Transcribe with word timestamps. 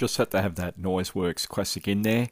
just 0.00 0.16
had 0.16 0.30
to 0.30 0.40
have 0.40 0.54
that 0.54 0.80
Noiseworks 0.80 1.46
classic 1.46 1.86
in 1.86 2.00
there. 2.00 2.30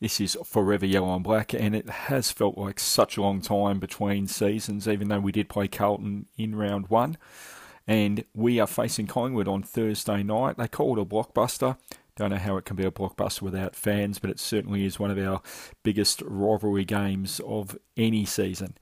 This 0.00 0.18
is 0.18 0.36
forever 0.46 0.86
yellow 0.86 1.14
and 1.14 1.22
black, 1.22 1.52
and 1.52 1.76
it 1.76 1.90
has 1.90 2.32
felt 2.32 2.56
like 2.56 2.80
such 2.80 3.18
a 3.18 3.20
long 3.20 3.42
time 3.42 3.78
between 3.78 4.26
seasons, 4.26 4.88
even 4.88 5.08
though 5.08 5.20
we 5.20 5.30
did 5.30 5.50
play 5.50 5.68
Carlton 5.68 6.26
in 6.38 6.56
round 6.56 6.88
one. 6.88 7.18
And 7.86 8.24
we 8.34 8.58
are 8.58 8.66
facing 8.66 9.06
Collingwood 9.06 9.46
on 9.46 9.62
Thursday 9.62 10.22
night. 10.22 10.56
They 10.56 10.68
call 10.68 10.96
it 10.96 11.02
a 11.02 11.04
blockbuster. 11.04 11.76
Don't 12.16 12.30
know 12.30 12.36
how 12.36 12.56
it 12.56 12.64
can 12.64 12.76
be 12.76 12.86
a 12.86 12.90
blockbuster 12.90 13.42
without 13.42 13.76
fans, 13.76 14.18
but 14.18 14.30
it 14.30 14.40
certainly 14.40 14.86
is 14.86 14.98
one 14.98 15.10
of 15.10 15.18
our 15.18 15.42
biggest 15.82 16.22
rivalry 16.22 16.86
games 16.86 17.42
of 17.46 17.76
any 17.94 18.24
season. 18.24 18.78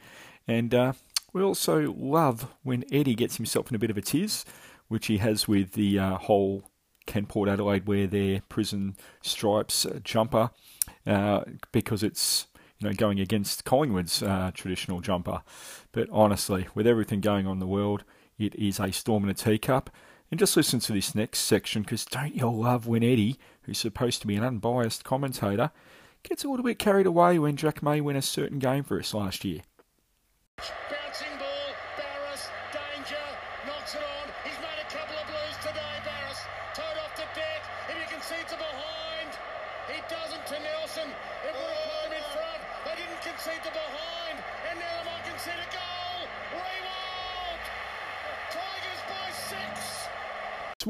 And 0.47 0.73
uh, 0.73 0.93
we 1.33 1.43
also 1.43 1.93
love 1.99 2.47
when 2.63 2.85
Eddie 2.93 3.17
gets 3.17 3.39
himself 3.39 3.71
in 3.71 3.75
a 3.75 3.81
bit 3.81 3.91
of 3.91 3.99
a 3.99 4.03
tiz, 4.03 4.45
which 4.87 5.09
he 5.09 5.19
has 5.19 5.49
with 5.49 5.73
the 5.73 5.99
uh, 5.99 6.17
whole 6.17 6.71
Can 7.07 7.27
Port 7.27 7.49
Adelaide 7.49 7.87
wear 7.87 8.07
their 8.07 8.43
prison 8.49 8.97
stripes 9.23 9.85
uh, 9.85 10.01
jumper 10.03 10.51
uh, 11.07 11.43
because 11.73 12.03
it's 12.03 12.47
you 12.79 12.89
know 12.89 12.95
going 12.95 13.21
against 13.21 13.65
Collingwood's 13.65 14.23
uh, 14.23 14.51
traditional 14.55 15.01
jumper. 15.01 15.43
But 15.93 16.09
honestly, 16.11 16.67
with 16.75 16.87
everything 16.87 17.21
going 17.21 17.47
on 17.47 17.55
in 17.55 17.61
the 17.61 17.67
world, 17.67 18.05
it 18.39 18.55
is 18.57 18.81
a 18.81 18.93
storm 18.93 19.25
in 19.25 19.31
a 19.31 19.35
teacup. 19.35 19.91
And 20.31 20.41
just 20.41 20.57
listen 20.57 20.81
to 20.81 20.93
this 20.93 21.15
next 21.15 21.41
section 21.41 21.83
because 21.83 22.05
don't 22.05 22.35
you 22.35 22.51
love 22.51 22.87
when 22.87 23.05
Eddie, 23.05 23.39
who's 23.63 23.79
supposed 23.79 24.21
to 24.23 24.27
be 24.27 24.35
an 24.35 24.43
unbiased 24.43 25.05
commentator, 25.05 25.71
gets 26.23 26.43
a 26.43 26.49
little 26.49 26.65
bit 26.65 26.79
carried 26.79 27.07
away 27.07 27.39
when 27.39 27.57
Jack 27.57 27.83
May 27.83 28.01
won 28.01 28.17
a 28.17 28.23
certain 28.23 28.59
game 28.59 28.83
for 28.83 28.99
us 28.99 29.15
last 29.15 29.45
year. 29.45 29.61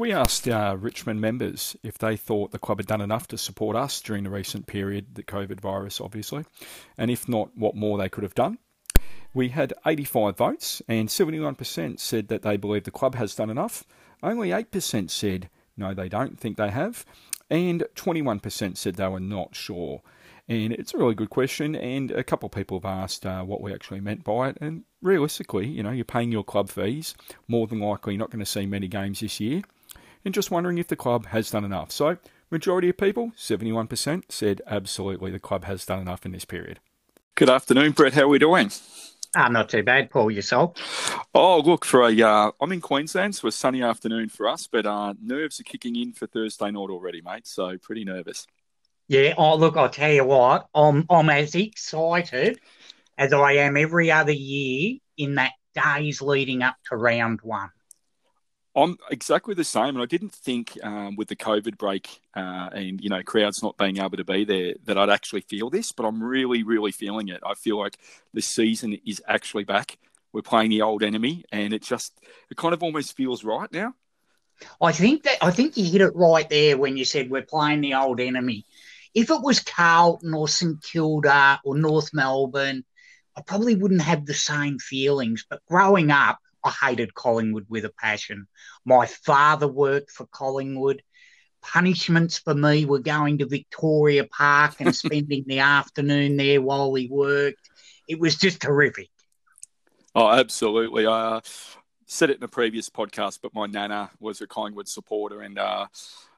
We 0.05 0.13
asked 0.13 0.47
our 0.47 0.77
Richmond 0.77 1.19
members 1.19 1.75
if 1.81 1.97
they 1.97 2.15
thought 2.15 2.51
the 2.51 2.59
club 2.59 2.77
had 2.77 2.85
done 2.85 3.01
enough 3.01 3.27
to 3.29 3.39
support 3.39 3.75
us 3.75 3.99
during 3.99 4.23
the 4.23 4.29
recent 4.29 4.67
period, 4.67 5.15
the 5.15 5.23
COVID 5.23 5.59
virus, 5.59 5.99
obviously, 5.99 6.45
and 6.95 7.09
if 7.09 7.27
not, 7.27 7.57
what 7.57 7.73
more 7.73 7.97
they 7.97 8.07
could 8.07 8.21
have 8.21 8.35
done. 8.35 8.59
We 9.33 9.49
had 9.49 9.73
85 9.83 10.37
votes, 10.37 10.79
and 10.87 11.09
71% 11.09 11.99
said 11.99 12.27
that 12.27 12.43
they 12.43 12.55
believe 12.55 12.83
the 12.83 12.91
club 12.91 13.15
has 13.15 13.33
done 13.33 13.49
enough. 13.49 13.83
Only 14.21 14.49
8% 14.49 15.09
said 15.09 15.49
no, 15.75 15.95
they 15.95 16.07
don't 16.07 16.39
think 16.39 16.57
they 16.57 16.69
have, 16.69 17.03
and 17.49 17.83
21% 17.95 18.77
said 18.77 18.95
they 18.97 19.07
were 19.07 19.19
not 19.19 19.55
sure. 19.55 20.03
And 20.47 20.71
it's 20.71 20.93
a 20.93 20.99
really 20.99 21.15
good 21.15 21.31
question, 21.31 21.75
and 21.75 22.11
a 22.11 22.23
couple 22.23 22.45
of 22.45 22.51
people 22.51 22.79
have 22.79 22.85
asked 22.85 23.25
uh, 23.25 23.41
what 23.41 23.59
we 23.59 23.73
actually 23.73 24.01
meant 24.01 24.23
by 24.23 24.49
it. 24.49 24.59
And 24.61 24.83
realistically, 25.01 25.65
you 25.65 25.81
know, 25.81 25.89
you're 25.89 26.05
paying 26.05 26.31
your 26.31 26.43
club 26.43 26.69
fees. 26.69 27.15
More 27.47 27.65
than 27.65 27.79
likely, 27.79 28.13
you're 28.13 28.19
not 28.19 28.29
going 28.29 28.45
to 28.45 28.45
see 28.45 28.67
many 28.67 28.87
games 28.87 29.21
this 29.21 29.39
year 29.39 29.63
and 30.25 30.33
just 30.33 30.51
wondering 30.51 30.79
if 30.79 30.87
the 30.87 30.95
club 30.95 31.27
has 31.27 31.51
done 31.51 31.63
enough. 31.63 31.91
So, 31.91 32.17
majority 32.49 32.89
of 32.89 32.97
people, 32.97 33.31
71%, 33.37 34.23
said 34.29 34.61
absolutely 34.67 35.31
the 35.31 35.39
club 35.39 35.65
has 35.65 35.85
done 35.85 35.99
enough 35.99 36.25
in 36.25 36.31
this 36.31 36.45
period. 36.45 36.79
Good 37.35 37.49
afternoon, 37.49 37.91
Brett. 37.91 38.13
How 38.13 38.23
are 38.23 38.27
we 38.27 38.39
doing? 38.39 38.71
I'm 39.35 39.53
not 39.53 39.69
too 39.69 39.83
bad, 39.83 40.09
Paul. 40.09 40.31
Yourself? 40.31 40.77
Oh, 41.33 41.59
look, 41.59 41.85
for 41.85 42.07
a, 42.07 42.21
uh, 42.21 42.51
I'm 42.59 42.71
in 42.71 42.81
Queensland, 42.81 43.35
so 43.35 43.47
a 43.47 43.51
sunny 43.51 43.83
afternoon 43.83 44.29
for 44.29 44.47
us, 44.47 44.67
but 44.67 44.85
uh, 44.85 45.13
nerves 45.21 45.59
are 45.59 45.63
kicking 45.63 45.95
in 45.95 46.13
for 46.13 46.25
Thursday 46.25 46.71
night 46.71 46.89
already, 46.89 47.21
mate. 47.21 47.45
So 47.45 47.77
pretty 47.77 48.05
nervous. 48.05 48.47
Yeah. 49.07 49.33
Oh, 49.37 49.55
look, 49.55 49.77
I'll 49.77 49.89
tell 49.89 50.11
you 50.11 50.23
what, 50.23 50.67
I'm 50.73 51.05
I'm 51.09 51.29
as 51.29 51.53
excited 51.53 52.59
as 53.17 53.33
I 53.33 53.53
am 53.53 53.77
every 53.77 54.11
other 54.11 54.31
year 54.31 54.97
in 55.17 55.35
that 55.35 55.51
days 55.75 56.21
leading 56.21 56.63
up 56.63 56.75
to 56.89 56.95
round 56.97 57.41
one. 57.41 57.69
I'm 58.75 58.97
exactly 59.09 59.55
the 59.55 59.63
same, 59.63 59.89
and 59.95 60.01
I 60.01 60.05
didn't 60.05 60.33
think 60.33 60.77
um, 60.83 61.15
with 61.15 61.29
the 61.29 61.35
COVID 61.35 61.77
break 61.77 62.19
uh, 62.35 62.69
and 62.73 63.01
you 63.01 63.09
know 63.09 63.23
crowds 63.23 63.63
not 63.63 63.77
being 63.77 63.97
able 63.97 64.17
to 64.17 64.25
be 64.25 64.43
there 64.43 64.73
that 64.83 64.97
I'd 64.97 65.09
actually 65.09 65.41
feel 65.41 65.69
this, 65.69 65.93
but 65.93 66.05
I'm 66.05 66.21
really, 66.21 66.63
really 66.63 66.91
feeling 66.91 67.29
it. 67.29 67.39
I 67.45 67.53
feel 67.53 67.79
like 67.79 67.97
the 68.33 68.41
season 68.41 68.97
is 69.05 69.21
actually 69.27 69.63
back. 69.63 69.97
We're 70.33 70.41
playing 70.41 70.71
the 70.71 70.81
old 70.81 71.03
enemy, 71.03 71.45
and 71.51 71.73
it 71.73 71.83
just 71.83 72.19
it 72.49 72.57
kind 72.57 72.73
of 72.73 72.83
almost 72.83 73.15
feels 73.15 73.45
right 73.45 73.71
now. 73.71 73.93
I 74.81 74.91
think 74.91 75.23
that 75.23 75.37
I 75.41 75.51
think 75.51 75.77
you 75.77 75.85
hit 75.89 76.01
it 76.01 76.15
right 76.15 76.49
there 76.49 76.77
when 76.77 76.97
you 76.97 77.05
said 77.05 77.29
we're 77.29 77.43
playing 77.43 77.81
the 77.81 77.93
old 77.93 78.19
enemy. 78.19 78.65
If 79.13 79.29
it 79.29 79.41
was 79.41 79.61
Carlton 79.61 80.33
or 80.33 80.49
St 80.49 80.83
Kilda 80.83 81.61
or 81.63 81.77
North 81.77 82.09
Melbourne, 82.13 82.83
I 83.37 83.41
probably 83.41 83.75
wouldn't 83.75 84.01
have 84.01 84.25
the 84.25 84.33
same 84.33 84.79
feelings. 84.79 85.45
But 85.49 85.65
growing 85.65 86.11
up, 86.11 86.39
I 86.65 86.71
hated 86.87 87.13
Collingwood 87.13 87.67
with 87.69 87.85
a 87.85 87.91
passion. 87.91 88.47
My 88.85 89.05
father 89.05 89.67
worked 89.67 90.11
for 90.11 90.25
Collingwood. 90.25 91.03
Punishments 91.61 92.39
for 92.39 92.55
me 92.55 92.85
were 92.85 92.99
going 92.99 93.37
to 93.37 93.45
Victoria 93.45 94.25
Park 94.25 94.75
and 94.79 94.95
spending 95.03 95.45
the 95.45 95.59
afternoon 95.59 96.37
there 96.37 96.61
while 96.61 96.93
he 96.95 97.07
worked. 97.07 97.69
It 98.09 98.19
was 98.19 98.35
just 98.35 98.61
terrific. 98.61 99.09
Oh, 100.15 100.29
absolutely. 100.29 101.05
I 101.05 101.37
uh, 101.37 101.41
said 102.07 102.31
it 102.31 102.37
in 102.37 102.43
a 102.43 102.47
previous 102.47 102.89
podcast, 102.89 103.39
but 103.43 103.53
my 103.53 103.67
nana 103.67 104.09
was 104.19 104.41
a 104.41 104.47
Collingwood 104.47 104.87
supporter, 104.87 105.41
and 105.41 105.59
uh, 105.59 105.87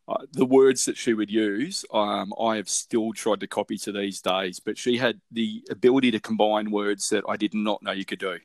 uh, 0.08 0.26
the 0.32 0.46
words 0.46 0.86
that 0.86 0.98
she 0.98 1.14
would 1.14 1.30
use, 1.30 1.86
um, 1.94 2.34
I 2.42 2.56
have 2.56 2.70
still 2.70 3.14
tried 3.14 3.40
to 3.42 3.48
copy 3.48 3.78
to 3.80 3.92
these 3.92 4.22
days. 4.22 4.60
But 4.60 4.78
she 4.78 4.98
had 4.98 5.22
the 5.32 5.64
ability 5.70 6.12
to 6.12 6.20
combine 6.20 6.72
words 6.72 7.10
that 7.10 7.24
I 7.30 7.38
did 7.38 7.54
not 7.54 7.84
know 7.84 7.92
you 7.92 8.06
could 8.06 8.20
do. 8.20 8.40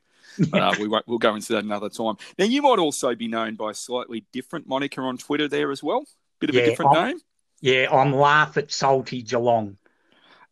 Uh, 0.53 0.75
we 0.79 0.87
won't, 0.87 1.07
we'll 1.07 1.17
go 1.17 1.35
into 1.35 1.53
that 1.53 1.63
another 1.63 1.89
time. 1.89 2.15
Now, 2.37 2.45
you 2.45 2.61
might 2.61 2.79
also 2.79 3.15
be 3.15 3.27
known 3.27 3.55
by 3.55 3.71
a 3.71 3.73
slightly 3.73 4.25
different 4.31 4.67
moniker 4.67 5.01
on 5.03 5.17
Twitter 5.17 5.47
there 5.47 5.71
as 5.71 5.83
well. 5.83 6.05
Bit 6.39 6.49
of 6.49 6.55
yeah, 6.55 6.61
a 6.61 6.65
different 6.65 6.95
I'm, 6.95 7.07
name. 7.07 7.19
Yeah, 7.61 7.87
I'm 7.91 8.13
Laugh 8.13 8.57
at 8.57 8.71
Salty 8.71 9.21
Geelong. 9.21 9.77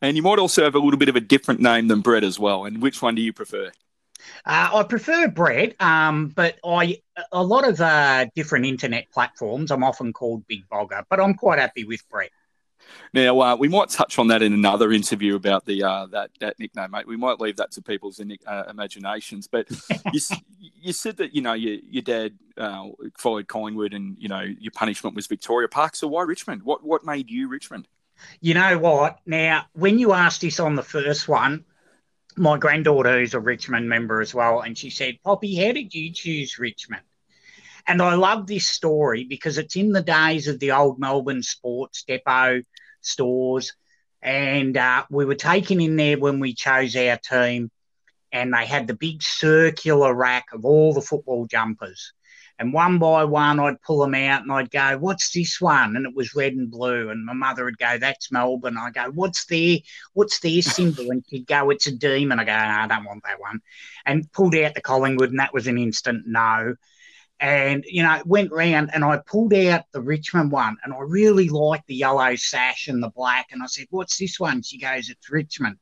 And 0.01 0.17
you 0.17 0.23
might 0.23 0.39
also 0.39 0.63
have 0.63 0.75
a 0.75 0.79
little 0.79 0.97
bit 0.97 1.09
of 1.09 1.15
a 1.15 1.21
different 1.21 1.59
name 1.59 1.87
than 1.87 2.01
Brett 2.01 2.23
as 2.23 2.39
well. 2.39 2.65
And 2.65 2.81
which 2.81 3.01
one 3.01 3.15
do 3.15 3.21
you 3.21 3.33
prefer? 3.33 3.71
Uh, 4.45 4.69
I 4.73 4.83
prefer 4.83 5.27
Brett, 5.27 5.79
um, 5.81 6.29
but 6.29 6.57
I 6.63 7.01
a 7.31 7.43
lot 7.43 7.67
of 7.67 7.81
uh, 7.81 8.25
different 8.35 8.65
internet 8.65 9.09
platforms. 9.11 9.71
I'm 9.71 9.83
often 9.83 10.13
called 10.13 10.47
Big 10.47 10.67
Bogger, 10.69 11.03
but 11.09 11.19
I'm 11.19 11.33
quite 11.33 11.59
happy 11.59 11.83
with 11.83 12.07
Brett. 12.09 12.31
Now 13.13 13.39
uh, 13.39 13.55
we 13.55 13.67
might 13.67 13.89
touch 13.89 14.17
on 14.19 14.27
that 14.27 14.41
in 14.41 14.53
another 14.53 14.91
interview 14.91 15.35
about 15.35 15.65
the 15.65 15.83
uh, 15.83 16.05
that 16.07 16.31
that 16.39 16.59
nickname, 16.59 16.91
mate. 16.91 17.07
We 17.07 17.17
might 17.17 17.39
leave 17.39 17.57
that 17.57 17.71
to 17.71 17.81
people's 17.81 18.19
uh, 18.19 18.63
imaginations. 18.69 19.47
But 19.47 19.69
you, 20.13 20.19
you 20.59 20.93
said 20.93 21.17
that 21.17 21.35
you 21.35 21.41
know 21.41 21.53
your 21.53 21.79
your 21.89 22.03
dad 22.03 22.37
uh, 22.57 22.87
followed 23.17 23.47
Collingwood, 23.47 23.93
and 23.93 24.15
you 24.19 24.29
know 24.29 24.41
your 24.41 24.71
punishment 24.71 25.15
was 25.15 25.27
Victoria 25.27 25.67
Park. 25.67 25.95
So 25.95 26.07
why 26.07 26.23
Richmond? 26.23 26.63
What 26.63 26.83
what 26.83 27.05
made 27.05 27.29
you 27.29 27.47
Richmond? 27.47 27.87
You 28.39 28.53
know 28.53 28.77
what? 28.77 29.19
Now, 29.25 29.65
when 29.73 29.97
you 29.97 30.13
asked 30.13 30.41
this 30.41 30.59
on 30.59 30.75
the 30.75 30.83
first 30.83 31.27
one, 31.27 31.65
my 32.37 32.57
granddaughter, 32.57 33.19
who's 33.19 33.33
a 33.33 33.39
Richmond 33.39 33.89
member 33.89 34.21
as 34.21 34.33
well, 34.33 34.61
and 34.61 34.77
she 34.77 34.89
said, 34.89 35.19
"Poppy, 35.23 35.55
how 35.55 35.73
did 35.73 35.93
you 35.93 36.13
choose 36.13 36.57
Richmond?" 36.57 37.03
And 37.87 38.01
I 38.01 38.15
love 38.15 38.47
this 38.47 38.67
story 38.67 39.23
because 39.23 39.57
it's 39.57 39.75
in 39.75 39.91
the 39.91 40.01
days 40.01 40.47
of 40.47 40.59
the 40.59 40.71
old 40.71 40.99
Melbourne 40.99 41.43
Sports 41.43 42.03
Depot 42.03 42.61
stores. 43.01 43.73
And 44.21 44.77
uh, 44.77 45.05
we 45.09 45.25
were 45.25 45.35
taken 45.35 45.81
in 45.81 45.95
there 45.95 46.17
when 46.17 46.39
we 46.39 46.53
chose 46.53 46.95
our 46.95 47.17
team, 47.17 47.71
and 48.31 48.53
they 48.53 48.65
had 48.65 48.87
the 48.87 48.93
big 48.93 49.23
circular 49.23 50.13
rack 50.13 50.45
of 50.53 50.63
all 50.63 50.93
the 50.93 51.01
football 51.01 51.47
jumpers. 51.47 52.13
And 52.59 52.73
one 52.73 52.99
by 52.99 53.23
one, 53.23 53.59
I'd 53.59 53.81
pull 53.81 54.01
them 54.01 54.13
out 54.13 54.43
and 54.43 54.51
I'd 54.51 54.69
go, 54.69 54.95
What's 54.99 55.31
this 55.31 55.59
one? 55.59 55.95
And 55.95 56.05
it 56.05 56.15
was 56.15 56.35
red 56.35 56.53
and 56.53 56.69
blue. 56.69 57.09
And 57.09 57.25
my 57.25 57.33
mother 57.33 57.65
would 57.65 57.79
go, 57.79 57.97
That's 57.97 58.31
Melbourne. 58.31 58.77
I 58.77 58.91
go, 58.91 59.09
What's 59.09 59.45
their 59.45 59.79
what's 60.13 60.39
their 60.41 60.61
symbol? 60.61 61.09
And 61.09 61.25
she'd 61.27 61.47
go, 61.47 61.71
It's 61.71 61.87
a 61.87 61.91
demon. 61.91 62.39
I 62.39 62.43
go, 62.43 62.51
no, 62.51 62.57
I 62.57 62.85
don't 62.85 63.05
want 63.05 63.23
that 63.23 63.39
one. 63.39 63.61
And 64.05 64.31
pulled 64.31 64.55
out 64.55 64.75
the 64.75 64.81
Collingwood, 64.81 65.31
and 65.31 65.39
that 65.39 65.55
was 65.55 65.65
an 65.65 65.79
instant 65.79 66.27
no 66.27 66.75
and 67.41 67.83
you 67.87 68.03
know 68.03 68.21
went 68.25 68.51
round 68.51 68.91
and 68.93 69.03
I 69.03 69.17
pulled 69.25 69.53
out 69.53 69.85
the 69.91 70.01
Richmond 70.01 70.51
one 70.51 70.77
and 70.83 70.93
I 70.93 70.99
really 70.99 71.49
liked 71.49 71.87
the 71.87 71.95
yellow 71.95 72.35
sash 72.35 72.87
and 72.87 73.01
the 73.01 73.09
black. 73.09 73.47
And 73.51 73.63
I 73.63 73.65
said 73.65 73.87
what's 73.89 74.17
this 74.17 74.39
one? 74.39 74.61
She 74.61 74.77
goes 74.77 75.09
it's 75.09 75.29
Richmond. 75.29 75.77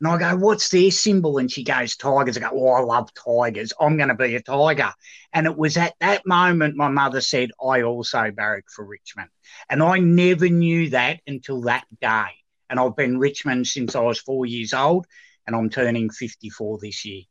And 0.00 0.08
I 0.08 0.18
go 0.18 0.36
what's 0.36 0.68
their 0.68 0.90
symbol? 0.90 1.38
And 1.38 1.50
she 1.50 1.64
goes 1.64 1.96
tigers. 1.96 2.36
I 2.36 2.40
go 2.40 2.50
oh 2.52 2.68
I 2.68 2.80
love 2.80 3.10
tigers. 3.14 3.72
I'm 3.80 3.96
going 3.96 4.10
to 4.10 4.14
be 4.14 4.36
a 4.36 4.42
tiger. 4.42 4.92
And 5.32 5.46
it 5.46 5.56
was 5.56 5.78
at 5.78 5.94
that 6.00 6.26
moment 6.26 6.76
my 6.76 6.88
mother 6.88 7.22
said 7.22 7.50
I 7.60 7.82
also 7.82 8.30
barrack 8.30 8.64
for 8.68 8.84
Richmond. 8.84 9.30
And 9.70 9.82
I 9.82 9.98
never 9.98 10.50
knew 10.50 10.90
that 10.90 11.20
until 11.26 11.62
that 11.62 11.86
day. 11.98 12.28
And 12.68 12.78
I've 12.78 12.94
been 12.94 13.18
Richmond 13.18 13.66
since 13.66 13.96
I 13.96 14.00
was 14.00 14.20
four 14.20 14.44
years 14.44 14.74
old 14.74 15.06
and 15.46 15.56
I'm 15.56 15.70
turning 15.70 16.10
54 16.10 16.78
this 16.82 17.06
year 17.06 17.22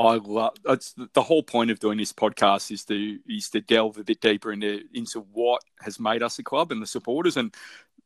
I 0.00 0.16
love 0.16 0.56
the 0.64 1.22
whole 1.22 1.42
point 1.42 1.70
of 1.70 1.78
doing 1.78 1.98
this 1.98 2.12
podcast 2.12 2.70
is 2.70 2.84
to 2.86 3.18
is 3.28 3.50
to 3.50 3.60
delve 3.60 3.98
a 3.98 4.04
bit 4.04 4.20
deeper 4.20 4.52
into 4.52 4.82
into 4.94 5.20
what 5.32 5.62
has 5.80 6.00
made 6.00 6.22
us 6.22 6.38
a 6.38 6.42
club 6.42 6.72
and 6.72 6.80
the 6.80 6.86
supporters 6.86 7.36
and 7.36 7.54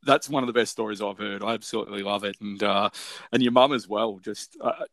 that's 0.04 0.28
one 0.28 0.42
of 0.42 0.46
the 0.46 0.52
best 0.52 0.72
stories 0.72 1.00
I've 1.00 1.18
heard. 1.18 1.42
I 1.42 1.54
absolutely 1.54 2.02
love 2.02 2.24
it, 2.24 2.36
and 2.40 2.62
uh, 2.62 2.90
and 3.32 3.42
your 3.42 3.52
mum 3.52 3.72
as 3.72 3.88
well. 3.88 4.18
Just 4.18 4.56
uh, 4.60 4.84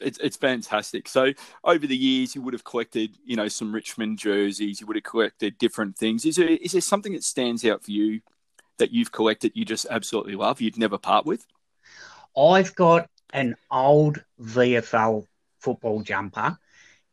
it's 0.00 0.18
it's 0.18 0.36
fantastic. 0.36 1.08
So 1.08 1.32
over 1.64 1.86
the 1.86 1.96
years, 1.96 2.34
you 2.34 2.42
would 2.42 2.54
have 2.54 2.64
collected, 2.64 3.16
you 3.24 3.36
know, 3.36 3.48
some 3.48 3.74
Richmond 3.74 4.18
jerseys. 4.18 4.80
You 4.80 4.86
would 4.86 4.96
have 4.96 5.04
collected 5.04 5.58
different 5.58 5.96
things. 5.96 6.24
Is 6.24 6.36
there 6.36 6.48
is 6.48 6.72
there 6.72 6.80
something 6.80 7.12
that 7.12 7.24
stands 7.24 7.64
out 7.64 7.84
for 7.84 7.90
you 7.90 8.20
that 8.78 8.92
you've 8.92 9.12
collected 9.12 9.52
you 9.54 9.64
just 9.64 9.86
absolutely 9.90 10.36
love? 10.36 10.60
You'd 10.60 10.78
never 10.78 10.98
part 10.98 11.26
with. 11.26 11.46
I've 12.36 12.74
got 12.74 13.08
an 13.32 13.56
old 13.70 14.24
VFL 14.40 15.26
football 15.62 16.02
jumper. 16.02 16.58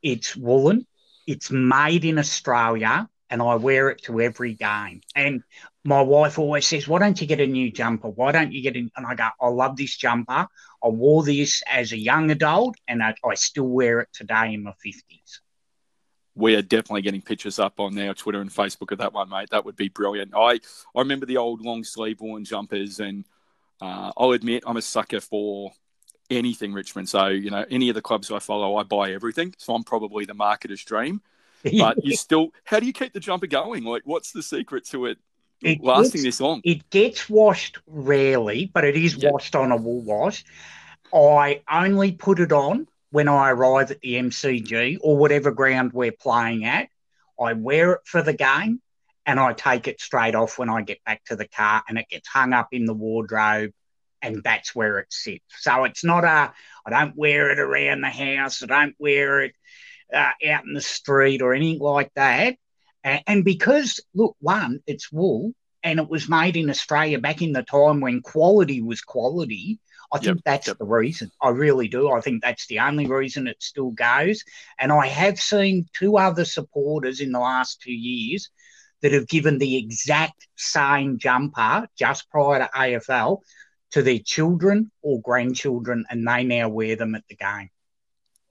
It's 0.02 0.36
woolen. 0.36 0.86
It's 1.28 1.52
made 1.52 2.06
in 2.06 2.18
Australia, 2.18 3.08
and 3.30 3.42
I 3.42 3.56
wear 3.56 3.90
it 3.90 4.02
to 4.04 4.20
every 4.20 4.56
game. 4.56 5.02
And 5.16 5.44
my 5.84 6.02
wife 6.02 6.40
always 6.40 6.66
says, 6.66 6.88
"Why 6.88 7.00
don't 7.00 7.20
you 7.22 7.28
get 7.28 7.40
a 7.40 7.48
new 7.48 7.72
jumper? 7.72 8.10
Why 8.10 8.32
don't 8.32 8.52
you 8.52 8.62
get 8.62 8.76
in?" 8.76 8.92
And 8.96 9.06
I 9.06 9.16
go, 9.16 9.30
"I 9.40 9.48
love 9.48 9.78
this 9.78 9.96
jumper. 9.96 10.48
I 10.84 10.88
wore 10.88 11.24
this 11.24 11.62
as 11.68 11.92
a 11.92 11.98
young 11.98 12.32
adult, 12.32 12.76
and 12.88 13.04
I, 13.04 13.14
I 13.24 13.36
still 13.36 13.68
wear 13.68 14.00
it 14.02 14.10
today 14.14 14.54
in 14.54 14.64
my 14.64 14.74
fifties." 14.82 15.42
we 16.40 16.56
are 16.56 16.62
definitely 16.62 17.02
getting 17.02 17.22
pictures 17.22 17.60
up 17.60 17.80
on 17.80 17.98
our 18.00 18.14
Twitter 18.14 18.40
and 18.40 18.50
Facebook 18.50 18.92
of 18.92 19.00
that 19.00 19.14
one, 19.14 19.30
mate. 19.30 19.50
That 19.52 19.66
would 19.66 19.76
be 19.76 19.90
brilliant. 19.90 20.32
I, 20.34 20.54
I 20.96 21.00
remember 21.00 21.26
the 21.26 21.38
old 21.38 21.62
long 21.62 21.84
sleeve 21.84 22.22
worn 22.22 22.46
jumpers, 22.46 23.00
and 23.00 23.26
uh, 23.82 24.14
I'll 24.16 24.32
admit 24.32 24.64
I'm 24.66 24.78
a 24.78 24.82
sucker 24.82 25.20
for 25.20 25.74
anything 26.30 26.74
Richmond. 26.74 27.10
So, 27.10 27.28
you 27.28 27.50
know, 27.50 27.66
any 27.70 27.90
of 27.90 27.96
the 27.96 28.02
clubs 28.02 28.32
I 28.32 28.40
follow, 28.40 28.76
I 28.76 28.84
buy 28.84 29.12
everything. 29.12 29.54
So 29.58 29.74
I'm 29.74 29.84
probably 29.84 30.26
the 30.26 30.34
marketer's 30.34 30.84
dream. 30.84 31.22
But 31.78 32.06
you 32.06 32.16
still, 32.16 32.54
how 32.64 32.80
do 32.80 32.86
you 32.86 32.94
keep 32.94 33.12
the 33.12 33.20
jumper 33.20 33.48
going? 33.48 33.84
Like, 33.84 34.04
what's 34.06 34.32
the 34.32 34.42
secret 34.42 34.86
to 34.88 35.08
it, 35.08 35.18
it 35.62 35.84
lasting 35.84 36.24
gets, 36.24 36.24
this 36.24 36.40
long? 36.40 36.62
It 36.64 36.90
gets 36.90 37.30
washed 37.30 37.80
rarely, 37.86 38.72
but 38.74 38.86
it 38.86 38.96
is 38.96 39.16
yep. 39.16 39.34
washed 39.34 39.56
on 39.58 39.74
a 39.74 39.76
wool 39.76 40.02
wash. 40.02 40.46
I 41.14 41.62
only 41.70 42.14
put 42.14 42.40
it 42.40 42.54
on 42.54 42.88
when 43.12 43.28
I 43.28 43.50
arrive 43.50 43.92
at 43.92 44.00
the 44.00 44.14
MCG 44.14 45.00
or 45.02 45.18
whatever 45.18 45.52
ground 45.52 45.92
we're 45.92 46.14
playing 46.14 46.64
at. 46.64 46.88
I 47.38 47.54
wear 47.54 47.94
it 47.94 48.02
for 48.06 48.22
the 48.22 48.34
game 48.34 48.82
and 49.26 49.40
I 49.40 49.54
take 49.54 49.88
it 49.88 50.02
straight 50.02 50.36
off 50.36 50.58
when 50.58 50.70
I 50.70 50.82
get 50.82 51.04
back 51.04 51.24
to 51.26 51.36
the 51.36 51.48
car 51.48 51.84
and 51.88 51.98
it 51.98 52.08
gets 52.10 52.28
hung 52.28 52.54
up 52.54 52.70
in 52.72 52.86
the 52.86 52.94
wardrobe 52.94 53.72
and 54.22 54.44
that's 54.44 54.76
where 54.76 55.00
it 55.00 55.08
sits. 55.10 55.46
So 55.60 55.84
it's 55.86 56.04
not 56.04 56.24
a, 56.24 56.54
I 56.86 56.90
don't 56.90 57.16
wear 57.16 57.52
it 57.52 57.60
around 57.60 58.02
the 58.02 58.10
house, 58.10 58.64
I 58.64 58.68
don't 58.68 58.96
wear 59.00 59.42
it 59.42 59.56
uh, 60.14 60.32
out 60.48 60.66
in 60.66 60.74
the 60.74 60.82
street 60.82 61.42
or 61.42 61.54
anything 61.54 61.80
like 61.80 62.12
that. 62.16 62.56
And, 63.04 63.24
and 63.28 63.46
because, 63.46 64.00
look, 64.14 64.36
one, 64.40 64.82
it's 64.88 65.12
wool 65.12 65.54
and 65.84 66.00
it 66.00 66.10
was 66.10 66.30
made 66.30 66.58
in 66.58 66.70
Australia 66.70 67.20
back 67.20 67.42
in 67.42 67.54
the 67.54 67.64
time 67.64 68.02
when 68.02 68.22
quality 68.22 68.82
was 68.82 69.02
quality. 69.02 69.80
I 70.12 70.18
think 70.18 70.38
yep, 70.38 70.44
that's 70.44 70.68
yep. 70.68 70.78
the 70.80 70.86
reason. 70.86 71.32
I 71.40 71.50
really 71.50 71.88
do. 71.88 72.10
I 72.12 72.20
think 72.20 72.42
that's 72.42 72.66
the 72.68 72.80
only 72.80 73.06
reason 73.06 73.48
it 73.48 73.62
still 73.62 73.92
goes. 73.92 74.44
And 74.80 74.92
I 74.92 75.06
have 75.06 75.40
seen 75.40 75.88
two 75.94 76.18
other 76.18 76.46
supporters 76.46 77.20
in 77.22 77.32
the 77.32 77.40
last 77.40 77.82
two 77.82 77.94
years 77.94 78.50
that 79.02 79.14
have 79.14 79.28
given 79.28 79.60
the 79.60 79.78
exact 79.78 80.48
same 80.58 81.20
jumper 81.20 81.88
just 81.98 82.30
prior 82.30 82.60
to 82.60 82.70
AFL 82.76 83.40
to 83.92 84.02
their 84.02 84.20
children 84.20 84.92
or 85.02 85.22
grandchildren, 85.22 86.06
and 86.10 86.28
they 86.28 86.44
now 86.44 86.70
wear 86.70 86.96
them 86.96 87.16
at 87.16 87.28
the 87.28 87.36
game. 87.36 87.70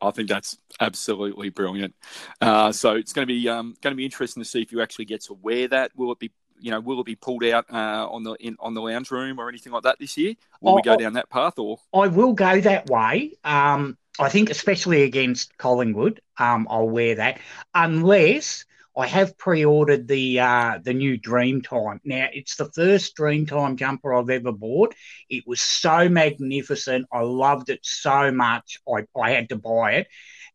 I 0.01 0.11
think 0.11 0.29
that's 0.29 0.57
absolutely 0.81 1.51
brilliant. 1.51 1.95
Uh, 2.41 2.71
so 2.73 2.95
it's 2.95 3.13
going 3.13 3.27
to 3.27 3.33
be 3.33 3.49
um, 3.49 3.75
going 3.83 3.93
to 3.93 3.97
be 3.97 4.05
interesting 4.05 4.43
to 4.43 4.49
see 4.49 4.63
if 4.63 4.73
you 4.73 4.81
actually 4.81 5.07
get 5.07 5.23
to 5.25 5.35
wear 5.35 5.69
that. 5.69 5.93
Will 5.97 6.13
it 6.13 6.19
be 6.19 6.31
you 6.61 6.71
know 6.71 6.81
will 6.81 7.01
it 7.01 7.07
be 7.07 7.17
pulled 7.17 7.45
out 7.45 7.67
uh, 7.73 8.09
on 8.09 8.23
the 8.23 8.35
in, 8.35 8.57
on 8.61 8.75
the 8.75 8.81
lounge 8.81 9.11
room 9.11 9.39
or 9.41 9.49
anything 9.49 9.73
like 9.73 9.83
that 9.83 9.99
this 9.99 10.17
year? 10.17 10.35
Will 10.61 10.73
I, 10.73 10.77
we 10.77 10.83
go 10.83 10.97
down 10.97 11.15
that 11.15 11.31
path 11.31 11.59
or? 11.59 11.79
I 11.93 12.07
will 12.09 12.33
go 12.33 12.61
that 12.61 12.89
way. 12.89 13.35
Um, 13.45 13.97
I 14.21 14.29
think 14.29 14.51
especially 14.51 15.03
against 15.03 15.57
Collingwood, 15.59 16.21
um, 16.39 16.67
I'll 16.71 16.89
wear 16.89 17.17
that 17.17 17.41
unless 17.75 18.65
I 18.99 19.07
have 19.07 19.39
pre-ordered 19.39 20.09
the 20.09 20.41
uh, 20.41 20.79
the 20.83 20.93
new 20.93 21.21
Dreamtime. 21.21 22.01
Now 22.05 22.27
it's 22.33 22.57
the 22.57 22.69
first 22.73 23.17
Dreamtime 23.17 23.77
jumper 23.77 24.13
I've 24.13 24.29
ever 24.29 24.51
bought. 24.51 24.97
It 25.31 25.45
was 25.47 25.61
so 25.61 26.09
magnificent. 26.09 27.07
I 27.13 27.21
loved 27.21 27.71
it 27.71 27.79
so 27.83 28.33
much. 28.33 28.81
I, 28.93 29.07
I 29.17 29.31
had 29.31 29.51
to 29.51 29.57
buy 29.57 29.93
it, 29.93 30.09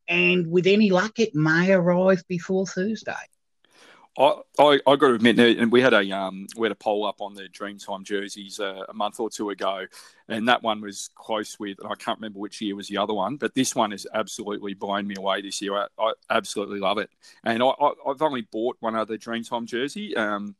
and 0.10 0.48
with 0.48 0.68
any 0.68 0.92
luck, 0.92 1.20
it 1.20 1.34
may 1.34 1.72
arrive 1.72 2.24
before 2.28 2.68
Thursday. 2.68 3.14
I, 4.18 4.36
I, 4.60 4.80
I 4.86 4.96
got 4.96 5.08
to 5.08 5.14
admit, 5.16 5.40
and 5.40 5.72
we 5.72 5.82
had 5.82 5.94
a 5.94 6.12
um, 6.12 6.46
we 6.56 6.66
had 6.66 6.72
a 6.72 6.76
poll 6.76 7.06
up 7.06 7.20
on 7.20 7.34
the 7.34 7.44
Dreamtime 7.50 8.04
jerseys 8.04 8.60
uh, 8.60 8.84
a 8.88 8.94
month 8.94 9.20
or 9.20 9.30
two 9.30 9.50
ago, 9.50 9.86
and 10.28 10.48
that 10.48 10.62
one 10.62 10.82
was 10.82 11.10
close 11.16 11.60
with. 11.60 11.80
and 11.80 11.92
I 11.92 11.96
can't 11.96 12.20
remember 12.20 12.38
which 12.38 12.62
year 12.62 12.76
was 12.76 12.88
the 12.88 12.98
other 12.98 13.14
one, 13.14 13.38
but 13.38 13.56
this 13.56 13.76
one 13.76 13.92
is 13.92 14.08
absolutely 14.14 14.76
blown 14.76 15.08
me 15.08 15.16
away 15.18 15.42
this 15.42 15.62
year. 15.62 15.76
I, 15.76 15.88
I 15.98 16.14
absolutely 16.30 16.80
love 16.80 17.00
it, 17.00 17.10
and 17.44 17.64
I, 17.64 17.72
have 18.06 18.22
only 18.22 18.42
bought 18.42 18.78
one 18.82 18.96
other 18.96 19.18
Dreamtime 19.18 19.66
jersey, 19.66 20.16
um, 20.16 20.56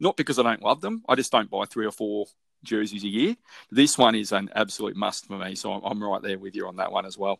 not 0.00 0.16
because 0.16 0.38
I 0.38 0.42
don't 0.42 0.62
love 0.62 0.80
them. 0.80 1.02
I 1.06 1.14
just 1.14 1.30
don't 1.30 1.50
buy 1.50 1.66
three 1.66 1.86
or 1.86 1.92
four 1.92 2.26
jerseys 2.62 3.04
a 3.04 3.08
year. 3.08 3.36
This 3.70 3.98
one 3.98 4.14
is 4.14 4.32
an 4.32 4.48
absolute 4.54 4.96
must 4.96 5.26
for 5.26 5.36
me, 5.36 5.56
so 5.56 5.74
I'm, 5.74 5.82
I'm 5.84 6.02
right 6.02 6.22
there 6.22 6.38
with 6.38 6.56
you 6.56 6.66
on 6.68 6.76
that 6.76 6.90
one 6.90 7.04
as 7.04 7.18
well. 7.18 7.38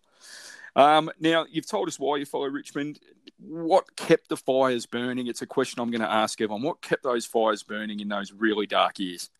Um, 0.76 1.10
now, 1.20 1.46
you've 1.48 1.68
told 1.68 1.88
us 1.88 1.98
why 1.98 2.16
you 2.16 2.26
follow 2.26 2.46
Richmond. 2.46 2.98
What 3.38 3.96
kept 3.96 4.28
the 4.28 4.36
fires 4.36 4.86
burning? 4.86 5.26
It's 5.26 5.42
a 5.42 5.46
question 5.46 5.80
I'm 5.80 5.90
going 5.90 6.00
to 6.00 6.10
ask 6.10 6.40
everyone. 6.40 6.62
What 6.62 6.82
kept 6.82 7.02
those 7.02 7.26
fires 7.26 7.62
burning 7.62 8.00
in 8.00 8.08
those 8.08 8.32
really 8.32 8.66
dark 8.66 8.98
years? 8.98 9.30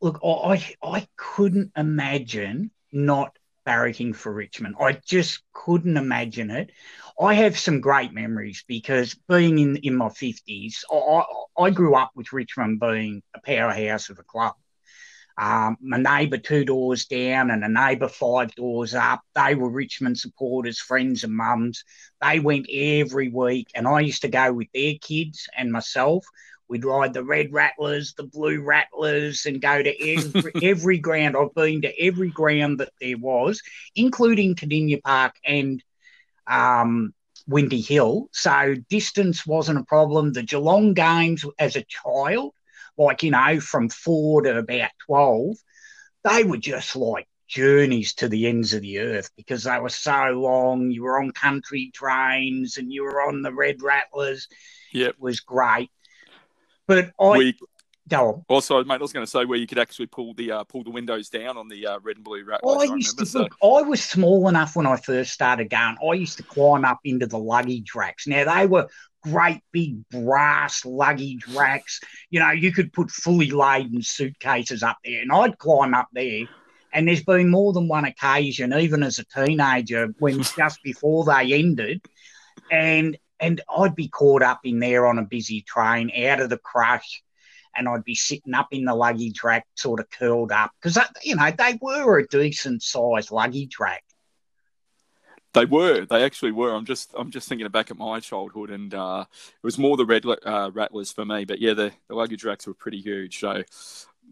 Look, 0.00 0.20
I, 0.24 0.74
I 0.82 1.08
couldn't 1.16 1.72
imagine 1.76 2.70
not 2.92 3.36
barracking 3.66 4.14
for 4.14 4.32
Richmond. 4.32 4.76
I 4.78 5.00
just 5.04 5.42
couldn't 5.52 5.96
imagine 5.96 6.50
it. 6.50 6.70
I 7.20 7.34
have 7.34 7.58
some 7.58 7.80
great 7.80 8.12
memories 8.12 8.64
because 8.66 9.14
being 9.28 9.58
in, 9.58 9.76
in 9.76 9.96
my 9.96 10.08
50s, 10.08 10.84
I, 10.90 11.24
I 11.62 11.70
grew 11.70 11.94
up 11.94 12.10
with 12.14 12.32
Richmond 12.32 12.80
being 12.80 13.22
a 13.34 13.40
powerhouse 13.40 14.10
of 14.10 14.18
a 14.18 14.24
club. 14.24 14.54
Um, 15.36 15.76
my 15.80 15.96
neighbour 15.96 16.38
two 16.38 16.64
doors 16.64 17.06
down 17.06 17.50
and 17.50 17.64
a 17.64 17.68
neighbour 17.68 18.08
five 18.08 18.54
doors 18.54 18.94
up, 18.94 19.22
they 19.34 19.54
were 19.54 19.68
Richmond 19.68 20.18
supporters, 20.18 20.78
friends 20.78 21.24
and 21.24 21.34
mums. 21.34 21.84
They 22.20 22.38
went 22.38 22.66
every 22.70 23.28
week, 23.28 23.68
and 23.74 23.88
I 23.88 24.00
used 24.00 24.22
to 24.22 24.28
go 24.28 24.52
with 24.52 24.68
their 24.72 24.94
kids 25.00 25.48
and 25.56 25.72
myself. 25.72 26.24
We'd 26.68 26.84
ride 26.84 27.12
the 27.12 27.24
red 27.24 27.52
rattlers, 27.52 28.14
the 28.14 28.24
blue 28.24 28.62
rattlers, 28.62 29.44
and 29.44 29.60
go 29.60 29.82
to 29.82 30.12
every, 30.12 30.52
every 30.62 30.98
ground. 30.98 31.36
I've 31.36 31.54
been 31.54 31.82
to 31.82 32.00
every 32.00 32.30
ground 32.30 32.80
that 32.80 32.92
there 33.00 33.18
was, 33.18 33.60
including 33.96 34.54
Kardinia 34.54 35.02
Park 35.02 35.34
and 35.44 35.82
um, 36.46 37.12
Windy 37.46 37.80
Hill. 37.80 38.28
So 38.32 38.76
distance 38.88 39.46
wasn't 39.46 39.80
a 39.80 39.84
problem. 39.84 40.32
The 40.32 40.42
Geelong 40.42 40.94
games 40.94 41.44
as 41.58 41.76
a 41.76 41.84
child 41.84 42.54
like, 42.96 43.22
you 43.22 43.30
know, 43.30 43.60
from 43.60 43.88
four 43.88 44.42
to 44.42 44.58
about 44.58 44.90
12, 45.06 45.56
they 46.24 46.44
were 46.44 46.58
just 46.58 46.96
like 46.96 47.28
journeys 47.46 48.14
to 48.14 48.28
the 48.28 48.46
ends 48.46 48.72
of 48.72 48.82
the 48.82 48.98
earth 48.98 49.30
because 49.36 49.64
they 49.64 49.78
were 49.78 49.88
so 49.88 50.30
long. 50.30 50.90
You 50.90 51.02
were 51.02 51.20
on 51.20 51.32
country 51.32 51.90
trains 51.94 52.78
and 52.78 52.92
you 52.92 53.02
were 53.04 53.22
on 53.22 53.42
the 53.42 53.52
red 53.52 53.82
rattlers. 53.82 54.48
Yeah. 54.92 55.08
It 55.08 55.20
was 55.20 55.40
great. 55.40 55.90
But 56.86 57.12
I. 57.20 57.38
We, 57.38 57.58
Go 58.06 58.28
on. 58.28 58.44
Also, 58.48 58.84
mate, 58.84 58.96
I 58.96 58.98
was 58.98 59.14
going 59.14 59.24
to 59.24 59.30
say 59.30 59.46
where 59.46 59.58
you 59.58 59.66
could 59.66 59.78
actually 59.78 60.06
pull 60.06 60.34
the 60.34 60.52
uh, 60.52 60.64
pull 60.64 60.84
the 60.84 60.90
windows 60.90 61.30
down 61.30 61.56
on 61.56 61.68
the 61.68 61.86
uh, 61.86 61.98
red 62.02 62.16
and 62.16 62.24
blue 62.24 62.44
rattlers. 62.44 62.76
I, 62.76 62.92
I 62.92 62.96
used 62.96 63.18
remember, 63.18 63.30
to 63.30 63.38
look. 63.38 63.56
I 63.62 63.88
was 63.88 64.04
small 64.04 64.46
enough 64.48 64.76
when 64.76 64.86
I 64.86 64.96
first 64.96 65.32
started 65.32 65.70
going. 65.70 65.96
I 66.06 66.12
used 66.12 66.36
to 66.36 66.42
climb 66.42 66.84
up 66.84 66.98
into 67.04 67.26
the 67.26 67.38
luggage 67.38 67.94
racks. 67.94 68.26
Now 68.26 68.54
they 68.54 68.66
were 68.66 68.88
great 69.24 69.60
big 69.72 70.08
brass 70.10 70.84
luggage 70.84 71.46
racks. 71.48 72.00
You 72.30 72.40
know, 72.40 72.50
you 72.50 72.72
could 72.72 72.92
put 72.92 73.10
fully 73.10 73.50
laden 73.50 74.02
suitcases 74.02 74.82
up 74.82 74.98
there, 75.04 75.22
and 75.22 75.32
I'd 75.32 75.58
climb 75.58 75.94
up 75.94 76.08
there. 76.12 76.46
And 76.92 77.08
there's 77.08 77.24
been 77.24 77.50
more 77.50 77.72
than 77.72 77.88
one 77.88 78.04
occasion, 78.04 78.72
even 78.72 79.02
as 79.02 79.18
a 79.18 79.24
teenager, 79.24 80.14
when 80.18 80.42
just 80.56 80.82
before 80.82 81.24
they 81.24 81.54
ended, 81.54 82.02
and 82.70 83.16
and 83.40 83.60
I'd 83.76 83.96
be 83.96 84.08
caught 84.08 84.42
up 84.42 84.60
in 84.64 84.78
there 84.78 85.06
on 85.06 85.18
a 85.18 85.24
busy 85.24 85.62
train, 85.62 86.10
out 86.24 86.40
of 86.40 86.50
the 86.50 86.58
crush, 86.58 87.22
and 87.74 87.88
I'd 87.88 88.04
be 88.04 88.14
sitting 88.14 88.54
up 88.54 88.68
in 88.70 88.84
the 88.84 88.94
luggage 88.94 89.42
rack, 89.42 89.66
sort 89.74 90.00
of 90.00 90.08
curled 90.10 90.52
up, 90.52 90.70
because 90.80 90.98
you 91.22 91.34
know 91.34 91.50
they 91.50 91.78
were 91.80 92.18
a 92.18 92.28
decent 92.28 92.82
sized 92.82 93.32
luggage 93.32 93.78
rack. 93.80 94.03
They 95.54 95.64
were. 95.64 96.04
They 96.04 96.24
actually 96.24 96.52
were. 96.52 96.74
I'm 96.74 96.84
just. 96.84 97.14
I'm 97.16 97.30
just 97.30 97.48
thinking 97.48 97.68
back 97.68 97.90
at 97.90 97.96
my 97.96 98.20
childhood, 98.20 98.70
and 98.70 98.92
uh, 98.92 99.24
it 99.30 99.64
was 99.64 99.78
more 99.78 99.96
the 99.96 100.04
red 100.04 100.24
uh, 100.26 100.70
rattlers 100.74 101.12
for 101.12 101.24
me. 101.24 101.44
But 101.44 101.60
yeah, 101.60 101.74
the, 101.74 101.92
the 102.08 102.14
luggage 102.14 102.44
racks 102.44 102.66
were 102.66 102.74
pretty 102.74 103.00
huge. 103.00 103.38
So, 103.38 103.62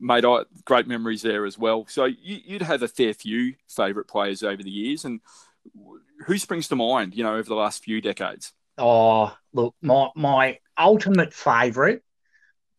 made 0.01 0.25
I, 0.25 0.43
great 0.65 0.87
memories 0.87 1.23
there 1.23 1.47
as 1.47 1.57
well. 1.57 1.87
So 1.89 2.07
you, 2.07 2.41
would 2.51 2.63
have 2.63 2.83
a 2.83 2.89
fair 2.89 3.15
few 3.15 3.55
favourite 3.69 4.09
players 4.09 4.43
over 4.43 4.63
the 4.63 4.71
years, 4.71 5.05
and 5.05 5.21
who 6.27 6.39
springs 6.39 6.69
to 6.69 6.77
mind? 6.77 7.15
You 7.15 7.23
know, 7.23 7.35
over 7.35 7.49
the 7.49 7.55
last 7.55 7.85
few 7.85 8.01
decades. 8.01 8.53
Oh, 8.77 9.35
look, 9.53 9.75
my 9.81 10.09
my 10.17 10.59
ultimate 10.77 11.33
favourite 11.33 12.01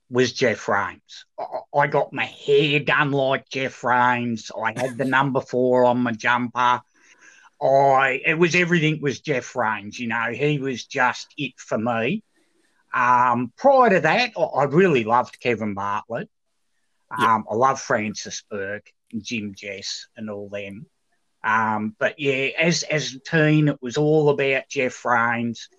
was 0.10 0.34
Geoff 0.34 0.68
Raines. 0.68 1.26
I 1.74 1.88
got 1.88 2.14
my 2.14 2.26
hair 2.26 2.80
done 2.80 3.12
like 3.12 3.50
Geoff 3.50 3.84
Raines. 3.84 4.52
I 4.52 4.80
had 4.80 4.98
the 4.98 5.06
number 5.06 5.42
four 5.42 5.86
on 5.86 6.00
my 6.00 6.12
jumper. 6.12 6.82
I 7.63 8.22
it 8.25 8.38
was 8.38 8.55
everything 8.55 9.00
was 9.01 9.22
Geoff 9.22 9.55
Raines. 9.55 10.00
You 10.00 10.08
know, 10.08 10.32
he 10.32 10.60
was 10.60 10.86
just 10.86 11.34
it 11.38 11.53
for 11.58 11.77
me. 11.77 12.24
Um, 12.93 13.51
prior 13.58 13.89
to 13.89 14.00
that, 14.01 14.32
I 14.38 14.63
really 14.65 15.03
loved 15.03 15.39
Kevin 15.39 15.74
Bartlett. 15.74 16.29
Um, 17.10 17.46
I 17.50 17.55
love 17.55 17.79
Francis 17.79 18.43
Bourke, 18.50 18.91
and 19.12 19.24
Jim 19.24 19.53
Jess 19.55 20.08
and 20.17 20.29
all 20.29 20.50
them. 20.50 20.88
Um, 21.43 21.96
but 22.00 22.20
yeah, 22.20 22.50
as 22.58 22.84
as 22.84 23.13
a 23.13 23.20
teen, 23.20 23.67
it 23.67 23.82
was 23.82 23.98
all 23.98 24.29
about 24.29 24.70
Jeff 24.70 25.03
Raines. 25.05 25.70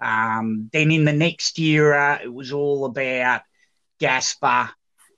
Um, 0.00 0.68
then 0.72 0.90
in 0.90 1.04
the 1.04 1.12
next 1.12 1.58
era, 1.58 2.20
it 2.22 2.32
was 2.32 2.52
all 2.52 2.84
about 2.84 3.42
Gaspar. 3.98 4.70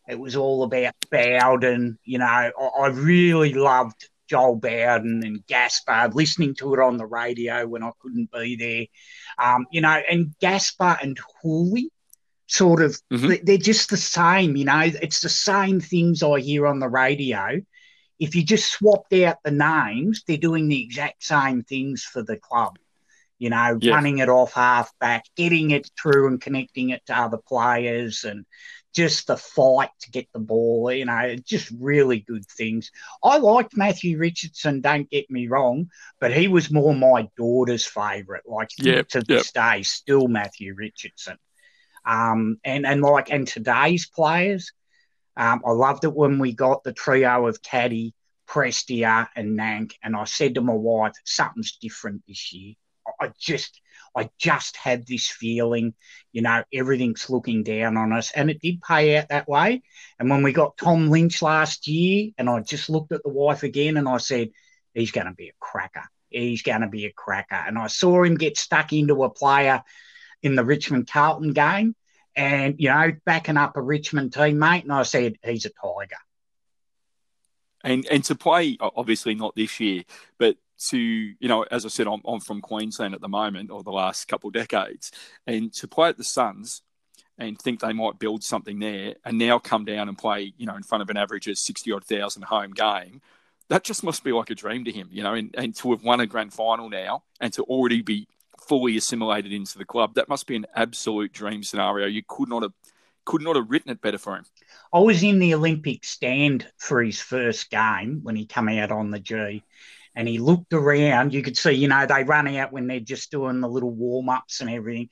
It 0.09 0.19
was 0.19 0.37
all 0.37 0.63
about 0.63 0.95
Bowden. 1.11 1.99
You 2.05 2.19
know, 2.19 2.27
I, 2.27 2.51
I 2.81 2.87
really 2.89 3.55
loved 3.55 4.09
Joel 4.29 4.57
Bowden 4.57 5.25
and 5.25 5.47
Gaspar, 5.47 6.11
listening 6.13 6.55
to 6.57 6.75
it 6.75 6.81
on 6.81 6.97
the 6.97 7.07
radio 7.07 7.67
when 7.67 7.83
I 7.83 7.91
couldn't 8.01 8.31
be 8.31 8.57
there. 8.57 8.87
Um, 9.45 9.67
you 9.71 9.81
know, 9.81 10.01
and 10.11 10.35
Gaspar 10.41 10.99
and 11.03 11.19
Houli 11.43 11.87
sort 12.47 12.83
of, 12.83 12.99
mm-hmm. 13.13 13.45
they're 13.45 13.59
just 13.59 13.91
the 13.91 13.97
same, 13.97 14.57
you 14.57 14.65
know, 14.65 14.81
it's 14.81 15.21
the 15.21 15.29
same 15.29 15.81
things 15.81 16.23
I 16.23 16.41
hear 16.41 16.67
on 16.67 16.79
the 16.79 16.89
radio. 16.89 17.61
If 18.19 18.35
you 18.35 18.43
just 18.43 18.73
swapped 18.73 19.13
out 19.13 19.39
the 19.45 19.51
names, 19.51 20.25
they're 20.27 20.37
doing 20.37 20.69
the 20.69 20.83
exact 20.83 21.25
same 21.25 21.63
things 21.63 22.03
for 22.03 22.23
the 22.23 22.37
club. 22.37 22.79
You 23.39 23.51
know, 23.51 23.79
yes. 23.81 23.95
running 23.95 24.19
it 24.19 24.29
off 24.29 24.55
half 24.55 24.93
back, 24.99 25.25
getting 25.37 25.71
it 25.71 25.89
through 26.01 26.27
and 26.27 26.41
connecting 26.41 26.91
it 26.91 27.07
to 27.07 27.17
other 27.17 27.39
players 27.39 28.25
and 28.25 28.45
just 28.95 29.27
the 29.27 29.37
fight 29.37 29.91
to 30.01 30.11
get 30.11 30.27
the 30.33 30.39
ball, 30.39 30.91
you 30.93 31.05
know, 31.05 31.37
just 31.37 31.73
really 31.79 32.21
good 32.21 32.47
things. 32.47 32.91
I 33.23 33.39
liked 33.39 33.77
Matthew 33.77 34.19
Richardson, 34.19 34.81
don't 34.81 35.11
get 35.11 35.31
me 35.31 35.49
wrong, 35.49 35.91
but 36.21 36.33
he 36.33 36.49
was 36.49 36.71
more 36.71 36.95
my 36.95 37.29
daughter's 37.37 37.87
favourite. 37.87 38.43
Like 38.47 38.71
yep, 38.79 39.09
to 39.09 39.21
this 39.21 39.53
yep. 39.55 39.77
day, 39.77 39.83
still 39.83 40.29
Matthew 40.29 40.75
Richardson. 40.75 41.39
Um, 42.05 42.59
and 42.65 42.87
and 42.87 43.03
like 43.03 43.31
and 43.31 43.47
today's 43.47 44.07
players, 44.07 44.73
um, 45.37 45.63
I 45.65 45.71
loved 45.73 46.05
it 46.05 46.15
when 46.15 46.39
we 46.39 46.53
got 46.53 46.83
the 46.83 46.93
trio 46.93 47.47
of 47.47 47.63
Caddy, 47.63 48.15
Prestia, 48.49 49.29
and 49.37 49.59
Nank, 49.59 49.93
and 50.03 50.17
I 50.17 50.25
said 50.25 50.55
to 50.55 50.61
my 50.63 50.73
wife, 50.73 51.13
something's 51.25 51.77
different 51.77 52.23
this 52.27 52.53
year. 52.53 52.75
I 53.21 53.33
just 53.39 53.81
I 54.17 54.31
just 54.39 54.77
had 54.77 55.07
this 55.07 55.29
feeling, 55.29 55.95
you 56.33 56.43
know, 56.43 56.65
everything's 56.73 57.31
looking 57.31 57.63
down 57.63 57.97
on 57.97 58.13
us. 58.13 58.33
And 58.33 58.51
it 58.51 58.61
did 58.61 58.83
pay 58.83 59.17
out 59.17 59.29
that 59.29 59.49
way. 59.49 59.83
And 60.19 60.29
when 60.29 60.43
we 60.43 60.53
got 60.53 60.77
Tom 60.77 61.09
Lynch 61.09 61.41
last 61.43 61.87
year, 61.87 62.31
and 62.37 62.49
I 62.51 62.61
just 62.61 62.91
looked 62.91 63.13
at 63.13 63.23
the 63.23 63.29
wife 63.29 63.63
again 63.63 63.97
and 63.97 64.09
I 64.09 64.19
said, 64.19 64.51
he's 64.95 65.13
going 65.13 65.27
to 65.27 65.35
be 65.35 65.49
a 65.49 65.55
cracker. 65.61 66.05
He's 66.31 66.63
going 66.63 66.81
to 66.81 66.89
be 66.89 67.07
a 67.07 67.13
cracker. 67.13 67.55
And 67.55 67.79
I 67.79 67.87
saw 67.87 68.23
him 68.25 68.37
get 68.37 68.59
stuck 68.59 68.93
into 68.93 69.23
a 69.23 69.31
player 69.31 69.83
in 70.43 70.55
the 70.55 70.65
Richmond 70.65 71.09
Carlton 71.09 71.53
game 71.53 71.95
and, 72.35 72.75
you 72.79 72.89
know, 72.89 73.13
backing 73.25 73.57
up 73.57 73.77
a 73.77 73.83
Richmond 73.83 74.33
teammate. 74.33 74.83
And 74.83 74.93
I 74.93 75.03
said, 75.05 75.37
he's 75.45 75.67
a 75.67 75.71
tiger. 75.71 76.17
And, 77.85 78.07
and 78.11 78.25
to 78.25 78.35
play, 78.35 78.77
obviously 78.81 79.35
not 79.35 79.55
this 79.55 79.79
year, 79.81 80.05
but 80.39 80.57
to 80.91 80.97
you 80.97 81.49
know 81.49 81.65
as 81.73 81.85
i 81.85 81.89
said 81.89 82.07
I'm, 82.07 82.21
I'm 82.25 82.39
from 82.39 82.61
queensland 82.61 83.13
at 83.13 83.21
the 83.21 83.29
moment 83.29 83.69
or 83.69 83.83
the 83.83 83.91
last 83.91 84.29
couple 84.29 84.47
of 84.47 84.55
decades 84.55 85.11
and 85.45 85.73
to 85.73 85.89
play 85.89 86.09
at 86.09 86.17
the 86.17 86.23
suns 86.23 86.83
and 87.37 87.59
think 87.59 87.81
they 87.81 87.93
might 87.93 88.21
build 88.21 88.45
something 88.45 88.79
there 88.79 89.17
and 89.25 89.39
now 89.39 89.59
come 89.59 89.85
down 89.85 90.09
and 90.09 90.17
play 90.17 90.53
you 90.57 90.67
know 90.67 90.77
in 90.77 90.85
front 90.85 91.03
of 91.03 91.11
an 91.11 91.17
average 91.17 91.49
of 91.49 91.59
60 91.59 91.91
odd 91.91 92.05
thousand 92.05 92.45
home 92.45 92.71
game 92.71 93.21
that 93.69 93.83
just 93.83 94.05
must 94.05 94.23
be 94.23 94.31
like 94.31 94.51
a 94.51 94.55
dream 94.55 94.85
to 94.85 94.93
him 94.93 95.09
you 95.11 95.25
know 95.25 95.35
and, 95.35 95.53
and 95.59 95.75
to 95.75 95.91
have 95.91 96.05
won 96.05 96.21
a 96.21 96.27
grand 96.29 96.53
final 96.53 96.89
now 96.89 97.25
and 97.41 97.53
to 97.53 97.65
already 97.65 98.01
be 98.01 98.29
fully 98.69 98.97
assimilated 98.97 99.53
into 99.53 99.79
the 99.79 99.85
club 99.85 100.15
that 100.15 100.29
must 100.29 100.47
be 100.47 100.57
an 100.57 100.67
absolute 100.75 101.33
dream 101.33 101.63
scenario. 101.63 102.07
You 102.07 102.23
could 102.27 102.49
not 102.49 102.63
have 102.63 102.73
could 103.29 103.43
not 103.43 103.57
have 103.57 103.71
written 103.71 103.91
it 103.91 104.01
better 104.01 104.17
for 104.17 104.37
him 104.37 104.45
I 104.93 105.01
was 105.01 105.23
in 105.23 105.39
the 105.39 105.55
Olympic 105.55 106.05
stand 106.05 106.67
for 106.79 107.03
his 107.03 107.21
first 107.21 107.71
game 107.71 108.21
when 108.23 108.37
he 108.37 108.47
came 108.47 108.69
out 108.71 108.91
on 108.91 109.11
the 109.11 109.21
G, 109.21 109.63
and 110.15 110.27
he 110.27 110.39
looked 110.39 110.73
around. 110.73 111.35
You 111.35 111.43
could 111.43 111.59
see, 111.59 111.73
you 111.73 111.89
know, 111.89 112.07
they 112.07 112.25
run 112.25 112.49
out 112.57 112.73
when 112.73 112.87
they're 112.87 113.01
just 113.01 113.31
doing 113.31 113.61
the 113.61 113.69
little 113.69 113.91
warm 113.91 114.31
ups 114.31 114.63
and 114.63 114.71
everything. 114.71 115.11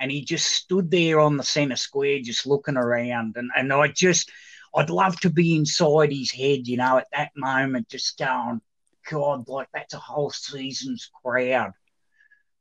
And 0.00 0.10
he 0.10 0.24
just 0.24 0.46
stood 0.46 0.90
there 0.90 1.20
on 1.20 1.36
the 1.36 1.42
centre 1.42 1.76
square, 1.76 2.20
just 2.22 2.46
looking 2.46 2.78
around. 2.78 3.36
And, 3.36 3.50
and 3.54 3.70
I 3.70 3.88
just, 3.88 4.30
I'd 4.74 4.90
love 4.90 5.20
to 5.20 5.30
be 5.30 5.56
inside 5.56 6.10
his 6.10 6.30
head, 6.30 6.66
you 6.66 6.78
know, 6.78 6.98
at 6.98 7.08
that 7.12 7.32
moment, 7.36 7.90
just 7.90 8.16
going, 8.16 8.62
God, 9.10 9.46
like 9.48 9.68
that's 9.74 9.94
a 9.94 9.98
whole 9.98 10.30
season's 10.30 11.10
crowd 11.22 11.72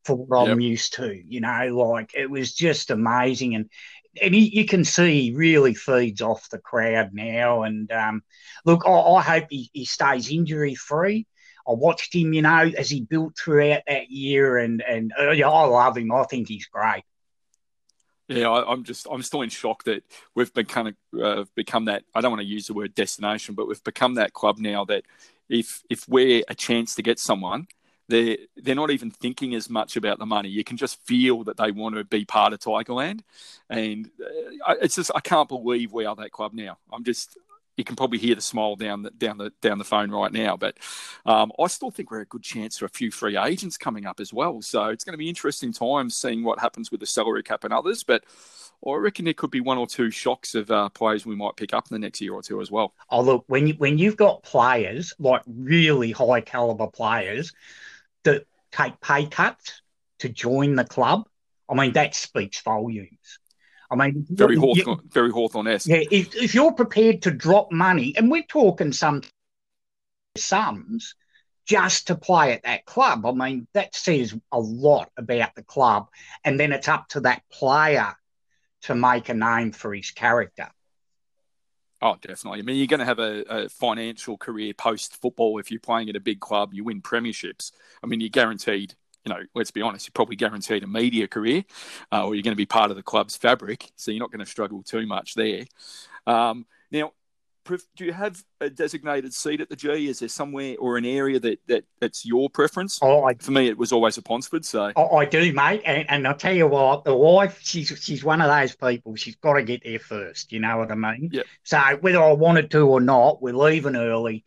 for 0.08 0.16
what 0.16 0.48
yep. 0.48 0.54
I'm 0.54 0.62
used 0.62 0.94
to, 0.94 1.14
you 1.14 1.42
know, 1.42 1.78
like 1.78 2.12
it 2.16 2.30
was 2.30 2.54
just 2.54 2.92
amazing. 2.92 3.56
And 3.56 3.70
and 4.22 4.34
he, 4.34 4.50
you 4.56 4.66
can 4.66 4.84
see 4.84 5.22
he 5.22 5.36
really 5.36 5.74
feeds 5.74 6.22
off 6.22 6.50
the 6.50 6.60
crowd 6.60 7.12
now. 7.14 7.64
And 7.64 7.92
um, 7.92 8.24
look, 8.66 8.84
I, 8.86 8.92
I 8.92 9.22
hope 9.22 9.46
he, 9.50 9.70
he 9.74 9.86
stays 9.86 10.32
injury 10.32 10.76
free. 10.76 11.28
I 11.68 11.74
watched 11.74 12.16
him, 12.16 12.34
you 12.34 12.42
know, 12.42 12.72
as 12.78 12.90
he 12.90 13.02
built 13.02 13.38
throughout 13.38 13.82
that 13.88 14.10
year, 14.10 14.58
and 14.58 14.82
and 14.82 15.12
uh, 15.20 15.32
yeah, 15.32 15.50
I 15.50 15.66
love 15.66 15.98
him. 15.98 16.12
I 16.14 16.24
think 16.24 16.48
he's 16.48 16.66
great. 16.68 17.04
Yeah, 18.30 18.50
I, 18.50 18.72
am 18.72 18.84
just 18.84 19.08
I'm 19.10 19.22
still 19.22 19.42
in 19.42 19.50
shock 19.50 19.84
that 19.84 20.04
we've 20.34 20.54
become 20.54 20.96
uh, 21.22 21.44
become 21.56 21.86
that. 21.86 22.04
I 22.16 22.22
don't 22.22 22.32
want 22.32 22.42
to 22.42 22.48
use 22.48 22.68
the 22.68 22.74
word 22.74 22.96
destination, 22.96 23.56
but 23.56 23.68
we've 23.68 23.84
become 23.84 24.16
that 24.16 24.34
club 24.34 24.60
now 24.60 24.86
that 24.86 25.04
if 25.50 25.82
if 25.90 26.08
we're 26.08 26.44
a 26.48 26.56
chance 26.56 26.96
to 26.96 27.02
get 27.02 27.20
someone, 27.20 27.68
they're 28.08 28.38
they're 28.56 28.76
not 28.76 28.92
even 28.92 29.12
thinking 29.12 29.56
as 29.56 29.70
much 29.70 29.98
about 29.98 30.20
the 30.20 30.26
money. 30.26 30.50
You 30.50 30.64
can 30.64 30.78
just 30.78 31.04
feel 31.06 31.44
that 31.46 31.58
they 31.58 31.72
want 31.72 31.96
to 31.96 32.04
be 32.04 32.26
part 32.26 32.54
of 32.54 32.60
Tigerland, 32.60 33.22
and 33.70 34.10
uh, 34.66 34.76
it's 34.82 34.96
just 34.96 35.12
I 35.14 35.20
can't 35.20 35.50
believe 35.50 35.92
we 35.92 36.06
are 36.06 36.16
that 36.16 36.32
club 36.32 36.54
now. 36.54 36.78
I'm 36.92 37.04
just 37.04 37.38
you 37.78 37.84
can 37.84 37.96
probably 37.96 38.18
hear 38.18 38.36
the 38.36 38.42
smile 38.42 38.76
down 38.76 39.04
the 39.04 39.12
down 39.12 39.38
the 39.38 39.54
down 39.62 39.78
the 39.78 39.84
phone 39.84 40.10
right 40.12 40.32
now. 40.32 40.58
But 40.58 40.78
um, 41.26 41.52
I 41.60 41.68
still 41.68 41.92
think 41.92 42.12
we're 42.12 42.22
a 42.22 42.26
good 42.26 42.44
chance 42.44 42.78
for 42.78 42.86
a 42.86 42.90
few 42.90 43.12
free 43.12 43.38
agents 43.38 43.78
coming 43.78 44.06
up 44.06 44.20
as 44.20 44.34
well. 44.34 44.62
So 44.62 44.86
it's 44.86 45.04
going 45.04 45.14
to 45.14 45.18
be 45.18 45.30
interesting 45.30 45.72
times 45.72 46.16
seeing 46.16 46.44
what 46.44 46.60
happens 46.60 46.92
with 46.92 47.00
the 47.00 47.06
salary 47.06 47.44
cap 47.44 47.64
and 47.64 47.74
others. 47.74 48.04
But 48.04 48.24
I 48.86 48.96
reckon 48.96 49.26
there 49.26 49.34
could 49.34 49.52
be 49.52 49.62
one 49.62 49.78
or 49.78 49.88
two 49.88 50.12
shocks 50.12 50.56
of 50.56 50.70
uh, 50.70 50.90
players 50.90 51.26
we 51.26 51.36
might 51.36 51.56
pick 51.56 51.74
up 51.74 51.88
in 51.90 51.96
the 51.96 52.00
next 52.00 52.20
year 52.20 52.34
or 52.34 52.42
two 52.42 52.62
as 52.62 52.72
well. 52.72 52.94
Oh 53.10 53.22
look, 53.22 53.46
when 53.48 53.68
you, 53.68 53.74
when 53.76 53.98
you've 53.98 54.18
got 54.18 54.44
players 54.44 55.14
like 55.20 55.44
really 55.46 56.12
high 56.12 56.42
caliber 56.42 56.88
players 56.88 57.54
that 58.24 58.46
take 58.72 59.00
pay 59.02 59.26
cuts 59.26 59.82
to 60.20 60.30
join 60.30 60.76
the 60.76 60.86
club, 60.86 61.28
I 61.70 61.76
mean 61.76 61.94
that 61.94 62.16
speaks 62.16 62.62
volumes. 62.62 63.40
I 63.90 63.96
mean, 63.96 64.26
very 64.30 64.58
Hawthorn, 64.58 65.00
very 65.10 65.32
Hawthorn-esque. 65.32 65.88
Yeah, 65.88 66.04
if, 66.12 66.36
if 66.36 66.54
you're 66.54 66.74
prepared 66.74 67.22
to 67.22 67.32
drop 67.32 67.72
money, 67.72 68.14
and 68.18 68.30
we're 68.30 68.44
talking 68.44 68.92
some 68.92 69.22
sums 70.36 71.16
just 71.66 72.08
to 72.08 72.16
play 72.16 72.54
at 72.54 72.64
that 72.64 72.86
club, 72.86 73.26
I 73.26 73.32
mean, 73.32 73.68
that 73.74 73.96
says 73.96 74.36
a 74.52 74.60
lot 74.60 75.10
about 75.18 75.56
the 75.56 75.64
club. 75.64 76.08
And 76.44 76.60
then 76.60 76.72
it's 76.72 76.88
up 76.88 77.10
to 77.10 77.22
that 77.22 77.44
player 77.52 78.14
to 78.84 78.96
make 78.96 79.30
a 79.30 79.34
name 79.34 79.72
for 79.72 79.94
his 79.94 80.12
character. 80.12 80.70
Oh, 82.02 82.16
definitely. 82.22 82.60
I 82.60 82.62
mean, 82.62 82.76
you're 82.78 82.88
going 82.88 83.00
to 83.00 83.06
have 83.06 83.20
a, 83.20 83.42
a 83.50 83.70
financial 83.70 84.38
career 84.38 84.74
post 84.74 85.20
football 85.20 85.58
if 85.58 85.72
you're 85.72 85.80
playing 85.80 86.10
at 86.10 86.16
a 86.16 86.20
big 86.20 86.40
club. 86.40 86.74
You 86.74 86.84
win 86.84 87.02
premierships. 87.02 87.72
I 88.04 88.08
mean, 88.08 88.20
you're 88.20 88.30
guaranteed 88.30 88.96
you 89.26 89.34
know, 89.34 89.42
let's 89.56 89.72
be 89.72 89.82
honest, 89.82 90.08
you're 90.08 90.14
probably 90.14 90.38
guaranteed 90.38 90.84
a 90.84 90.88
media 90.88 91.28
career, 91.28 91.66
uh, 92.14 92.26
or 92.26 92.34
you're 92.34 92.44
going 92.44 92.54
to 92.54 92.56
be 92.56 92.66
part 92.66 92.92
of 92.92 92.96
the 92.96 93.04
club's 93.04 93.36
fabric, 93.36 93.92
so 93.98 94.10
you're 94.10 94.22
not 94.22 94.32
going 94.32 94.40
to 94.40 94.46
struggle 94.46 94.82
too 94.84 95.06
much 95.06 95.34
there. 95.34 95.66
Um, 96.26 96.66
now, 96.92 97.12
do 97.96 98.06
you 98.06 98.14
have 98.14 98.44
a 98.62 98.70
designated 98.70 99.34
seat 99.34 99.62
at 99.62 99.70
the 99.70 99.76
G? 99.76 100.08
Is 100.08 100.20
there 100.20 100.30
somewhere 100.30 100.76
or 100.80 100.98
an 100.98 101.06
area 101.06 101.40
that, 101.40 101.60
that 101.68 101.86
that's 102.00 102.26
your 102.26 102.50
preference? 102.50 103.00
Oh, 103.02 103.24
I, 103.24 103.34
for 103.36 103.52
me, 103.52 103.68
it 103.68 103.78
was 103.78 103.92
always 103.92 104.18
a 104.18 104.22
Ponsford. 104.22 104.66
So 104.66 104.92
oh, 104.96 105.18
I 105.18 105.26
do, 105.26 105.54
mate. 105.54 105.82
And, 105.86 106.10
and 106.10 106.28
I'll 106.28 106.36
tell 106.36 106.54
you 106.54 106.68
what, 106.68 107.04
the 107.04 107.16
wife, 107.16 107.60
she's 107.62 107.88
she's 108.02 108.24
one 108.24 108.42
of 108.42 108.48
those 108.48 108.76
people. 108.76 109.16
She's 109.16 109.36
got 109.36 109.54
to 109.54 109.64
get 109.64 109.84
there 109.84 110.00
first. 110.00 110.52
You 110.52 110.60
know 110.60 110.78
what 110.78 110.92
I 110.92 110.96
mean? 110.96 111.30
Yeah. 111.32 111.44
So 111.64 111.80
whether 112.02 112.22
I 112.22 112.34
wanted 112.34 112.72
to 112.72 112.88
or 112.88 113.02
not, 113.02 113.42
we're 113.42 113.54
leaving 113.54 113.96
early. 113.96 114.44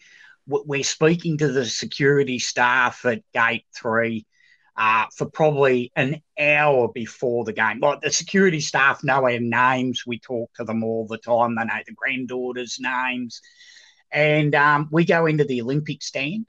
We're 0.47 0.83
speaking 0.83 1.39
to 1.39 1.49
the 1.49 1.65
security 1.65 2.41
staff 2.41 3.05
at 3.05 3.23
gate 3.33 3.67
three 3.73 4.27
uh, 4.81 5.05
for 5.15 5.27
probably 5.27 5.93
an 5.95 6.23
hour 6.39 6.89
before 6.89 7.45
the 7.45 7.53
game. 7.53 7.81
Like 7.81 8.01
the 8.01 8.11
security 8.11 8.61
staff 8.61 9.05
know 9.05 9.25
our 9.25 9.39
names. 9.39 10.05
We 10.07 10.19
talk 10.19 10.55
to 10.55 10.65
them 10.65 10.83
all 10.83 11.07
the 11.07 11.19
time. 11.19 11.55
They 11.55 11.65
know 11.65 11.83
the 11.87 11.93
granddaughters' 11.93 12.79
names. 12.81 13.43
And 14.11 14.55
um, 14.55 14.89
we 14.91 15.05
go 15.05 15.27
into 15.27 15.45
the 15.45 15.61
Olympic 15.61 16.03
stand. 16.03 16.47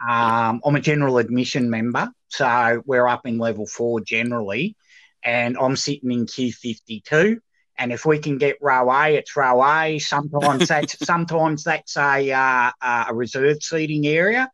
Um, 0.00 0.62
I'm 0.64 0.74
a 0.74 0.80
general 0.80 1.18
admission 1.18 1.68
member, 1.68 2.10
so 2.28 2.82
we're 2.86 3.06
up 3.06 3.26
in 3.26 3.36
level 3.36 3.66
four 3.66 4.00
generally, 4.00 4.74
and 5.22 5.58
I'm 5.58 5.76
sitting 5.76 6.10
in 6.10 6.24
Q52. 6.24 7.36
And 7.76 7.92
if 7.92 8.06
we 8.06 8.20
can 8.20 8.38
get 8.38 8.56
row 8.62 8.90
A, 8.90 9.16
it's 9.16 9.36
row 9.36 9.62
A. 9.62 9.98
Sometimes 9.98 10.68
that's 10.68 10.96
sometimes 11.06 11.64
that's 11.64 11.98
a 11.98 12.32
uh, 12.32 12.70
a 12.80 13.14
reserve 13.14 13.62
seating 13.62 14.06
area, 14.06 14.50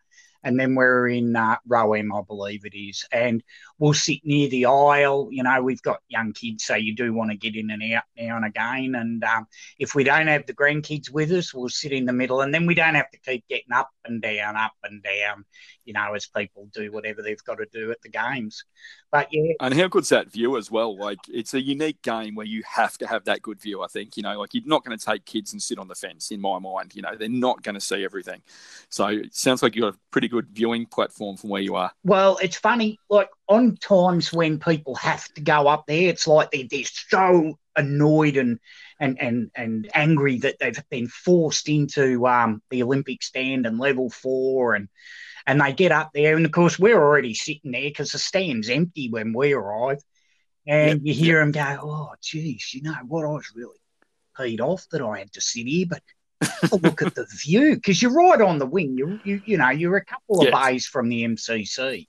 and 0.47 0.59
then 0.59 0.77
we're 0.77 1.09
in 1.09 1.35
uh, 1.35 1.57
row 1.67 1.93
M, 1.95 2.13
I 2.15 2.21
believe 2.23 2.65
it 2.65 2.79
is, 2.79 3.05
and 3.11 3.43
we'll 3.79 3.95
sit 3.95 4.25
near 4.25 4.49
the 4.49 4.67
aisle. 4.67 5.29
You 5.31 5.43
know, 5.43 5.63
we've 5.63 5.83
got 5.83 6.01
young 6.09 6.33
kids, 6.33 6.65
so 6.65 6.75
you 6.75 6.95
do 6.95 7.13
want 7.13 7.31
to 7.31 7.37
get 7.37 7.57
in 7.57 7.71
and 7.71 7.83
out 7.95 8.05
now 8.17 8.37
and 8.37 8.45
again. 8.45 8.95
And 8.95 9.23
um, 9.25 9.47
if 9.79 9.95
we 9.95 10.05
don't 10.05 10.27
have 10.29 10.47
the 10.47 10.55
grandkids 10.55 11.11
with 11.11 11.31
us, 11.33 11.53
we'll 11.53 11.69
sit 11.69 11.93
in 11.93 12.07
the 12.07 12.13
middle, 12.13 12.41
and 12.41 12.53
then 12.53 12.67
we 12.67 12.75
don't 12.75 12.95
have 12.95 13.11
to 13.11 13.19
keep 13.19 13.47
getting 13.49 13.73
up 13.73 13.91
and 14.05 14.23
down, 14.23 14.57
up 14.57 14.73
and 14.85 15.03
down. 15.03 15.45
You 15.85 15.93
know, 15.93 16.15
as 16.15 16.27
people 16.27 16.69
do 16.73 16.91
whatever 16.91 17.23
they've 17.23 17.43
got 17.45 17.59
to 17.59 17.67
do 17.73 17.91
at 17.91 18.03
the 18.03 18.09
games. 18.09 18.65
But 19.13 19.29
yeah, 19.31 19.53
and 19.61 19.73
how 19.73 19.89
good's 19.89 20.09
that 20.09 20.33
view 20.33 20.57
as 20.57 20.71
well? 20.71 20.97
Like 20.99 21.21
it's 21.29 21.55
a 21.55 21.63
unique 21.63 22.03
game 22.03 22.35
where 22.35 22.47
you 22.47 22.63
have 22.67 22.99
to 22.99 23.07
have 23.07 23.25
that 23.25 23.41
good 23.43 23.61
view. 23.61 23.83
I 23.83 23.87
think 23.87 24.17
you 24.17 24.23
know, 24.23 24.39
like 24.39 24.53
you're 24.53 24.65
not 24.67 24.85
going 24.85 24.99
to 24.99 25.05
take 25.05 25.25
kids 25.25 25.53
and 25.53 25.63
sit 25.63 25.79
on 25.79 25.89
the 25.89 25.95
fence. 25.95 26.31
In 26.31 26.41
my 26.41 26.59
mind, 26.59 26.95
you 26.95 27.03
know, 27.03 27.15
they're 27.17 27.29
not 27.29 27.63
going 27.63 27.77
to 27.77 27.81
see 27.81 28.05
everything. 28.05 28.43
So 28.89 29.07
it 29.07 29.35
sounds 29.35 29.63
like 29.63 29.77
you've 29.77 29.85
got 29.85 29.95
a 29.95 29.99
pretty 30.11 30.29
good 30.29 30.49
viewing 30.51 30.87
platform 30.87 31.37
from 31.37 31.51
where 31.51 31.63
you 31.63 31.77
are. 31.77 31.93
Well, 32.05 32.39
it's 32.43 32.57
funny, 32.57 32.99
like 33.09 33.29
on 33.49 33.77
times 33.77 34.33
when 34.33 34.59
people 34.59 34.95
have 34.97 35.33
to 35.35 35.41
go 35.41 35.69
up 35.69 35.87
there, 35.87 36.09
it's 36.09 36.27
like 36.27 36.51
they're, 36.51 36.65
they're 36.69 36.85
so 36.85 37.59
annoyed 37.77 38.37
and 38.37 38.59
and 38.99 39.21
and 39.21 39.51
and 39.55 39.91
angry 39.95 40.39
that 40.39 40.59
they've 40.59 40.83
been 40.91 41.09
forced 41.09 41.69
into 41.69 42.27
um, 42.27 42.63
the 42.71 42.83
Olympic 42.83 43.23
stand 43.23 43.67
and 43.67 43.79
level 43.79 44.11
four 44.11 44.75
and 44.75 44.89
and 45.47 45.61
they 45.61 45.73
get 45.73 45.93
up 45.93 46.11
there. 46.13 46.37
And 46.37 46.45
of 46.45 46.53
course 46.53 46.79
we're 46.79 47.01
already 47.01 47.35
sitting 47.35 47.71
there 47.73 47.83
because 47.83 48.11
the 48.11 48.19
stand's 48.19 48.69
empty 48.69 49.09
when 49.11 49.33
we 49.33 49.53
arrive. 49.53 49.99
And 50.67 51.01
yep, 51.01 51.01
you 51.05 51.15
hear 51.15 51.39
them 51.39 51.53
go 51.53 51.79
oh 51.83 52.15
geez 52.23 52.75
you 52.75 52.83
know 52.83 52.95
what? 53.07 53.25
I 53.25 53.29
was 53.29 53.53
really 53.55 53.79
paid 54.37 54.61
off 54.61 54.87
that 54.91 55.03
I 55.03 55.21
had 55.21 55.33
to 55.35 55.41
sit 55.41 55.67
here. 55.67 55.87
But 55.89 56.03
look 56.83 57.03
at 57.03 57.15
the 57.15 57.27
view 57.45 57.77
because 57.77 58.03
you're 58.03 58.13
right 58.13 58.41
on 58.41 58.59
the 58.59 58.67
wing. 58.67 58.97
You 58.99 59.21
you 59.23 59.41
you 59.45 59.57
know 59.57 59.71
you're 59.71 59.97
a 59.97 60.05
couple 60.05 60.41
of 60.41 60.49
yes. 60.49 60.67
bays 60.67 60.87
from 60.87 61.09
the 61.09 61.23
MCC 61.23 62.09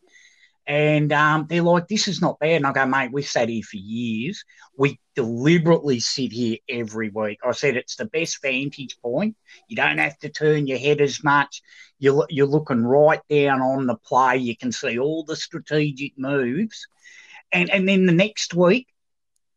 and 0.67 1.13
um, 1.13 1.47
they're 1.49 1.61
like, 1.61 1.87
this 1.87 2.09
is 2.09 2.21
not 2.21 2.39
bad. 2.39 2.57
And 2.57 2.67
I 2.67 2.73
go, 2.73 2.85
mate, 2.85 3.11
we've 3.13 3.25
sat 3.25 3.47
here 3.47 3.63
for 3.63 3.77
years. 3.77 4.43
We 4.75 4.99
deliberately 5.15 6.01
sit 6.01 6.33
here 6.33 6.57
every 6.67 7.09
week. 7.09 7.39
I 7.41 7.53
said 7.53 7.77
it's 7.77 7.95
the 7.95 8.05
best 8.05 8.41
vantage 8.41 8.97
point. 9.01 9.37
You 9.69 9.77
don't 9.77 9.97
have 9.97 10.19
to 10.19 10.29
turn 10.29 10.67
your 10.67 10.77
head 10.77 10.99
as 10.99 11.23
much. 11.23 11.61
You're, 11.99 12.27
you're 12.29 12.47
looking 12.47 12.83
right 12.83 13.21
down 13.29 13.61
on 13.61 13.87
the 13.87 13.95
play. 13.95 14.37
You 14.37 14.57
can 14.57 14.73
see 14.73 14.99
all 14.99 15.23
the 15.23 15.37
strategic 15.37 16.17
moves. 16.17 16.85
And, 17.53 17.69
and 17.69 17.87
then 17.87 18.05
the 18.05 18.11
next 18.11 18.53
week, 18.53 18.87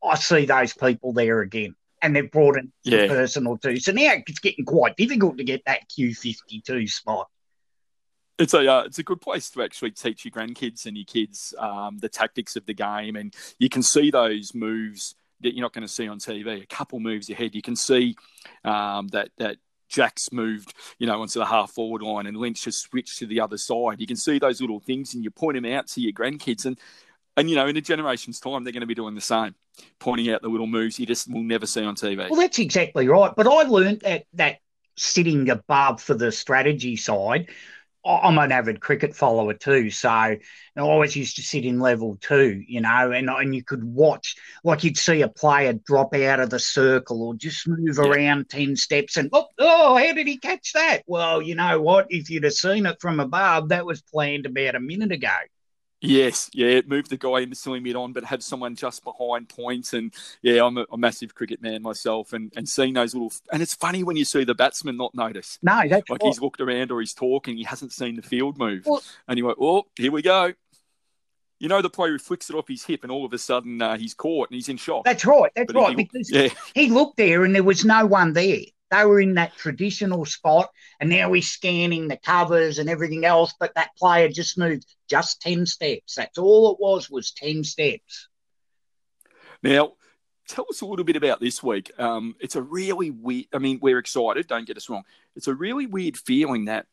I 0.05 0.15
see 0.15 0.47
those 0.47 0.75
people 0.75 1.13
there 1.13 1.41
again. 1.41 1.75
And 2.01 2.15
they've 2.15 2.31
brought 2.31 2.57
in 2.57 2.73
yeah. 2.85 3.01
a 3.01 3.09
person 3.09 3.49
or 3.49 3.59
two. 3.59 3.79
So 3.79 3.91
now 3.91 4.13
it's 4.27 4.39
getting 4.39 4.65
quite 4.65 4.97
difficult 4.97 5.39
to 5.39 5.45
get 5.45 5.65
that 5.67 5.91
Q52 5.91 6.89
spot 6.89 7.29
it's 8.41 8.55
a 8.55 8.67
uh, 8.67 8.83
it's 8.83 8.99
a 8.99 9.03
good 9.03 9.21
place 9.21 9.51
to 9.51 9.63
actually 9.63 9.93
teach 9.93 10.25
your 10.25 10.33
grandkids 10.33 10.87
and 10.87 10.97
your 10.97 11.05
kids 11.05 11.55
um, 11.59 11.99
the 11.99 12.09
tactics 12.09 12.57
of 12.57 12.67
the 12.67 12.75
game, 12.75 13.17
and 13.17 13.35
you 13.59 13.69
can 13.69 13.83
see 13.83 14.11
those 14.11 14.55
moves 14.55 15.15
that 15.41 15.55
you're 15.55 15.63
not 15.63 15.73
going 15.73 15.87
to 15.87 15.93
see 15.93 16.09
on 16.09 16.19
TV. 16.19 16.63
A 16.63 16.67
couple 16.67 17.01
moves 17.01 17.31
ahead, 17.31 17.55
you 17.55 17.63
can 17.63 17.77
see 17.77 18.17
um, 18.65 19.09
that 19.09 19.31
that 19.39 19.57
Jack's 19.89 20.33
moved, 20.33 20.75
you 20.99 21.07
know, 21.07 21.21
onto 21.21 21.39
the 21.39 21.47
half 21.47 21.71
forward 21.73 22.03
line, 22.03 22.27
and 22.27 22.37
Lynch 22.37 22.65
has 22.65 22.77
switched 22.77 23.19
to 23.19 23.27
the 23.27 23.41
other 23.41 23.59
side. 23.59 24.01
You 24.01 24.07
can 24.07 24.17
see 24.17 24.39
those 24.39 24.61
little 24.61 24.81
things, 24.81 25.15
and 25.15 25.23
you 25.23 25.31
point 25.31 25.61
them 25.61 25.71
out 25.71 25.89
to 25.89 26.01
your 26.01 26.13
grandkids, 26.13 26.65
and 26.65 26.79
and 27.37 27.51
you 27.51 27.57
know, 27.57 27.67
in 27.67 27.77
a 27.77 27.81
generation's 27.81 28.41
time, 28.41 28.65
they're 28.65 28.73
going 28.73 28.81
to 28.81 28.87
be 28.87 28.95
doing 28.95 29.15
the 29.15 29.21
same, 29.21 29.55
pointing 29.99 30.31
out 30.31 30.43
the 30.43 30.49
little 30.49 30.67
moves 30.67 30.99
you 30.99 31.07
just 31.07 31.31
will 31.31 31.43
never 31.43 31.67
see 31.67 31.85
on 31.85 31.95
TV. 31.95 32.29
Well, 32.31 32.41
that's 32.41 32.59
exactly 32.59 33.09
right. 33.09 33.33
But 33.37 33.47
I 33.47 33.63
learned 33.63 34.01
that 34.01 34.25
that 34.35 34.59
sitting 34.97 35.49
above 35.49 36.03
for 36.03 36.15
the 36.15 36.31
strategy 36.31 36.95
side 36.97 37.49
I'm 38.05 38.39
an 38.39 38.51
avid 38.51 38.81
cricket 38.81 39.15
follower 39.15 39.53
too, 39.53 39.91
so 39.91 40.09
I 40.09 40.39
always 40.77 41.15
used 41.15 41.37
to 41.37 41.43
sit 41.43 41.67
in 41.67 41.81
level 41.81 42.17
two, 42.21 42.63
you 42.67 42.81
know, 42.81 43.13
and 43.13 43.29
and 43.29 43.55
you 43.55 43.63
could 43.63 43.85
watch 43.85 44.37
like 44.65 44.85
you'd 44.85 44.97
see 44.97 45.21
a 45.23 45.29
player 45.29 45.75
drop 45.75 46.15
out 46.15 46.41
of 46.41 46.51
the 46.51 46.59
circle 46.59 47.23
or 47.23 47.35
just 47.35 47.69
move 47.69 47.99
yeah. 47.99 48.09
around 48.09 48.49
ten 48.49 48.77
steps, 48.77 49.17
and 49.17 49.29
oh, 49.33 49.47
oh, 49.59 49.97
how 49.97 50.15
did 50.15 50.27
he 50.27 50.39
catch 50.39 50.73
that? 50.73 51.03
Well, 51.07 51.43
you 51.43 51.55
know 51.55 51.81
what? 51.83 52.07
If 52.09 52.31
you'd 52.31 52.45
have 52.45 52.55
seen 52.55 52.87
it 52.87 53.01
from 53.01 53.21
above, 53.21 53.69
that 53.69 53.85
was 53.85 54.01
planned 54.01 54.47
about 54.47 54.77
a 54.77 54.81
minute 54.81 55.13
ago. 55.13 55.29
Yes, 56.03 56.51
yeah, 56.55 56.81
move 56.87 57.09
the 57.09 57.19
guy 57.19 57.41
in 57.41 57.51
the 57.51 57.57
silly 57.57 57.79
mid 57.79 57.95
on, 57.95 58.13
but 58.13 58.25
have 58.25 58.43
someone 58.43 58.75
just 58.75 59.05
behind 59.05 59.51
points. 59.51 59.93
And 59.93 60.15
yeah, 60.41 60.65
I'm 60.65 60.79
a, 60.79 60.87
a, 60.91 60.97
massive 60.97 61.35
cricket 61.35 61.61
man 61.61 61.83
myself, 61.83 62.33
and, 62.33 62.51
and 62.57 62.67
seeing 62.67 62.95
those 62.95 63.15
little. 63.15 63.33
And 63.53 63.61
it's 63.63 63.75
funny 63.75 64.03
when 64.03 64.17
you 64.17 64.25
see 64.25 64.45
the 64.45 64.55
batsman 64.55 64.97
not 64.97 65.15
notice. 65.15 65.59
No, 65.63 65.83
that's 65.87 66.09
like 66.09 66.23
he's 66.23 66.41
looked 66.41 66.61
around 66.61 66.91
or 66.91 67.01
he's 67.01 67.13
talking, 67.13 67.57
he 67.57 67.65
hasn't 67.65 67.93
seen 67.93 68.17
the 68.17 68.23
field 68.23 68.59
move, 68.59 68.85
well, 68.87 69.03
and 69.29 69.39
he 69.39 69.43
went, 69.43 69.59
"Oh, 69.61 69.85
here 69.97 70.13
we 70.13 70.23
go." 70.23 70.55
You 71.59 71.69
know, 71.69 71.83
the 71.83 71.91
player 71.91 72.13
who 72.13 72.19
flicks 72.19 72.49
it 72.49 72.57
off 72.57 72.69
his 72.69 72.83
hip, 72.83 73.03
and 73.03 73.13
all 73.13 73.27
of 73.27 73.33
a 73.35 73.39
sudden 73.39 73.83
uh, 73.83 73.99
he's 73.99 74.15
caught 74.15 74.49
and 74.49 74.55
he's 74.55 74.71
in 74.71 74.79
shock. 74.79 75.05
That's 75.05 75.27
right. 75.27 75.53
That's 75.55 75.71
but 75.71 75.79
right. 75.79 75.99
He, 75.99 76.05
because 76.05 76.31
yeah. 76.31 76.49
he 76.75 76.89
looked 76.89 77.19
there 77.19 77.45
and 77.45 77.55
there 77.55 77.63
was 77.63 77.85
no 77.85 78.07
one 78.07 78.33
there. 78.33 78.61
They 78.91 79.05
were 79.05 79.21
in 79.21 79.35
that 79.35 79.57
traditional 79.57 80.25
spot, 80.25 80.71
and 80.99 81.11
now 81.11 81.33
he's 81.33 81.49
scanning 81.49 82.09
the 82.09 82.17
covers 82.17 82.79
and 82.79 82.91
everything 82.91 83.25
else. 83.25 83.55
But 83.59 83.75
that 83.75 83.97
player 83.97 84.29
just 84.29 84.59
moved 84.59 84.87
just 85.09 85.41
ten 85.41 85.67
steps. 85.67 86.17
That's 86.17 86.39
all 86.39 86.73
it 86.73 86.79
was 86.81 87.09
was 87.09 87.33
ten 87.33 87.65
steps. 87.65 88.29
Now, 89.63 89.93
tell 90.49 90.67
us 90.71 90.81
a 90.81 90.87
little 90.87 91.05
bit 91.05 91.17
about 91.17 91.41
this 91.41 91.63
week. 91.63 91.93
Um, 91.99 92.35
it's 92.41 92.57
a 92.57 92.63
really 92.63 93.11
weird. 93.11 93.47
I 93.53 93.59
mean, 93.59 93.79
we're 93.81 93.99
excited. 93.99 94.47
Don't 94.47 94.67
get 94.67 94.77
us 94.77 94.89
wrong. 94.89 95.05
It's 95.37 95.49
a 95.49 95.55
really 95.55 95.87
weird 95.87 96.17
feeling 96.17 96.65
that 96.65 96.87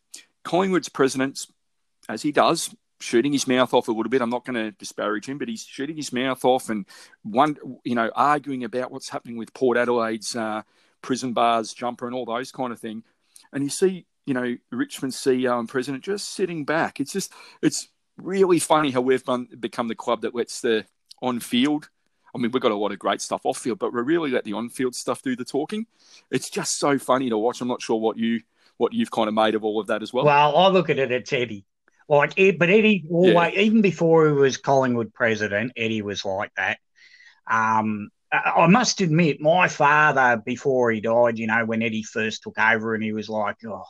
Collingwood's 0.43 0.89
president, 0.89 1.45
as 2.07 2.21
he 2.21 2.31
does, 2.31 2.73
shooting 2.99 3.33
his 3.33 3.47
mouth 3.47 3.73
off 3.73 3.87
a 3.87 3.91
little 3.91 4.09
bit. 4.09 4.21
I'm 4.21 4.29
not 4.29 4.45
going 4.45 4.55
to 4.55 4.71
disparage 4.71 5.27
him, 5.27 5.37
but 5.37 5.47
he's 5.47 5.63
shooting 5.63 5.95
his 5.95 6.13
mouth 6.13 6.43
off 6.45 6.69
and 6.69 6.85
one, 7.23 7.57
you 7.83 7.95
know, 7.95 8.11
arguing 8.15 8.63
about 8.63 8.91
what's 8.91 9.09
happening 9.09 9.37
with 9.37 9.53
Port 9.53 9.77
Adelaide's 9.77 10.35
uh, 10.35 10.61
prison 11.01 11.33
bars 11.33 11.73
jumper 11.73 12.05
and 12.05 12.15
all 12.15 12.25
those 12.25 12.51
kind 12.51 12.71
of 12.73 12.79
thing. 12.79 13.03
And 13.53 13.63
you 13.63 13.69
see, 13.69 14.05
you 14.25 14.33
know, 14.33 14.57
Richmond 14.71 15.13
CEO 15.13 15.57
and 15.59 15.69
president 15.69 16.03
just 16.03 16.33
sitting 16.33 16.65
back. 16.65 16.99
It's 16.99 17.13
just, 17.13 17.31
it's 17.61 17.87
really 18.17 18.59
funny 18.59 18.91
how 18.91 19.01
we've 19.01 19.23
become 19.59 19.87
the 19.87 19.95
club 19.95 20.21
that 20.21 20.35
lets 20.35 20.61
the 20.61 20.85
on 21.21 21.39
field. 21.39 21.89
I 22.35 22.39
mean, 22.39 22.51
we've 22.51 22.61
got 22.61 22.71
a 22.71 22.75
lot 22.75 22.91
of 22.91 22.99
great 22.99 23.21
stuff 23.21 23.45
off 23.45 23.57
field, 23.57 23.79
but 23.79 23.93
we 23.93 24.01
really 24.01 24.29
let 24.29 24.43
the 24.43 24.53
on 24.53 24.69
field 24.69 24.95
stuff 24.95 25.21
do 25.21 25.35
the 25.35 25.45
talking. 25.45 25.85
It's 26.29 26.49
just 26.49 26.77
so 26.77 26.99
funny 26.99 27.29
to 27.29 27.37
watch. 27.37 27.61
I'm 27.61 27.67
not 27.67 27.81
sure 27.81 27.99
what 27.99 28.17
you 28.17 28.41
what 28.77 28.93
you've 28.93 29.09
kind 29.09 29.27
of 29.27 29.33
made 29.33 29.55
of 29.55 29.63
all 29.63 29.79
of 29.79 29.87
that 29.87 30.03
as 30.03 30.13
well. 30.13 30.25
Well, 30.25 30.55
I 30.55 30.67
look 30.67 30.89
at 30.89 30.99
it, 30.99 31.11
it's 31.11 31.33
Eddie. 31.33 31.65
Like, 32.07 32.35
but 32.35 32.69
Eddie, 32.69 33.05
always, 33.09 33.33
yeah. 33.33 33.61
even 33.61 33.81
before 33.81 34.27
he 34.27 34.33
was 34.33 34.57
Collingwood 34.57 35.13
president, 35.13 35.73
Eddie 35.75 36.01
was 36.01 36.23
like 36.23 36.51
that. 36.55 36.77
Um, 37.49 38.09
I 38.31 38.67
must 38.67 38.99
admit, 38.99 39.39
my 39.39 39.67
father, 39.67 40.41
before 40.43 40.91
he 40.91 40.99
died, 40.99 41.39
you 41.39 41.47
know, 41.47 41.63
when 41.65 41.81
Eddie 41.81 42.03
first 42.03 42.43
took 42.43 42.59
over, 42.59 42.93
and 42.93 43.03
he 43.03 43.13
was 43.13 43.29
like, 43.29 43.57
"Oh, 43.65 43.85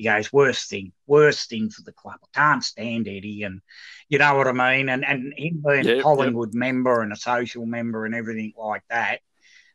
he 0.00 0.04
goes, 0.04 0.32
worst 0.32 0.70
thing, 0.70 0.92
worst 1.06 1.50
thing 1.50 1.68
for 1.68 1.82
the 1.82 1.92
club. 1.92 2.18
I 2.22 2.38
can't 2.38 2.64
stand 2.64 3.06
Eddie, 3.06 3.42
and 3.42 3.60
you 4.08 4.18
know 4.18 4.34
what 4.34 4.48
I 4.48 4.52
mean. 4.52 4.88
And 4.88 5.04
and 5.04 5.34
him 5.36 5.62
being 5.66 5.84
yep, 5.84 5.98
a 5.98 6.02
Collingwood 6.02 6.54
yep. 6.54 6.58
member 6.58 7.02
and 7.02 7.12
a 7.12 7.16
social 7.16 7.66
member 7.66 8.06
and 8.06 8.14
everything 8.14 8.54
like 8.56 8.82
that, 8.88 9.20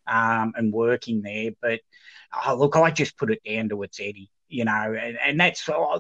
um, 0.08 0.54
and 0.58 0.74
working 0.74 1.22
there. 1.22 1.52
But 1.62 1.82
oh, 2.46 2.56
look, 2.56 2.76
I 2.76 2.90
just 2.90 3.18
put 3.18 3.32
it 3.32 3.44
down 3.48 3.70
to 3.70 3.84
it's 3.84 4.00
Eddie, 4.00 4.32
you 4.50 4.66
know, 4.66 4.98
and, 5.00 5.18
and 5.24 5.40
that's 5.40 5.70
I, 5.70 6.00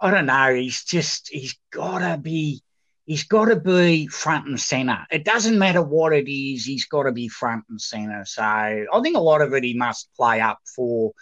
I 0.00 0.10
don't 0.10 0.26
know. 0.26 0.54
He's 0.54 0.84
just 0.84 1.30
he's 1.30 1.58
got 1.72 1.98
to 1.98 2.16
be 2.16 2.62
he's 3.06 3.24
got 3.24 3.46
to 3.46 3.56
be 3.56 4.06
front 4.06 4.46
and 4.46 4.60
center. 4.60 5.06
It 5.10 5.24
doesn't 5.24 5.58
matter 5.58 5.82
what 5.82 6.12
it 6.12 6.30
is, 6.30 6.64
he's 6.64 6.86
got 6.86 7.04
to 7.04 7.12
be 7.12 7.28
front 7.28 7.64
and 7.68 7.80
center. 7.80 8.24
So 8.24 8.42
I 8.42 8.86
think 9.02 9.16
a 9.16 9.20
lot 9.20 9.42
of 9.42 9.52
it 9.54 9.64
he 9.64 9.74
must 9.74 10.08
play 10.16 10.40
up 10.40 10.60
for, 10.74 11.12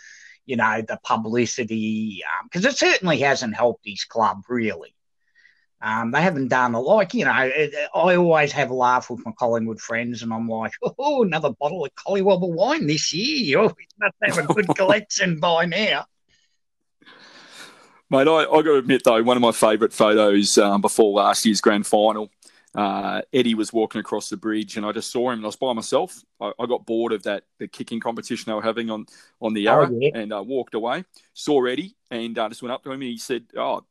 you 0.47 0.57
know, 0.57 0.83
the 0.83 0.99
publicity, 1.03 2.23
because 2.45 2.65
um, 2.65 2.71
it 2.71 2.77
certainly 2.77 3.19
hasn't 3.19 3.57
helped 3.57 3.83
his 3.85 4.05
club 4.05 4.43
really. 4.49 4.95
Um, 5.85 6.13
they 6.13 6.23
haven't 6.23 6.47
done 6.47 6.75
a 6.75 6.81
like, 6.81 7.13
you 7.13 7.25
know. 7.25 7.33
I 7.33 8.15
always 8.15 8.53
have 8.53 8.71
a 8.71 8.75
laugh 8.75 9.11
with 9.11 9.27
my 9.27 9.33
Collingwood 9.37 9.81
friends, 9.81 10.23
and 10.23 10.33
I'm 10.33 10.49
like, 10.49 10.71
oh, 10.99 11.25
another 11.25 11.51
bottle 11.59 11.85
of 11.85 11.91
Collywobble 11.97 12.55
wine 12.55 12.87
this 12.87 13.13
year. 13.13 13.59
Oh, 13.59 13.69
he 13.77 13.87
must 13.99 14.15
have 14.23 14.49
a 14.49 14.55
good 14.55 14.69
collection 14.77 15.41
by 15.41 15.67
now. 15.67 16.05
Mate, 18.13 18.29
I, 18.29 18.43
I 18.43 18.45
got 18.45 18.65
to 18.65 18.75
admit 18.75 19.05
though, 19.05 19.23
one 19.23 19.39
of 19.39 19.41
my 19.41 19.53
favourite 19.53 19.91
photos 19.91 20.59
um, 20.59 20.83
before 20.83 21.15
last 21.15 21.47
year's 21.47 21.63
grand 21.63 21.87
final, 21.87 22.31
uh, 22.75 23.23
Eddie 23.33 23.55
was 23.55 23.73
walking 23.73 24.01
across 24.03 24.29
the 24.29 24.37
bridge, 24.37 24.77
and 24.77 24.85
I 24.85 24.93
just 24.93 25.11
saw 25.11 25.31
him. 25.31 25.39
and 25.39 25.45
I 25.45 25.49
was 25.49 25.57
by 25.57 25.73
myself. 25.73 26.23
I, 26.39 26.53
I 26.59 26.67
got 26.67 26.85
bored 26.85 27.13
of 27.13 27.23
that 27.23 27.45
the 27.59 27.69
kicking 27.69 28.01
competition 28.01 28.51
they 28.51 28.55
were 28.55 28.61
having 28.61 28.91
on 28.91 29.07
on 29.41 29.55
the 29.55 29.63
Yarra, 29.63 29.89
oh, 29.91 29.99
yeah. 29.99 30.11
and 30.13 30.31
uh, 30.31 30.43
walked 30.43 30.75
away. 30.75 31.07
Saw 31.33 31.65
Eddie, 31.65 31.97
and 32.11 32.39
uh, 32.39 32.51
just 32.51 32.61
went 32.61 32.75
up 32.75 32.83
to 32.85 32.91
him, 32.91 33.01
and 33.01 33.05
he 33.05 33.17
said, 33.17 33.47
"Oh, 33.57 33.83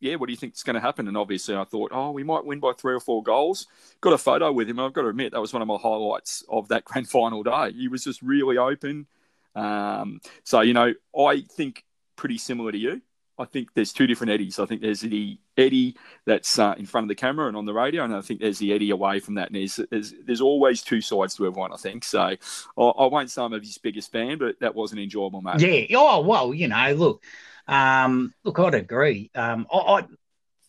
yeah, 0.00 0.16
what 0.16 0.26
do 0.26 0.32
you 0.32 0.38
think 0.38 0.54
is 0.56 0.64
going 0.64 0.74
to 0.74 0.80
happen? 0.80 1.06
And 1.06 1.16
obviously, 1.16 1.54
I 1.54 1.62
thought, 1.62 1.92
oh, 1.94 2.10
we 2.10 2.24
might 2.24 2.44
win 2.44 2.58
by 2.58 2.72
three 2.72 2.94
or 2.94 3.00
four 3.00 3.22
goals. 3.22 3.68
Got 4.00 4.14
a 4.14 4.18
photo 4.18 4.50
with 4.50 4.68
him. 4.68 4.80
I've 4.80 4.92
got 4.92 5.02
to 5.02 5.08
admit, 5.08 5.30
that 5.30 5.40
was 5.40 5.52
one 5.52 5.62
of 5.62 5.68
my 5.68 5.78
highlights 5.80 6.42
of 6.48 6.66
that 6.68 6.84
grand 6.84 7.08
final 7.10 7.44
day. 7.44 7.70
He 7.70 7.86
was 7.86 8.02
just 8.02 8.22
really 8.22 8.58
open. 8.58 9.06
Um, 9.54 10.20
so, 10.42 10.62
you 10.62 10.74
know, 10.74 10.94
I 11.16 11.42
think 11.42 11.84
pretty 12.16 12.38
similar 12.38 12.72
to 12.72 12.78
you. 12.78 13.02
I 13.38 13.44
think 13.44 13.68
there's 13.74 13.92
two 13.92 14.06
different 14.06 14.30
Eddies. 14.30 14.58
I 14.58 14.66
think 14.66 14.82
there's 14.82 15.00
the 15.00 15.38
Eddie 15.56 15.96
that's 16.26 16.58
uh, 16.58 16.74
in 16.76 16.86
front 16.86 17.04
of 17.04 17.08
the 17.08 17.14
camera 17.14 17.48
and 17.48 17.56
on 17.56 17.64
the 17.64 17.72
radio, 17.72 18.04
and 18.04 18.14
I 18.14 18.20
think 18.20 18.40
there's 18.40 18.58
the 18.58 18.72
Eddie 18.72 18.90
away 18.90 19.20
from 19.20 19.34
that. 19.34 19.48
And 19.48 19.56
there's, 19.56 19.80
there's, 19.90 20.14
there's 20.24 20.40
always 20.40 20.82
two 20.82 21.00
sides 21.00 21.34
to 21.36 21.46
everyone, 21.46 21.72
I 21.72 21.76
think. 21.76 22.04
So 22.04 22.20
I, 22.20 22.36
I 22.76 23.06
won't 23.06 23.30
say 23.30 23.42
I'm 23.42 23.52
his 23.52 23.78
biggest 23.78 24.12
fan, 24.12 24.38
but 24.38 24.60
that 24.60 24.74
was 24.74 24.92
an 24.92 24.98
enjoyable 24.98 25.40
match. 25.40 25.62
Yeah. 25.62 25.96
Oh, 25.96 26.20
well, 26.20 26.52
you 26.52 26.68
know, 26.68 26.92
look, 26.92 27.24
um, 27.66 28.34
look, 28.44 28.58
I'd 28.58 28.74
agree. 28.74 29.30
Um, 29.34 29.66
I, 29.72 29.78
I, 29.78 30.06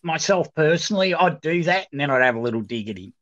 myself 0.02 0.54
personally, 0.54 1.14
I'd 1.14 1.40
do 1.40 1.62
that 1.64 1.88
and 1.92 2.00
then 2.00 2.10
I'd 2.10 2.22
have 2.22 2.36
a 2.36 2.40
little 2.40 2.62
dig 2.62 2.88
at 2.88 2.98
him. 2.98 3.12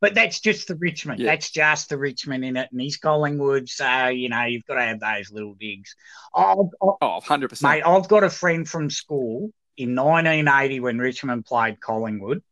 But 0.00 0.14
that's 0.14 0.40
just 0.40 0.68
the 0.68 0.76
Richmond. 0.76 1.20
Yeah. 1.20 1.32
That's 1.32 1.50
just 1.50 1.90
the 1.90 1.98
Richmond 1.98 2.44
in 2.44 2.56
it. 2.56 2.68
And 2.72 2.80
he's 2.80 2.96
Collingwood. 2.96 3.68
So, 3.68 4.06
you 4.08 4.30
know, 4.30 4.44
you've 4.44 4.64
got 4.64 4.76
to 4.76 4.82
have 4.82 5.00
those 5.00 5.30
little 5.30 5.54
digs. 5.54 5.94
I've, 6.34 6.56
I've, 6.56 6.96
oh, 7.02 7.20
100%. 7.22 7.62
Mate, 7.62 7.82
I've 7.84 8.08
got 8.08 8.24
a 8.24 8.30
friend 8.30 8.66
from 8.66 8.88
school 8.88 9.52
in 9.76 9.94
1980 9.94 10.80
when 10.80 10.98
Richmond 10.98 11.44
played 11.44 11.80
Collingwood. 11.80 12.42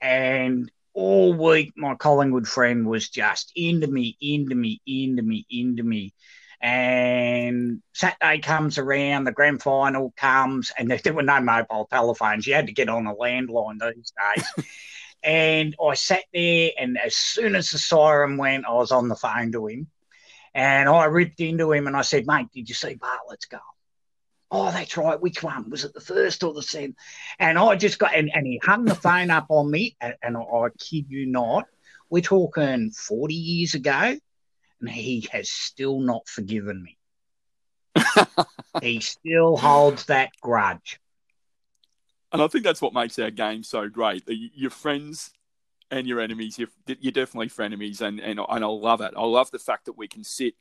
And 0.00 0.70
all 0.94 1.34
week, 1.34 1.72
my 1.76 1.94
Collingwood 1.94 2.48
friend 2.48 2.86
was 2.86 3.08
just 3.08 3.52
into 3.54 3.86
me, 3.86 4.16
into 4.20 4.54
me, 4.54 4.80
into 4.86 5.22
me, 5.22 5.46
into 5.50 5.82
me. 5.82 6.14
And 6.60 7.82
Saturday 7.92 8.38
comes 8.38 8.78
around, 8.78 9.24
the 9.24 9.32
grand 9.32 9.62
final 9.62 10.14
comes, 10.16 10.70
and 10.78 10.90
there 10.90 11.12
were 11.12 11.22
no 11.22 11.40
mobile 11.40 11.88
telephones. 11.90 12.46
You 12.46 12.54
had 12.54 12.68
to 12.68 12.72
get 12.72 12.88
on 12.88 13.06
a 13.06 13.14
landline 13.14 13.80
these 13.80 14.12
days. 14.36 14.66
and 15.22 15.74
I 15.82 15.94
sat 15.94 16.24
there, 16.32 16.70
and 16.78 16.98
as 16.98 17.16
soon 17.16 17.54
as 17.54 17.70
the 17.70 17.78
siren 17.78 18.36
went, 18.36 18.66
I 18.66 18.72
was 18.72 18.92
on 18.92 19.08
the 19.08 19.16
phone 19.16 19.52
to 19.52 19.66
him. 19.66 19.88
And 20.54 20.88
I 20.88 21.06
ripped 21.06 21.40
into 21.40 21.72
him 21.72 21.86
and 21.86 21.96
I 21.96 22.02
said, 22.02 22.26
Mate, 22.26 22.48
did 22.52 22.68
you 22.68 22.74
see 22.74 22.94
Bartlett's 22.94 23.46
goal? 23.46 23.60
Oh, 24.50 24.70
that's 24.70 24.98
right. 24.98 25.18
Which 25.18 25.42
one? 25.42 25.70
Was 25.70 25.84
it 25.84 25.94
the 25.94 26.00
first 26.00 26.44
or 26.44 26.52
the 26.52 26.62
second? 26.62 26.96
And 27.38 27.58
I 27.58 27.74
just 27.76 27.98
got, 27.98 28.14
and, 28.14 28.30
and 28.34 28.46
he 28.46 28.60
hung 28.62 28.84
the 28.84 28.94
phone 28.94 29.30
up 29.30 29.46
on 29.48 29.70
me, 29.70 29.96
and, 29.98 30.14
and 30.22 30.36
I, 30.36 30.40
I 30.40 30.68
kid 30.78 31.06
you 31.08 31.24
not, 31.24 31.64
we're 32.10 32.20
talking 32.20 32.90
40 32.90 33.34
years 33.34 33.72
ago 33.72 34.18
and 34.82 34.90
he 34.90 35.26
has 35.32 35.48
still 35.48 36.00
not 36.00 36.28
forgiven 36.28 36.82
me. 36.82 36.98
he 38.82 39.00
still 39.00 39.56
holds 39.56 40.06
that 40.06 40.30
grudge. 40.42 41.00
And 42.32 42.40
I 42.40 42.48
think 42.48 42.64
that's 42.64 42.80
what 42.80 42.94
makes 42.94 43.18
our 43.18 43.30
game 43.30 43.62
so 43.62 43.88
great. 43.88 44.24
Your 44.26 44.70
friends 44.70 45.30
and 45.90 46.06
your 46.06 46.20
enemies, 46.20 46.58
you're, 46.58 46.68
you're 46.86 47.12
definitely 47.12 47.50
frenemies, 47.50 48.00
and, 48.00 48.18
and, 48.20 48.40
and 48.40 48.64
I 48.64 48.66
love 48.66 49.02
it. 49.02 49.12
I 49.16 49.24
love 49.24 49.50
the 49.50 49.58
fact 49.58 49.84
that 49.84 49.98
we 49.98 50.08
can 50.08 50.24
sit 50.24 50.54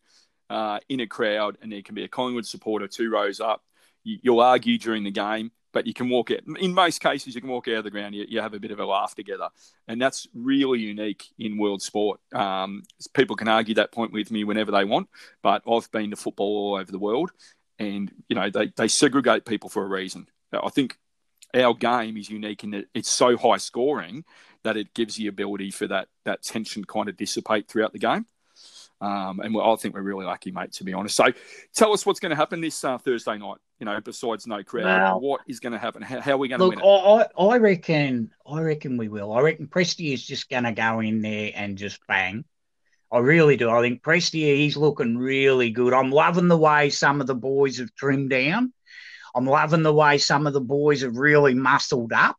uh, 0.50 0.80
in 0.90 1.00
a 1.00 1.08
crowd 1.08 1.58
and 1.62 1.72
there 1.72 1.82
can 1.82 1.96
be 1.96 2.04
a 2.04 2.10
Collingwood 2.10 2.46
supporter 2.46 2.88
two 2.88 3.10
rows 3.10 3.40
up. 3.40 3.64
You, 4.04 4.18
you'll 4.22 4.42
argue 4.42 4.78
during 4.78 5.06
the 5.06 5.12
game, 5.12 5.52
but 5.72 5.88
you 5.88 5.94
can 5.94 6.10
walk 6.10 6.32
out. 6.32 6.40
In 6.60 6.74
most 6.74 7.00
cases, 7.00 7.34
you 7.34 7.40
can 7.40 7.50
walk 7.50 7.70
out 7.70 7.76
of 7.76 7.84
the 7.86 7.92
ground. 7.92 8.16
You, 8.16 8.26
you 8.28 8.42
have 8.42 8.54
a 8.54 8.60
bit 8.60 8.72
of 8.72 8.80
a 8.82 8.86
laugh 8.86 9.16
together, 9.16 9.48
and 9.88 10.02
that's 10.02 10.28
really 10.34 10.80
unique 10.80 11.28
in 11.40 11.58
world 11.58 11.82
sport. 11.82 12.20
Um, 12.34 12.84
people 13.14 13.38
can 13.38 13.48
argue 13.48 13.76
that 13.76 13.94
point 13.94 14.12
with 14.12 14.30
me 14.30 14.44
whenever 14.44 14.72
they 14.72 14.84
want, 14.84 15.08
but 15.42 15.64
I've 15.66 15.90
been 15.92 16.10
to 16.10 16.18
football 16.18 16.74
all 16.74 16.76
over 16.76 16.92
the 16.92 17.00
world, 17.00 17.32
and 17.80 18.12
you 18.28 18.36
know 18.36 18.50
they 18.50 18.74
they 18.76 18.90
segregate 18.90 19.46
people 19.46 19.70
for 19.70 19.84
a 19.84 19.88
reason. 19.88 20.28
I 20.52 20.70
think 20.70 20.98
our 21.56 21.74
game 21.74 22.18
is 22.18 22.30
unique 22.30 22.64
in 22.64 22.72
that 22.72 22.86
it's 22.94 23.10
so 23.10 23.38
high 23.38 23.58
scoring 23.58 24.24
that 24.64 24.78
it 24.78 24.94
gives 24.94 25.16
the 25.16 25.28
ability 25.28 25.72
for 25.72 25.88
that 25.88 26.08
that 26.26 26.44
tension 26.44 26.84
kind 26.84 27.10
of 27.10 27.18
dissipate 27.18 27.68
throughout 27.68 27.94
the 27.94 28.00
game. 28.00 28.26
Um, 29.02 29.40
and 29.40 29.58
I 29.60 29.76
think 29.78 29.96
we're 29.96 30.02
really 30.04 30.26
lucky, 30.26 30.52
mate, 30.52 30.74
to 30.74 30.84
be 30.84 30.94
honest. 30.94 31.16
So 31.16 31.26
tell 31.74 31.92
us 31.92 32.06
what's 32.06 32.20
going 32.20 32.30
to 32.30 32.36
happen 32.36 32.62
this 32.62 32.84
uh, 32.84 33.00
Thursday 33.00 33.36
night, 33.36 33.58
you 33.80 33.86
know, 33.88 34.00
besides 34.00 34.46
no 34.46 34.64
crowd. 34.64 35.20
What 35.20 35.42
is 35.48 35.60
going 35.60 35.74
to 35.74 35.80
happen? 35.80 36.04
How, 36.04 36.22
how 36.22 36.34
are 36.34 36.38
we 36.38 36.50
going 36.50 36.60
to 36.60 36.68
win 36.68 36.80
it? 36.80 36.86
I, 36.86 37.44
I 37.44 37.58
reckon, 37.58 38.30
I 38.46 38.62
reckon 38.62 38.98
we 38.98 39.10
will. 39.10 39.34
I 39.34 39.42
reckon 39.42 39.66
Presty 39.66 40.14
is 40.14 40.24
just 40.24 40.52
going 40.52 40.66
to 40.66 40.72
go 40.72 41.00
in 41.00 41.24
there 41.24 41.52
and 41.56 41.80
just 41.80 42.06
bang. 42.06 42.46
I 43.12 43.18
really 43.18 43.58
do. 43.58 43.72
I 43.72 43.82
think 43.82 44.04
Presty, 44.04 44.56
he's 44.56 44.78
looking 44.78 45.18
really 45.18 45.72
good. 45.72 45.94
I'm 45.94 46.12
loving 46.12 46.48
the 46.48 46.56
way 46.58 46.92
some 46.92 47.22
of 47.22 47.28
the 47.28 47.34
boys 47.34 47.80
have 47.80 47.96
trimmed 47.96 48.30
down. 48.30 48.72
I'm 49.36 49.46
loving 49.46 49.84
the 49.84 49.94
way 49.94 50.18
some 50.18 50.48
of 50.48 50.54
the 50.54 50.62
boys 50.62 51.02
have 51.02 51.18
really 51.18 51.54
muscled 51.54 52.14
up. 52.14 52.38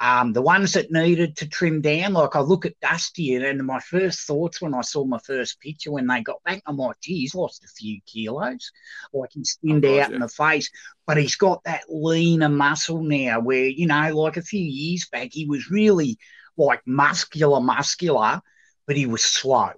Um, 0.00 0.32
the 0.32 0.42
ones 0.42 0.74
that 0.74 0.92
needed 0.92 1.36
to 1.38 1.48
trim 1.48 1.80
down, 1.80 2.12
like 2.12 2.36
I 2.36 2.40
look 2.40 2.64
at 2.64 2.78
Dusty, 2.80 3.34
and, 3.34 3.44
and 3.44 3.66
my 3.66 3.80
first 3.80 4.20
thoughts 4.20 4.60
when 4.60 4.72
I 4.72 4.82
saw 4.82 5.04
my 5.04 5.18
first 5.18 5.60
picture 5.60 5.90
when 5.90 6.06
they 6.06 6.22
got 6.22 6.42
back, 6.44 6.62
I'm 6.66 6.76
like, 6.76 7.00
gee, 7.00 7.20
he's 7.20 7.34
lost 7.34 7.64
a 7.64 7.68
few 7.68 8.00
kilos. 8.06 8.70
Like 9.12 9.30
he's 9.32 9.58
thinned 9.60 9.84
oh, 9.84 10.00
out 10.00 10.10
yeah. 10.10 10.14
in 10.14 10.20
the 10.20 10.28
face, 10.28 10.70
but 11.04 11.16
he's 11.16 11.34
got 11.34 11.64
that 11.64 11.82
leaner 11.88 12.48
muscle 12.48 13.02
now 13.02 13.40
where, 13.40 13.66
you 13.66 13.86
know, 13.88 14.16
like 14.16 14.36
a 14.36 14.42
few 14.42 14.64
years 14.64 15.08
back, 15.10 15.30
he 15.32 15.46
was 15.46 15.68
really 15.68 16.16
like 16.56 16.80
muscular, 16.86 17.60
muscular, 17.60 18.40
but 18.86 18.96
he 18.96 19.06
was 19.06 19.24
slow. 19.24 19.72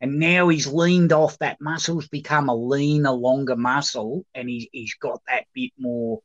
And 0.00 0.18
now 0.18 0.48
he's 0.48 0.66
leaned 0.66 1.12
off 1.12 1.38
that 1.38 1.60
muscle's 1.60 2.08
become 2.08 2.48
a 2.48 2.54
leaner, 2.54 3.12
longer 3.12 3.56
muscle, 3.56 4.26
and 4.34 4.48
he's, 4.48 4.66
he's 4.72 4.94
got 4.94 5.20
that 5.26 5.46
bit 5.54 5.72
more 5.78 6.20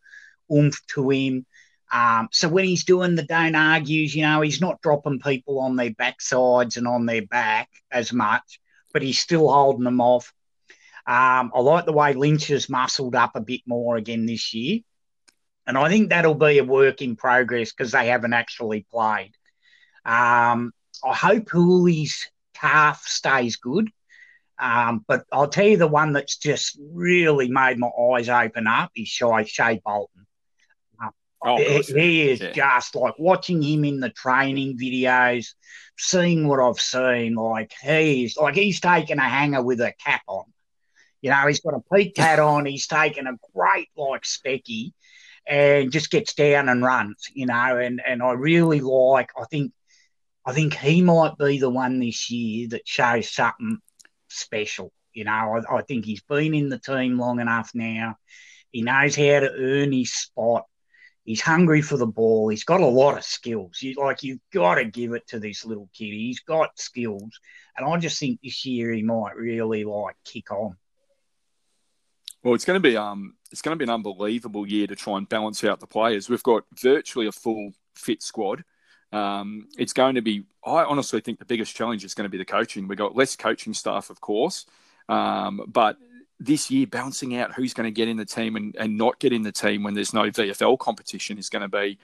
oomph 0.52 0.80
to 0.88 1.10
him 1.10 1.46
um, 1.92 2.30
so 2.32 2.48
when 2.48 2.64
he's 2.64 2.86
doing 2.86 3.16
the 3.16 3.24
don't 3.24 3.56
argues, 3.56 4.16
you 4.16 4.22
know, 4.22 4.42
he's 4.42 4.62
not 4.62 4.82
dropping 4.82 5.20
people 5.20 5.60
on 5.60 5.76
their 5.76 5.90
backsides 5.92 6.78
and 6.78 6.88
on 6.88 7.06
their 7.06 7.26
back 7.26 7.70
as 7.92 8.14
much, 8.14 8.62
but 8.94 9.02
he's 9.02 9.20
still 9.20 9.52
holding 9.52 9.84
them 9.84 10.00
off. 10.00 10.34
Um, 11.06 11.52
I 11.54 11.60
like 11.60 11.86
the 11.86 11.92
way 11.92 12.14
Lynch 12.14 12.48
has 12.48 12.70
muscled 12.70 13.16
up 13.16 13.32
a 13.36 13.42
bit 13.42 13.62
more 13.66 13.98
again 13.98 14.26
this 14.26 14.54
year. 14.54 14.80
And 15.68 15.78
I 15.78 15.90
think 15.90 16.10
that'll 16.10 16.36
be 16.36 16.60
a 16.60 16.64
work 16.64 17.02
in 17.02 17.18
progress 17.18 17.72
because 17.72 17.92
they 17.92 18.08
haven't 18.08 18.34
actually 18.34 18.86
played. 18.90 19.34
Um, 20.06 20.72
I 21.04 21.14
hope 21.14 21.50
Houli's 21.50 22.30
calf 22.62 23.04
stays 23.06 23.58
good. 23.58 23.90
Um, 24.60 25.04
but 25.08 25.26
I'll 25.32 25.48
tell 25.48 25.66
you 25.66 25.78
the 25.78 25.88
one 25.88 26.14
that's 26.14 26.38
just 26.38 26.78
really 26.80 27.50
made 27.50 27.80
my 27.80 27.90
eyes 27.90 28.30
open 28.30 28.68
up 28.68 28.92
is 28.96 29.08
Shai, 29.08 29.44
Shai 29.46 29.82
Bolton. 29.84 30.28
Oh, 31.44 31.58
he, 31.58 31.82
he 31.82 32.30
is 32.30 32.40
yeah. 32.40 32.52
just 32.52 32.96
like 32.96 33.16
watching 33.18 33.62
him 33.64 33.84
in 33.84 34.00
the 34.00 34.12
training 34.12 34.78
videos, 34.78 35.54
seeing 35.98 36.48
what 36.48 36.60
I've 36.60 36.80
seen. 36.80 37.36
Like 37.36 37.74
he's 37.82 38.38
like 38.38 38.56
he's 38.56 38.80
taking 38.80 39.18
a 39.18 39.28
hanger 39.28 39.64
with 39.64 39.82
a 39.82 39.94
cap 39.94 40.22
on. 40.28 40.46
You 41.22 41.32
know, 41.32 41.48
he's 41.48 41.60
got 41.60 41.74
a 41.74 41.96
peak 41.96 42.14
hat 42.18 42.40
on. 42.40 42.66
He's 42.66 42.88
taking 42.88 43.26
a 43.26 43.38
great 43.56 43.90
like 43.98 44.22
specky, 44.22 44.94
and 45.48 45.92
just 45.92 46.12
gets 46.12 46.36
down 46.36 46.70
and 46.70 46.84
runs. 46.84 47.28
You 47.34 47.48
know, 47.48 47.78
and 47.78 48.02
and 48.06 48.22
I 48.22 48.34
really 48.34 48.82
like. 48.82 49.32
I 49.36 49.46
think, 49.46 49.72
I 50.46 50.54
think 50.54 50.74
he 50.74 51.02
might 51.02 51.38
be 51.38 51.60
the 51.60 51.70
one 51.70 52.00
this 52.00 52.30
year 52.32 52.70
that 52.70 52.88
shows 52.88 53.30
something 53.30 53.80
special. 54.28 54.92
You 55.14 55.26
know, 55.26 55.32
I, 55.32 55.78
I 55.78 55.82
think 55.84 56.06
he's 56.06 56.24
been 56.24 56.54
in 56.54 56.70
the 56.70 56.80
team 56.80 57.20
long 57.20 57.40
enough 57.40 57.72
now. 57.74 58.16
He 58.72 58.82
knows 58.82 59.16
how 59.16 59.42
to 59.42 59.52
earn 59.54 59.92
his 59.92 60.14
spot 60.14 60.66
He's 61.24 61.42
hungry 61.42 61.82
for 61.82 61.98
the 61.98 62.08
ball. 62.08 62.50
He's 62.50 62.64
got 62.64 62.82
a 62.82 62.86
lot 62.86 63.18
of 63.18 63.24
skills. 63.24 63.82
You, 63.82 63.94
like 63.96 64.24
you've 64.24 64.40
got 64.52 64.76
to 64.76 64.86
give 64.86 65.14
it 65.14 65.28
to 65.28 65.40
this 65.40 65.66
little 65.66 65.90
kid. 65.94 66.14
He's 66.14 66.40
got 66.40 66.80
skills, 66.80 67.40
and 67.78 67.88
I 67.88 67.98
just 67.98 68.20
think 68.20 68.40
this 68.42 68.66
year 68.66 68.92
he 68.92 69.04
might 69.04 69.36
really 69.36 69.84
like 69.84 70.16
kick 70.26 70.52
on. 70.52 70.76
Well, 72.44 72.56
it's 72.56 72.66
going 72.66 72.82
to 72.82 72.90
be 72.90 72.98
um, 72.98 73.36
it's 73.52 73.62
going 73.62 73.78
to 73.78 73.80
be 73.80 73.90
an 73.90 73.94
unbelievable 73.94 74.68
year 74.68 74.88
to 74.88 74.96
try 74.96 75.18
and 75.18 75.30
balance 75.30 75.64
out 75.64 75.80
the 75.80 75.86
players. 75.86 76.28
We've 76.28 76.42
got 76.42 76.64
virtually 76.82 77.28
a 77.28 77.32
full 77.32 77.72
fit 77.96 78.24
squad. 78.24 78.64
Um, 79.12 79.68
it's 79.78 79.94
going 79.94 80.16
to 80.16 80.22
be. 80.22 80.46
I 80.66 80.84
honestly 80.84 81.22
think 81.22 81.40
the 81.40 81.46
biggest 81.46 81.76
challenge 81.76 82.06
is 82.06 82.14
going 82.14 82.26
to 82.26 82.30
be 82.30 82.38
the 82.38 82.46
coaching. 82.46 82.88
We've 82.88 82.98
got 82.98 83.16
less 83.16 83.36
coaching 83.36 83.74
staff, 83.74 84.10
of 84.10 84.22
course, 84.22 84.66
um, 85.10 85.62
but 85.68 85.98
this 86.40 86.72
year 86.72 86.88
balancing 86.88 87.38
out 87.38 87.54
who's 87.54 87.74
going 87.74 87.86
to 87.86 87.92
get 87.92 88.08
in 88.08 88.18
the 88.18 88.26
team 88.26 88.56
and, 88.56 88.76
and 88.76 88.98
not 88.98 89.20
get 89.20 89.32
in 89.32 89.44
the 89.44 89.52
team 89.52 89.84
when 89.84 89.94
there's 89.94 90.14
no 90.14 90.24
VFL 90.24 90.78
competition 90.80 91.38
is 91.38 91.50
going 91.50 91.62
to 91.62 91.68
be. 91.68 92.00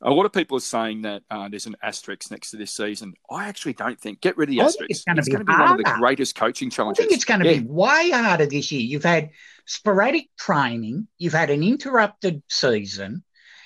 A 0.00 0.10
lot 0.10 0.26
of 0.26 0.32
people 0.32 0.56
are 0.56 0.60
saying 0.60 1.02
that 1.02 1.22
uh, 1.28 1.48
there's 1.48 1.66
an 1.66 1.76
asterisk 1.82 2.30
next 2.30 2.52
to 2.52 2.56
this 2.56 2.70
season. 2.70 3.14
I 3.28 3.48
actually 3.48 3.72
don't 3.72 4.00
think. 4.00 4.20
Get 4.20 4.36
rid 4.36 4.48
of 4.48 4.54
the 4.54 4.60
asterisk. 4.60 4.90
It's 4.90 5.04
going 5.04 5.16
to 5.16 5.20
it's 5.20 5.28
be, 5.28 5.32
going 5.32 5.44
to 5.44 5.52
be 5.52 5.58
one 5.58 5.72
of 5.72 5.78
the 5.78 5.94
greatest 5.98 6.36
coaching 6.36 6.70
challenges. 6.70 7.04
I 7.04 7.08
think 7.08 7.16
it's 7.16 7.24
going 7.24 7.40
to 7.40 7.52
yeah. 7.52 7.60
be 7.60 7.66
way 7.66 8.10
harder 8.10 8.46
this 8.46 8.70
year. 8.70 8.80
You've 8.80 9.04
had 9.04 9.30
sporadic 9.66 10.28
training. 10.38 11.08
You've 11.18 11.32
had 11.32 11.50
an 11.50 11.64
interrupted 11.64 12.42
season. 12.48 13.24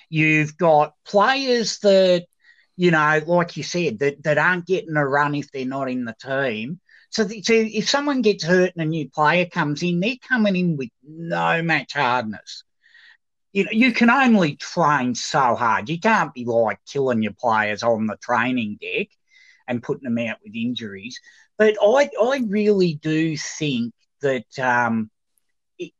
You've 0.09 0.57
got 0.57 0.95
players 1.05 1.79
that, 1.81 2.25
you 2.83 2.91
know, 2.91 3.21
like 3.27 3.57
you 3.57 3.63
said, 3.63 4.01
that, 4.01 4.25
that 4.25 4.39
aren't 4.39 4.67
getting 4.67 4.97
a 4.97 5.07
run 5.07 5.37
if 5.37 5.53
they're 5.53 5.65
not 5.65 5.89
in 5.89 6.05
the 6.05 6.17
team. 6.21 6.81
So, 7.11 7.23
the, 7.23 7.41
so 7.41 7.53
if 7.55 7.89
someone 7.89 8.23
gets 8.23 8.43
hurt 8.43 8.73
and 8.75 8.83
a 8.83 8.85
new 8.85 9.09
player 9.09 9.47
comes 9.47 9.85
in, 9.85 10.01
they're 10.01 10.17
coming 10.29 10.57
in 10.57 10.77
with 10.77 10.89
no 11.05 11.63
match 11.63 11.93
hardness. 11.93 12.65
you 13.53 13.65
know, 13.65 13.71
you 13.71 13.93
can 13.93 14.11
only 14.11 14.57
train 14.57 15.15
so 15.15 15.55
hard. 15.55 15.89
You 15.89 16.01
can't 16.01 16.35
be 16.35 16.45
like 16.45 16.81
killing 16.91 17.23
your 17.23 17.35
players 17.39 17.85
on 17.85 18.07
the 18.09 18.17
training 18.17 18.79
deck 18.81 19.09
and 19.69 19.83
putting 19.83 20.13
them 20.13 20.27
out 20.27 20.39
with 20.45 20.57
injuries. 20.57 21.21
But 21.59 21.77
I, 21.81 22.11
I 22.21 22.43
really 22.47 22.95
do 22.95 23.37
think 23.37 23.95
that, 24.23 24.59
um, 24.59 25.09
it, 25.79 25.93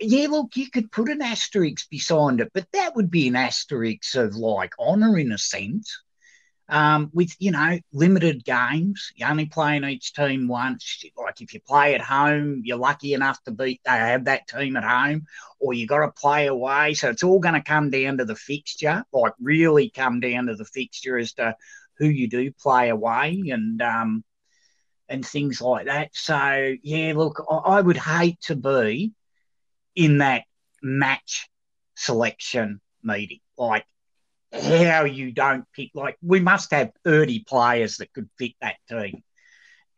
yeah, 0.00 0.26
look, 0.28 0.56
you 0.56 0.70
could 0.70 0.92
put 0.92 1.08
an 1.08 1.22
asterisk 1.22 1.88
beside 1.88 2.40
it, 2.40 2.50
but 2.52 2.66
that 2.72 2.94
would 2.94 3.10
be 3.10 3.28
an 3.28 3.36
asterisk 3.36 4.16
of 4.16 4.36
like 4.36 4.74
honour 4.78 5.16
in 5.18 5.32
a 5.32 5.38
sense 5.38 5.96
um, 6.68 7.10
with 7.12 7.34
you 7.38 7.50
know 7.52 7.78
limited 7.92 8.44
games. 8.44 9.12
You 9.16 9.26
only 9.26 9.46
play 9.46 9.76
in 9.76 9.84
each 9.84 10.12
team 10.12 10.48
once. 10.48 11.04
Like 11.16 11.40
if 11.40 11.54
you 11.54 11.60
play 11.60 11.94
at 11.94 12.00
home, 12.00 12.62
you're 12.64 12.76
lucky 12.76 13.14
enough 13.14 13.42
to 13.44 13.50
beat 13.50 13.80
they 13.84 13.92
have 13.92 14.24
that 14.24 14.48
team 14.48 14.76
at 14.76 14.84
home, 14.84 15.26
or 15.60 15.74
you 15.74 15.86
got 15.86 16.04
to 16.04 16.12
play 16.20 16.46
away. 16.46 16.94
So 16.94 17.10
it's 17.10 17.22
all 17.22 17.38
going 17.38 17.54
to 17.54 17.62
come 17.62 17.90
down 17.90 18.18
to 18.18 18.24
the 18.24 18.36
fixture. 18.36 19.04
Like 19.12 19.34
really 19.40 19.90
come 19.90 20.20
down 20.20 20.46
to 20.46 20.54
the 20.54 20.64
fixture 20.64 21.18
as 21.18 21.32
to 21.34 21.56
who 21.98 22.06
you 22.06 22.28
do 22.28 22.50
play 22.52 22.88
away 22.90 23.44
and 23.50 23.80
um, 23.80 24.24
and 25.08 25.24
things 25.24 25.60
like 25.60 25.86
that. 25.86 26.10
So 26.12 26.74
yeah, 26.82 27.12
look, 27.14 27.44
I, 27.50 27.54
I 27.54 27.80
would 27.80 27.96
hate 27.96 28.40
to 28.42 28.56
be 28.56 29.12
in 29.94 30.18
that 30.18 30.44
match 30.82 31.48
selection 31.94 32.80
meeting. 33.02 33.40
Like 33.56 33.86
how 34.62 35.04
you 35.04 35.32
don't 35.32 35.64
pick 35.72 35.90
like 35.94 36.16
we 36.22 36.40
must 36.40 36.70
have 36.72 36.92
30 37.04 37.44
players 37.44 37.98
that 37.98 38.12
could 38.12 38.28
fit 38.38 38.52
that 38.60 38.76
team. 38.88 39.22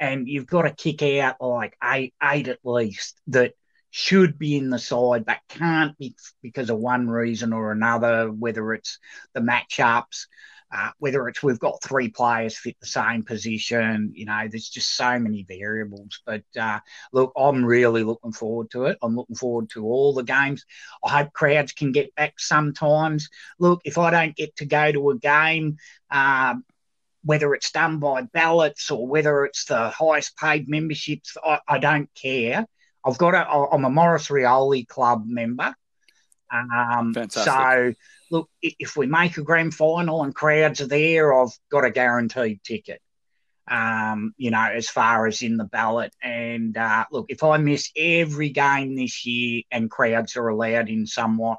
And 0.00 0.28
you've 0.28 0.46
got 0.46 0.62
to 0.62 0.70
kick 0.70 1.02
out 1.20 1.36
like 1.40 1.76
eight 1.82 2.14
eight 2.22 2.48
at 2.48 2.60
least 2.64 3.20
that 3.28 3.54
should 3.90 4.38
be 4.38 4.56
in 4.56 4.70
the 4.70 4.78
side 4.78 5.24
but 5.24 5.38
can't 5.48 5.96
be 5.98 6.14
because 6.42 6.70
of 6.70 6.78
one 6.78 7.08
reason 7.08 7.52
or 7.52 7.72
another 7.72 8.30
whether 8.30 8.74
it's 8.74 8.98
the 9.34 9.40
matchups 9.40 10.26
uh, 10.70 10.90
whether 10.98 11.26
it's 11.28 11.42
we've 11.42 11.58
got 11.58 11.82
three 11.82 12.08
players 12.08 12.58
fit 12.58 12.76
the 12.80 12.86
same 12.86 13.22
position, 13.22 14.12
you 14.14 14.26
know, 14.26 14.46
there's 14.50 14.68
just 14.68 14.96
so 14.96 15.18
many 15.18 15.44
variables. 15.48 16.20
But 16.26 16.44
uh, 16.58 16.80
look, 17.12 17.32
I'm 17.36 17.64
really 17.64 18.04
looking 18.04 18.32
forward 18.32 18.70
to 18.72 18.84
it. 18.86 18.98
I'm 19.02 19.16
looking 19.16 19.36
forward 19.36 19.70
to 19.70 19.86
all 19.86 20.12
the 20.12 20.22
games. 20.22 20.64
I 21.02 21.18
hope 21.18 21.32
crowds 21.32 21.72
can 21.72 21.92
get 21.92 22.14
back 22.14 22.34
sometimes. 22.38 23.30
Look, 23.58 23.80
if 23.84 23.96
I 23.96 24.10
don't 24.10 24.36
get 24.36 24.56
to 24.56 24.66
go 24.66 24.92
to 24.92 25.10
a 25.10 25.18
game, 25.18 25.78
uh, 26.10 26.56
whether 27.24 27.54
it's 27.54 27.70
done 27.70 27.98
by 27.98 28.22
ballots 28.22 28.90
or 28.90 29.06
whether 29.06 29.44
it's 29.44 29.64
the 29.64 29.88
highest 29.90 30.36
paid 30.36 30.68
memberships, 30.68 31.36
I, 31.42 31.60
I 31.66 31.78
don't 31.78 32.10
care. 32.14 32.66
I've 33.04 33.18
got 33.18 33.34
a, 33.34 33.48
I'm 33.48 33.84
a 33.84 33.90
Maurice 33.90 34.28
Rioli 34.28 34.86
Club 34.86 35.24
member. 35.26 35.74
Um. 36.52 37.14
So 37.30 37.94
look, 38.30 38.50
if 38.62 38.96
we 38.96 39.06
make 39.06 39.36
a 39.36 39.42
grand 39.42 39.74
final 39.74 40.22
and 40.22 40.34
crowds 40.34 40.80
are 40.80 40.86
there, 40.86 41.32
I've 41.32 41.56
got 41.70 41.84
a 41.84 41.90
guaranteed 41.90 42.62
ticket. 42.62 43.00
Um, 43.70 44.32
you 44.38 44.50
know, 44.50 44.62
as 44.62 44.88
far 44.88 45.26
as 45.26 45.42
in 45.42 45.58
the 45.58 45.64
ballot. 45.64 46.14
And 46.22 46.74
uh, 46.74 47.04
look, 47.12 47.26
if 47.28 47.42
I 47.42 47.58
miss 47.58 47.90
every 47.94 48.48
game 48.48 48.96
this 48.96 49.26
year 49.26 49.62
and 49.70 49.90
crowds 49.90 50.36
are 50.36 50.48
allowed 50.48 50.88
in 50.88 51.06
somewhat, 51.06 51.58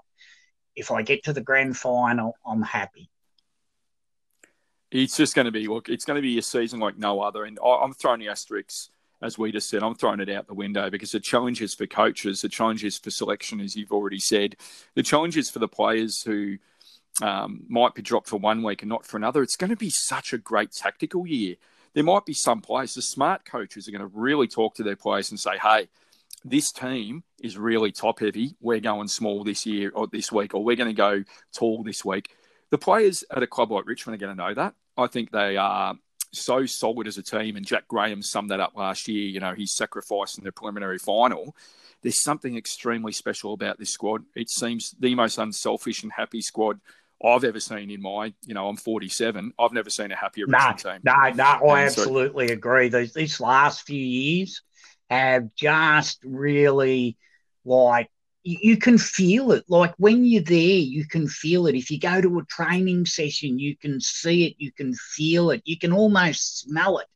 if 0.76 0.90
I 0.90 1.04
get 1.04 1.26
to 1.26 1.34
the 1.34 1.42
grand 1.42 1.78
final, 1.78 2.34
I'm 2.44 2.64
happy. 2.64 3.12
It's 4.92 5.18
just 5.18 5.36
going 5.36 5.46
to 5.46 5.52
be 5.52 5.68
look. 5.68 5.88
It's 5.88 6.06
going 6.06 6.16
to 6.16 6.22
be 6.22 6.40
a 6.40 6.42
season 6.42 6.80
like 6.80 6.98
no 6.98 7.22
other, 7.22 7.44
and 7.44 7.60
I'm 7.64 7.94
throwing 7.94 8.22
the 8.22 8.30
asterisks 8.30 8.90
as 9.22 9.38
we 9.38 9.52
just 9.52 9.70
said, 9.70 9.84
I'm 9.84 9.96
throwing 9.96 10.20
it 10.20 10.30
out 10.30 10.48
the 10.48 10.54
window 10.54 10.90
because 10.90 11.12
the 11.12 11.20
challenge 11.20 11.62
is 11.62 11.74
for 11.74 11.86
coaches, 11.86 12.42
the 12.42 12.50
challenge 12.50 12.84
is 12.84 12.98
for 12.98 13.12
selection, 13.12 13.60
as 13.60 13.76
you've 13.76 13.92
already 13.92 14.20
said, 14.20 14.56
the 14.96 15.04
challenge 15.04 15.38
is 15.38 15.50
for 15.50 15.60
the 15.60 15.68
players 15.68 16.22
who 16.22 16.58
um, 17.22 17.64
might 17.68 17.96
be 17.96 18.02
dropped 18.02 18.30
for 18.30 18.38
one 18.38 18.64
week 18.64 18.82
and 18.82 18.90
not 18.90 19.06
for 19.06 19.18
another. 19.18 19.42
It's 19.42 19.58
going 19.58 19.72
to 19.72 19.76
be 19.76 19.90
such 19.90 20.32
a 20.32 20.38
great 20.38 20.72
tactical 20.72 21.28
year. 21.28 21.56
There 21.94 22.04
might 22.04 22.26
be 22.26 22.34
some 22.34 22.62
players, 22.62 22.94
the 22.94 23.02
smart 23.02 23.46
coaches 23.46 23.88
are 23.88 23.92
going 23.92 24.02
to 24.02 24.12
really 24.14 24.48
talk 24.48 24.76
to 24.76 24.84
their 24.84 24.96
players 24.96 25.32
and 25.32 25.40
say, 25.40 25.58
hey, 25.62 25.90
this 26.46 26.72
team 26.72 27.24
is 27.42 27.58
really 27.58 27.92
top 27.92 28.20
heavy. 28.20 28.56
We're 28.62 28.80
going 28.80 29.08
small 29.10 29.44
this 29.44 29.66
year 29.66 29.92
or 29.94 30.08
this 30.08 30.32
week, 30.32 30.54
or 30.54 30.64
we're 30.64 30.78
going 30.78 30.90
to 30.90 30.94
go 30.94 31.24
tall 31.54 31.84
this 31.84 32.06
week. 32.06 32.30
The 32.70 32.78
players 32.78 33.24
at 33.32 33.44
a 33.44 33.48
club 33.48 33.72
like 33.72 33.86
Richmond 33.86 34.22
are 34.22 34.26
going 34.26 34.38
to 34.38 34.44
know 34.44 34.54
that. 34.54 34.76
I 34.98 35.08
think 35.08 35.32
they 35.32 35.58
are 35.58 35.96
so 36.32 36.66
solid 36.66 37.08
as 37.08 37.18
a 37.18 37.24
team, 37.24 37.56
and 37.56 37.66
Jack 37.66 37.88
Graham 37.88 38.22
summed 38.22 38.52
that 38.52 38.60
up 38.60 38.76
last 38.76 39.08
year. 39.08 39.28
You 39.28 39.40
know, 39.40 39.54
his 39.54 39.76
sacrifice 39.76 40.38
in 40.38 40.44
the 40.44 40.52
preliminary 40.52 41.00
final. 41.00 41.56
There's 42.02 42.22
something 42.22 42.56
extremely 42.56 43.12
special 43.12 43.54
about 43.54 43.78
this 43.78 43.90
squad. 43.90 44.24
It 44.36 44.50
seems 44.50 44.96
the 45.00 45.16
most 45.16 45.38
unselfish 45.38 46.04
and 46.04 46.12
happy 46.12 46.42
squad 46.42 46.80
I've 47.24 47.44
ever 47.44 47.60
seen 47.60 47.92
in 47.92 48.02
my, 48.02 48.34
you 48.46 48.54
know, 48.54 48.70
I'm 48.70 48.78
47. 48.78 49.54
I've 49.60 49.74
never 49.74 49.90
seen 49.90 50.12
a 50.12 50.16
happier 50.16 50.46
no, 50.48 50.72
team. 50.78 51.00
No, 51.04 51.30
no, 51.36 51.44
I 51.44 51.84
absolutely 51.84 52.48
so, 52.48 52.54
agree. 52.54 52.88
These, 52.88 53.14
these 53.14 53.40
last 53.42 53.86
few 53.86 54.02
years 54.02 54.62
have 55.10 55.54
just 55.56 56.24
really 56.24 57.18
like 57.66 58.10
you 58.62 58.78
can 58.78 58.98
feel 58.98 59.52
it. 59.52 59.66
Like 59.68 59.94
when 59.98 60.26
you're 60.26 60.42
there, 60.42 60.58
you 60.58 61.06
can 61.08 61.28
feel 61.28 61.68
it. 61.68 61.76
If 61.76 61.92
you 61.92 62.00
go 62.00 62.22
to 62.22 62.40
a 62.40 62.46
training 62.46 63.06
session, 63.06 63.60
you 63.60 63.76
can 63.78 64.00
see 64.02 64.48
it, 64.48 64.56
you 64.58 64.72
can 64.72 64.94
feel 64.94 65.52
it, 65.52 65.62
you 65.66 65.78
can 65.78 65.94
almost 65.94 66.60
smell 66.60 67.00
it. 67.00 67.08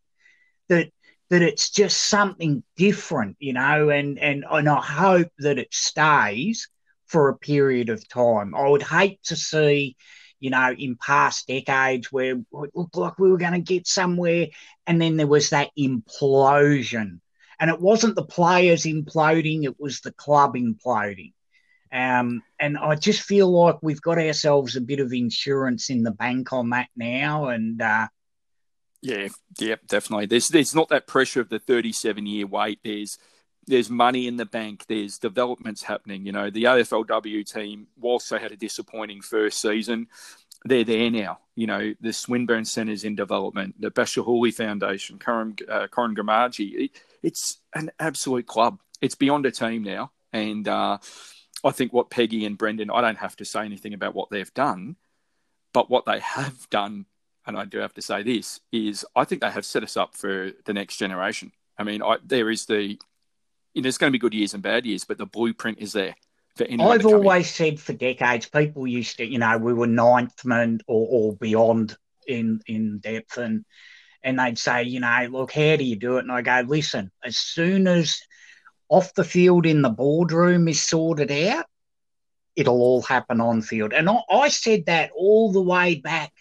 That 0.69 0.91
that 1.29 1.41
it's 1.41 1.69
just 1.69 1.97
something 2.03 2.63
different, 2.77 3.37
you 3.39 3.53
know, 3.53 3.89
and 3.89 4.19
and 4.19 4.45
and 4.49 4.69
I 4.69 4.81
hope 4.81 5.29
that 5.39 5.57
it 5.57 5.73
stays 5.73 6.69
for 7.07 7.29
a 7.29 7.37
period 7.37 7.89
of 7.89 8.07
time. 8.07 8.55
I 8.55 8.67
would 8.67 8.83
hate 8.83 9.23
to 9.25 9.35
see, 9.35 9.95
you 10.39 10.49
know, 10.49 10.73
in 10.77 10.97
past 10.97 11.47
decades 11.47 12.11
where 12.11 12.35
it 12.35 12.71
looked 12.75 12.95
like 12.95 13.17
we 13.19 13.31
were 13.31 13.37
going 13.37 13.53
to 13.53 13.59
get 13.59 13.87
somewhere 13.87 14.47
and 14.87 15.01
then 15.01 15.17
there 15.17 15.27
was 15.27 15.49
that 15.49 15.71
implosion 15.77 17.19
and 17.63 17.71
it 17.71 17.79
wasn't 17.79 18.15
the 18.15 18.25
players 18.25 18.83
imploding, 18.83 19.63
it 19.63 19.79
was 19.79 20.01
the 20.01 20.11
club 20.11 20.55
imploding. 20.55 21.31
Um, 21.93 22.43
and 22.59 22.77
I 22.77 22.95
just 22.95 23.21
feel 23.21 23.49
like 23.49 23.77
we've 23.81 24.01
got 24.01 24.17
ourselves 24.17 24.75
a 24.75 24.81
bit 24.81 24.99
of 24.99 25.13
insurance 25.13 25.89
in 25.89 26.03
the 26.03 26.11
bank 26.11 26.51
on 26.51 26.71
that 26.71 26.89
now. 26.97 27.47
And 27.47 27.81
uh, 27.81 28.09
yeah, 29.01 29.29
yeah, 29.59 29.75
definitely. 29.87 30.25
There's 30.25 30.49
there's 30.49 30.75
not 30.75 30.89
that 30.89 31.07
pressure 31.07 31.39
of 31.39 31.47
the 31.47 31.59
37 31.59 32.25
year 32.25 32.45
wait. 32.47 32.79
There's 32.83 33.17
there's 33.65 33.89
money 33.89 34.27
in 34.27 34.35
the 34.35 34.45
bank. 34.45 34.83
There's 34.89 35.17
developments 35.17 35.83
happening. 35.83 36.25
You 36.25 36.33
know, 36.33 36.49
the 36.49 36.65
AFLW 36.65 37.49
team, 37.49 37.87
whilst 37.95 38.29
they 38.29 38.39
had 38.39 38.51
a 38.51 38.57
disappointing 38.57 39.21
first 39.21 39.61
season, 39.61 40.07
they're 40.65 40.83
there 40.83 41.09
now. 41.11 41.39
You 41.55 41.67
know, 41.67 41.93
the 42.01 42.13
Swinburne 42.13 42.65
Centre's 42.65 43.03
in 43.03 43.15
development, 43.15 43.79
the 43.79 43.91
Houli 43.91 44.53
Foundation, 44.53 45.19
Korin, 45.19 45.61
uh, 45.69 45.87
Korin 45.87 46.59
It, 46.59 46.91
it's 47.21 47.59
an 47.75 47.91
absolute 47.99 48.47
club. 48.47 48.79
It's 49.01 49.15
beyond 49.15 49.45
a 49.45 49.51
team 49.51 49.83
now. 49.83 50.11
And 50.31 50.67
uh, 50.67 50.97
I 51.63 51.71
think 51.71 51.93
what 51.93 52.09
Peggy 52.09 52.45
and 52.45 52.57
Brendan, 52.57 52.89
I 52.89 53.01
don't 53.01 53.17
have 53.17 53.35
to 53.37 53.45
say 53.45 53.65
anything 53.65 53.93
about 53.93 54.15
what 54.15 54.29
they've 54.29 54.53
done, 54.53 54.95
but 55.73 55.89
what 55.89 56.05
they 56.05 56.19
have 56.19 56.69
done, 56.69 57.05
and 57.45 57.57
I 57.57 57.65
do 57.65 57.79
have 57.79 57.93
to 57.95 58.01
say 58.01 58.23
this, 58.23 58.59
is 58.71 59.05
I 59.15 59.25
think 59.25 59.41
they 59.41 59.51
have 59.51 59.65
set 59.65 59.83
us 59.83 59.95
up 59.95 60.15
for 60.15 60.51
the 60.65 60.73
next 60.73 60.97
generation. 60.97 61.51
I 61.77 61.83
mean, 61.83 62.01
I, 62.01 62.17
there 62.25 62.49
is 62.49 62.65
the, 62.65 62.81
you 62.81 62.97
know, 63.75 63.81
there's 63.83 63.97
going 63.97 64.11
to 64.11 64.15
be 64.15 64.19
good 64.19 64.33
years 64.33 64.53
and 64.53 64.63
bad 64.63 64.85
years, 64.85 65.03
but 65.05 65.17
the 65.17 65.25
blueprint 65.25 65.79
is 65.79 65.93
there. 65.93 66.15
I've 66.59 67.05
always 67.05 67.47
in. 67.47 67.77
said 67.77 67.79
for 67.79 67.93
decades, 67.93 68.47
people 68.47 68.85
used 68.85 69.17
to, 69.17 69.25
you 69.25 69.39
know, 69.39 69.57
we 69.57 69.73
were 69.73 69.87
ninth 69.87 70.45
man 70.45 70.79
or, 70.87 71.07
or 71.09 71.35
beyond 71.35 71.97
in 72.27 72.61
in 72.67 72.99
depth, 72.99 73.37
and 73.37 73.65
and 74.23 74.39
they'd 74.39 74.57
say, 74.57 74.83
you 74.83 74.99
know, 74.99 75.27
look, 75.31 75.51
how 75.51 75.75
do 75.75 75.83
you 75.83 75.95
do 75.95 76.17
it? 76.17 76.21
And 76.21 76.31
I 76.31 76.41
go, 76.41 76.63
listen, 76.67 77.11
as 77.23 77.37
soon 77.37 77.87
as 77.87 78.21
off 78.89 79.13
the 79.15 79.23
field 79.23 79.65
in 79.65 79.81
the 79.81 79.89
boardroom 79.89 80.67
is 80.67 80.81
sorted 80.81 81.31
out, 81.31 81.65
it'll 82.55 82.81
all 82.81 83.01
happen 83.01 83.41
on 83.41 83.61
field. 83.61 83.93
And 83.93 84.09
I, 84.09 84.19
I 84.31 84.49
said 84.49 84.85
that 84.85 85.11
all 85.15 85.51
the 85.51 85.61
way 85.61 85.95
back 85.95 86.31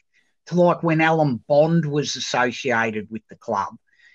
to 0.46 0.60
like 0.60 0.82
when 0.82 1.00
Alan 1.00 1.42
Bond 1.48 1.86
was 1.86 2.16
associated 2.16 3.08
with 3.10 3.22
the 3.28 3.36
club, 3.36 3.74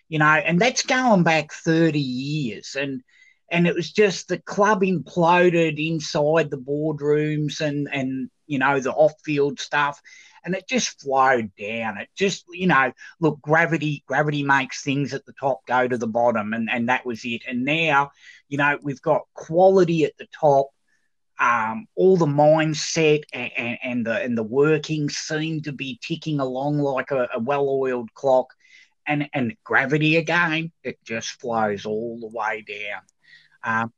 you 0.09 0.19
know, 0.19 0.25
and 0.25 0.59
that's 0.59 0.83
going 0.83 1.23
back 1.23 1.51
30 1.51 1.99
years. 1.99 2.75
And 2.79 3.01
and 3.49 3.67
it 3.67 3.75
was 3.75 3.91
just 3.91 4.27
the 4.27 4.39
club 4.39 4.81
imploded 4.81 5.77
inside 5.85 6.49
the 6.49 6.57
boardrooms 6.57 7.61
and 7.61 7.87
and 7.91 8.29
you 8.45 8.59
know 8.59 8.79
the 8.79 8.91
off-field 8.91 9.59
stuff 9.59 10.01
and 10.47 10.55
it 10.55 10.65
just 10.65 11.01
flowed 11.01 11.51
down. 11.59 11.97
It 11.97 12.07
just, 12.15 12.45
you 12.49 12.67
know, 12.67 12.93
look, 13.19 13.41
gravity, 13.41 14.03
gravity 14.07 14.43
makes 14.43 14.81
things 14.81 15.13
at 15.13 15.25
the 15.25 15.33
top 15.33 15.65
go 15.65 15.85
to 15.85 15.97
the 15.97 16.07
bottom, 16.07 16.53
and 16.53 16.69
and 16.69 16.87
that 16.87 17.05
was 17.05 17.25
it. 17.25 17.43
And 17.45 17.65
now, 17.65 18.11
you 18.47 18.57
know, 18.57 18.79
we've 18.81 19.01
got 19.01 19.23
quality 19.33 20.05
at 20.05 20.17
the 20.17 20.27
top. 20.39 20.69
Um, 21.39 21.85
all 21.95 22.17
the 22.17 22.25
mindset 22.25 23.23
and, 23.31 23.51
and, 23.55 23.77
and, 23.83 24.05
the 24.07 24.13
and 24.23 24.35
the 24.35 24.41
working 24.41 25.07
seem 25.07 25.61
to 25.63 25.71
be 25.71 25.99
ticking 26.01 26.39
along 26.39 26.79
like 26.79 27.11
a, 27.11 27.27
a 27.35 27.39
well-oiled 27.39 28.13
clock, 28.13 28.53
and 29.05 29.29
and 29.33 29.53
gravity 29.65 30.15
again, 30.15 30.71
it 30.81 30.97
just 31.03 31.41
flows 31.41 31.85
all 31.85 32.19
the 32.21 32.35
way 32.35 32.63
down. 32.65 33.01
Um, 33.67 33.93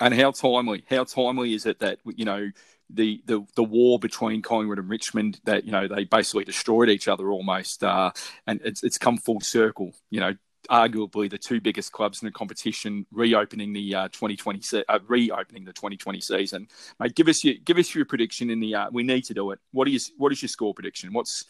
and 0.00 0.14
how 0.14 0.32
timely, 0.32 0.84
how 0.90 1.04
timely 1.04 1.54
is 1.54 1.66
it 1.66 1.78
that 1.80 1.98
you 2.04 2.24
know 2.24 2.50
the, 2.90 3.22
the 3.26 3.44
the 3.56 3.64
war 3.64 3.98
between 3.98 4.42
Collingwood 4.42 4.78
and 4.78 4.88
Richmond 4.88 5.40
that 5.44 5.64
you 5.64 5.72
know 5.72 5.88
they 5.88 6.04
basically 6.04 6.44
destroyed 6.44 6.90
each 6.90 7.08
other 7.08 7.30
almost, 7.30 7.82
uh, 7.82 8.10
and 8.46 8.60
it's 8.64 8.82
it's 8.82 8.98
come 8.98 9.16
full 9.16 9.40
circle. 9.40 9.92
You 10.10 10.20
know, 10.20 10.34
arguably 10.70 11.30
the 11.30 11.38
two 11.38 11.60
biggest 11.60 11.92
clubs 11.92 12.22
in 12.22 12.26
the 12.26 12.32
competition 12.32 13.06
reopening 13.10 13.72
the 13.72 13.94
uh, 13.94 14.08
2020 14.08 14.60
se- 14.60 14.84
uh, 14.88 14.98
reopening 15.06 15.64
the 15.64 15.72
2020 15.72 16.20
season. 16.20 16.68
Mate, 17.00 17.14
give 17.14 17.28
us 17.28 17.44
your 17.44 17.54
give 17.64 17.78
us 17.78 17.94
your 17.94 18.04
prediction 18.04 18.50
in 18.50 18.60
the. 18.60 18.74
Uh, 18.74 18.88
we 18.92 19.02
need 19.02 19.24
to 19.24 19.34
do 19.34 19.50
it. 19.52 19.60
What 19.72 19.88
is 19.88 20.12
what 20.18 20.32
is 20.32 20.42
your 20.42 20.48
score 20.48 20.74
prediction? 20.74 21.12
What's 21.12 21.44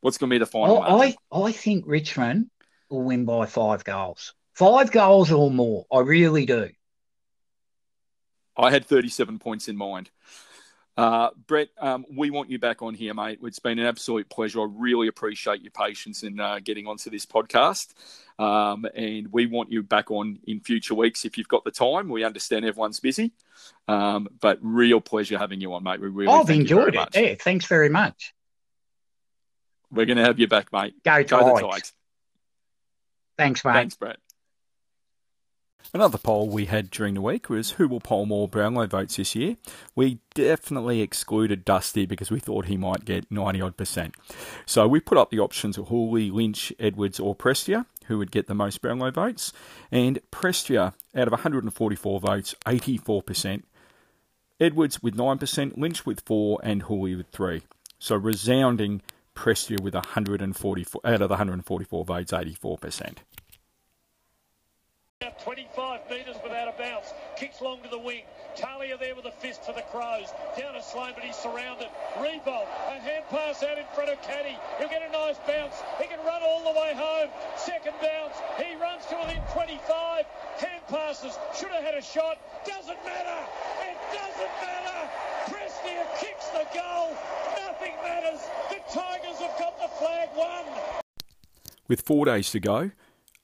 what's 0.00 0.18
going 0.18 0.30
to 0.30 0.34
be 0.34 0.38
the 0.38 0.46
final? 0.46 0.82
I, 0.82 1.16
I 1.32 1.46
I 1.46 1.52
think 1.52 1.84
Richmond 1.86 2.50
will 2.90 3.02
win 3.02 3.24
by 3.24 3.46
five 3.46 3.84
goals, 3.84 4.34
five 4.56 4.90
goals 4.90 5.30
or 5.30 5.50
more. 5.50 5.86
I 5.92 6.00
really 6.00 6.46
do. 6.46 6.70
I 8.56 8.70
had 8.70 8.86
37 8.86 9.38
points 9.38 9.68
in 9.68 9.76
mind. 9.76 10.10
Uh, 10.96 11.28
Brett, 11.46 11.68
um, 11.78 12.06
we 12.10 12.30
want 12.30 12.48
you 12.48 12.58
back 12.58 12.80
on 12.80 12.94
here, 12.94 13.12
mate. 13.12 13.38
It's 13.42 13.58
been 13.58 13.78
an 13.78 13.84
absolute 13.84 14.30
pleasure. 14.30 14.62
I 14.62 14.66
really 14.70 15.08
appreciate 15.08 15.60
your 15.60 15.72
patience 15.72 16.22
in 16.22 16.40
uh, 16.40 16.58
getting 16.64 16.86
onto 16.86 17.10
this 17.10 17.26
podcast. 17.26 17.92
Um, 18.38 18.86
and 18.94 19.30
we 19.30 19.44
want 19.44 19.70
you 19.70 19.82
back 19.82 20.10
on 20.10 20.38
in 20.46 20.60
future 20.60 20.94
weeks 20.94 21.26
if 21.26 21.36
you've 21.36 21.48
got 21.48 21.64
the 21.64 21.70
time. 21.70 22.08
We 22.08 22.24
understand 22.24 22.64
everyone's 22.64 22.98
busy, 22.98 23.32
um, 23.88 24.26
but 24.40 24.58
real 24.62 25.02
pleasure 25.02 25.36
having 25.36 25.60
you 25.60 25.74
on, 25.74 25.82
mate. 25.82 26.00
We 26.00 26.08
really 26.08 26.32
I've 26.32 26.48
enjoyed 26.48 26.94
it. 26.94 27.08
Yeah, 27.14 27.34
thanks 27.38 27.66
very 27.66 27.90
much. 27.90 28.34
We're 29.90 30.06
going 30.06 30.18
to 30.18 30.24
have 30.24 30.38
you 30.38 30.48
back, 30.48 30.72
mate. 30.72 30.94
Go, 31.04 31.22
Go 31.24 31.60
Tigers. 31.60 31.92
Thanks, 33.36 33.62
mate. 33.66 33.72
Thanks, 33.74 33.96
Brett. 33.96 34.16
Another 35.96 36.18
poll 36.18 36.50
we 36.50 36.66
had 36.66 36.90
during 36.90 37.14
the 37.14 37.22
week 37.22 37.48
was 37.48 37.70
who 37.70 37.88
will 37.88 38.00
poll 38.00 38.26
more 38.26 38.46
Brownlow 38.46 38.86
votes 38.86 39.16
this 39.16 39.34
year. 39.34 39.56
We 39.94 40.18
definitely 40.34 41.00
excluded 41.00 41.64
Dusty 41.64 42.04
because 42.04 42.30
we 42.30 42.38
thought 42.38 42.66
he 42.66 42.76
might 42.76 43.06
get 43.06 43.30
90 43.30 43.62
odd 43.62 43.78
percent. 43.78 44.14
So 44.66 44.86
we 44.86 45.00
put 45.00 45.16
up 45.16 45.30
the 45.30 45.38
options 45.38 45.78
of 45.78 45.86
Houli, 45.86 46.30
Lynch, 46.30 46.70
Edwards, 46.78 47.18
or 47.18 47.34
Prestia, 47.34 47.86
who 48.08 48.18
would 48.18 48.30
get 48.30 48.46
the 48.46 48.54
most 48.54 48.82
Brownlow 48.82 49.10
votes. 49.10 49.54
And 49.90 50.20
Prestia, 50.30 50.92
out 51.14 51.28
of 51.28 51.32
144 51.32 52.20
votes, 52.20 52.54
84%. 52.66 53.62
Edwards 54.60 55.02
with 55.02 55.16
9%, 55.16 55.78
Lynch 55.78 56.04
with 56.04 56.20
4 56.26 56.60
and 56.62 56.82
Houli 56.82 57.16
with 57.16 57.28
3. 57.28 57.62
So 57.98 58.16
resounding 58.16 59.00
Prestia 59.34 59.80
with 59.80 59.94
144 59.94 61.00
out 61.06 61.22
of 61.22 61.28
the 61.30 61.36
144 61.36 62.04
votes, 62.04 62.32
84%. 62.32 63.16
25 65.46 66.10
metres 66.10 66.34
without 66.42 66.66
a 66.66 66.74
bounce. 66.76 67.14
Kicks 67.36 67.60
long 67.62 67.80
to 67.82 67.88
the 67.88 67.98
wing. 67.98 68.22
Talia 68.56 68.98
there 68.98 69.14
with 69.14 69.26
a 69.26 69.30
fist 69.30 69.62
for 69.62 69.72
the 69.72 69.86
Crows. 69.94 70.34
Down 70.58 70.74
to 70.74 70.82
Sloan, 70.82 71.12
but 71.14 71.22
he's 71.22 71.36
surrounded. 71.36 71.86
Rebold. 72.18 72.66
A 72.90 72.98
hand 72.98 73.24
pass 73.30 73.62
out 73.62 73.78
in 73.78 73.84
front 73.94 74.10
of 74.10 74.20
Caddy. 74.22 74.58
He'll 74.78 74.88
get 74.88 75.06
a 75.06 75.12
nice 75.12 75.38
bounce. 75.46 75.78
He 76.02 76.08
can 76.08 76.18
run 76.26 76.42
all 76.42 76.66
the 76.66 76.74
way 76.74 76.98
home. 76.98 77.30
Second 77.56 77.94
bounce. 78.02 78.34
He 78.58 78.74
runs 78.74 79.06
to 79.06 79.14
within 79.22 79.42
25. 79.54 80.26
Hand 80.58 80.82
passes. 80.88 81.38
Should 81.54 81.70
have 81.70 81.84
had 81.84 81.94
a 81.94 82.02
shot. 82.02 82.42
Doesn't 82.66 82.98
matter. 83.06 83.40
It 83.86 83.98
doesn't 84.10 84.54
matter. 84.58 84.98
Prestia 85.46 86.04
kicks 86.18 86.50
the 86.50 86.66
goal. 86.74 87.14
Nothing 87.54 87.94
matters. 88.02 88.42
The 88.66 88.82
Tigers 88.90 89.38
have 89.38 89.54
got 89.62 89.78
the 89.78 89.88
flag 89.94 90.28
won. 90.34 90.66
With 91.86 92.00
four 92.00 92.24
days 92.24 92.50
to 92.50 92.58
go, 92.58 92.90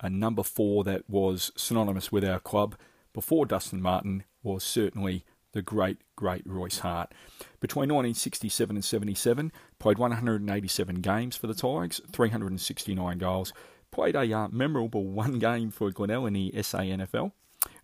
a 0.03 0.11
number 0.11 0.43
four 0.43 0.85
that 0.85 1.09
was 1.09 1.53
synonymous 1.57 2.13
with 2.13 2.25
our 2.25 2.41
club 2.41 2.77
before 3.15 3.47
Dustin 3.47 3.81
Martin 3.81 4.25
was 4.43 4.65
certainly 4.65 5.25
the 5.53 5.63
great, 5.63 5.99
great 6.17 6.43
Royce 6.47 6.81
Hart. 6.81 7.13
Between 7.61 7.89
1967 7.91 8.77
and 8.77 8.85
77, 8.85 9.53
played 9.79 9.99
187 9.99 10.97
games 10.97 11.37
for 11.37 11.47
the 11.47 11.55
Tigers, 11.55 12.01
369 12.11 13.19
goals, 13.19 13.53
played 13.91 14.17
a 14.17 14.33
uh, 14.33 14.49
memorable 14.49 15.07
one 15.09 15.39
game 15.39 15.71
for 15.71 15.91
Glenelg 15.91 16.27
in 16.27 16.33
the 16.33 16.53
SANFL. 16.57 17.33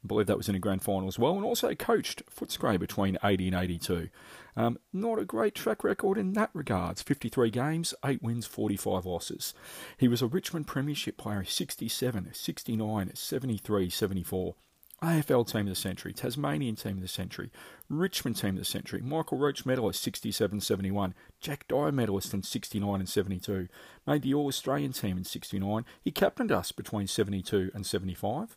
I 0.04 0.06
believe 0.06 0.26
that 0.26 0.36
was 0.36 0.48
in 0.48 0.54
a 0.54 0.60
grand 0.60 0.82
final 0.82 1.08
as 1.08 1.18
well, 1.18 1.34
and 1.34 1.44
also 1.44 1.74
coached 1.74 2.22
Footscray 2.30 2.78
between 2.78 3.18
80 3.22 3.48
and 3.48 3.56
82. 3.56 4.08
Um, 4.56 4.78
not 4.92 5.18
a 5.18 5.24
great 5.24 5.54
track 5.54 5.82
record 5.84 6.18
in 6.18 6.32
that 6.34 6.50
regards 6.52 7.02
53 7.02 7.50
games, 7.50 7.94
8 8.04 8.22
wins, 8.22 8.46
45 8.46 9.06
losses. 9.06 9.54
He 9.96 10.08
was 10.08 10.22
a 10.22 10.26
Richmond 10.26 10.66
Premiership 10.66 11.16
player 11.16 11.44
67, 11.44 12.30
69, 12.32 13.10
73, 13.14 13.90
74. 13.90 14.54
AFL 15.02 15.46
Team 15.46 15.60
of 15.60 15.68
the 15.68 15.74
Century, 15.76 16.12
Tasmanian 16.12 16.74
Team 16.74 16.96
of 16.96 17.02
the 17.02 17.08
Century, 17.08 17.52
Richmond 17.88 18.36
Team 18.36 18.50
of 18.50 18.56
the 18.56 18.64
Century, 18.64 19.00
Michael 19.00 19.38
Roach 19.38 19.64
medalist 19.64 20.02
67 20.02 20.60
71, 20.60 21.14
Jack 21.40 21.68
Dyer 21.68 21.92
medalist 21.92 22.34
in 22.34 22.42
69 22.42 22.98
and 22.98 23.08
72, 23.08 23.68
made 24.08 24.22
the 24.22 24.34
All 24.34 24.48
Australian 24.48 24.92
team 24.92 25.16
in 25.16 25.22
69. 25.22 25.84
He 26.02 26.10
captained 26.10 26.50
us 26.50 26.72
between 26.72 27.06
72 27.06 27.70
and 27.74 27.86
75 27.86 28.56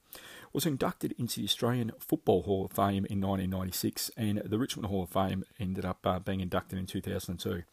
was 0.54 0.66
inducted 0.66 1.14
into 1.18 1.40
the 1.40 1.46
Australian 1.46 1.92
Football 2.00 2.44
Hall 2.44 2.66
of 2.66 2.72
Fame 2.72 3.06
in 3.10 3.22
1996, 3.22 4.12
and 4.18 4.42
the 4.46 4.60
Richmond 4.60 4.88
Hall 4.88 5.04
of 5.04 5.10
Fame 5.10 5.44
ended 5.60 5.86
up 5.86 6.06
uh, 6.06 6.20
being 6.20 6.42
inducted 6.42 6.78
in 6.78 6.86
2002. 6.86 7.64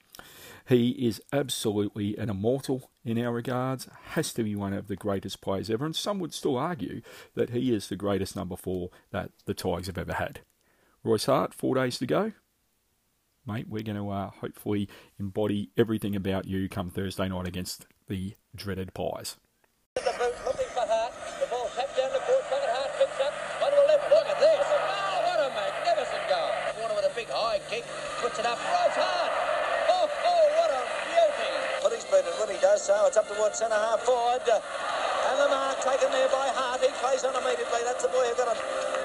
He 0.69 0.91
is 0.91 1.23
absolutely 1.33 2.17
an 2.17 2.29
immortal 2.29 2.91
in 3.05 3.19
our 3.19 3.33
regards, 3.33 3.89
has 4.11 4.33
to 4.35 4.43
be 4.43 4.55
one 4.55 4.73
of 4.73 4.89
the 4.89 4.97
greatest 4.97 5.41
players 5.41 5.71
ever, 5.71 5.85
and 5.87 5.97
some 5.97 6.19
would 6.19 6.35
still 6.35 6.57
argue 6.57 7.01
that 7.35 7.51
he 7.51 7.73
is 7.73 7.89
the 7.89 7.97
greatest 7.97 8.37
number 8.37 8.57
four 8.57 8.91
that 9.11 9.31
the 9.47 9.55
Tigers 9.55 9.87
have 9.87 9.99
ever 9.99 10.15
had. 10.15 10.41
Royce 11.03 11.27
Hart, 11.27 11.55
four 11.55 11.75
days 11.75 11.99
to 11.99 12.07
go. 12.07 12.33
Mate, 13.47 13.67
we're 13.69 13.83
going 13.83 13.97
to 13.97 14.11
uh, 14.11 14.31
hopefully 14.31 14.89
embody 15.19 15.71
everything 15.77 16.15
about 16.15 16.45
you 16.45 16.69
come 16.69 16.91
Thursday 16.91 17.29
night 17.29 17.47
against 17.47 17.87
the 18.09 18.35
dreaded 18.55 18.93
Pies. 18.93 19.37
puts 28.29 28.39
it 28.41 28.47
up. 28.47 28.59
Right 28.61 28.93
hard. 28.93 29.33
Oh, 29.89 30.05
oh, 30.05 30.45
what 30.61 30.69
a 30.69 30.81
beauty. 31.09 31.53
But 31.81 31.93
he's 31.97 32.05
beaten 32.05 32.35
when 32.37 32.51
he 32.53 32.61
does 32.61 32.68
so. 32.79 32.95
It's 33.07 33.19
up 33.19 33.27
towards 33.27 33.59
centre 33.59 33.75
half 33.75 34.01
forward. 34.07 34.47
And 34.47 35.37
the 35.37 35.49
mark 35.51 35.83
taken 35.83 36.09
there 36.15 36.31
by 36.31 36.49
Hart. 36.55 36.81
He 36.81 36.89
plays 37.03 37.27
on 37.27 37.35
immediately. 37.35 37.83
That's 37.85 38.07
the 38.07 38.13
boy 38.15 38.25
who 38.31 38.35
got 38.39 38.55
a 38.55 38.57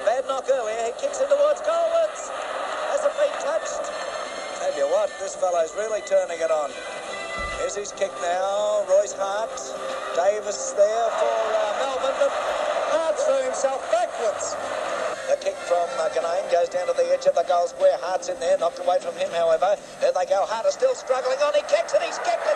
bad 0.06 0.24
knock 0.30 0.46
earlier. 0.48 0.88
He 0.88 0.94
kicks 0.96 1.20
it 1.20 1.28
towards 1.28 1.60
goalwards. 1.66 2.30
Has 2.94 3.02
it 3.02 3.12
been 3.18 3.34
touched? 3.42 3.84
Tell 4.62 4.74
you 4.78 4.86
what, 4.88 5.10
this 5.18 5.34
fellow's 5.34 5.74
really 5.74 6.00
turning 6.06 6.38
it 6.38 6.48
on. 6.48 6.70
Here's 7.58 7.74
his 7.74 7.92
kick 7.92 8.14
now. 8.22 8.86
Royce 8.88 9.12
Hart. 9.18 9.52
Davis 10.14 10.72
there 10.78 11.08
for 11.18 11.34
uh, 11.34 11.82
Melbourne. 11.82 12.18
But 12.22 12.32
Hart 12.94 13.18
threw 13.18 13.42
himself 13.42 13.82
backwards. 13.90 14.54
The 15.26 15.40
kick 15.40 15.56
from 15.64 15.88
uh, 15.96 16.12
Ganane 16.12 16.44
goes 16.52 16.68
down 16.68 16.86
to 16.86 16.92
the 16.92 17.08
edge 17.08 17.24
of 17.24 17.34
the 17.34 17.48
goal 17.48 17.66
square. 17.66 17.96
Hart's 18.04 18.28
in 18.28 18.38
there, 18.38 18.60
knocked 18.60 18.78
away 18.78 19.00
from 19.00 19.16
him, 19.16 19.32
however. 19.32 19.74
There 20.04 20.12
they 20.12 20.28
go. 20.28 20.44
Hart 20.44 20.68
is 20.68 20.76
still 20.76 20.94
struggling 20.94 21.40
on. 21.40 21.56
He 21.56 21.64
kicks 21.64 21.96
and 21.96 22.04
he's 22.04 22.20
kicked 22.20 22.44
it. 22.44 22.53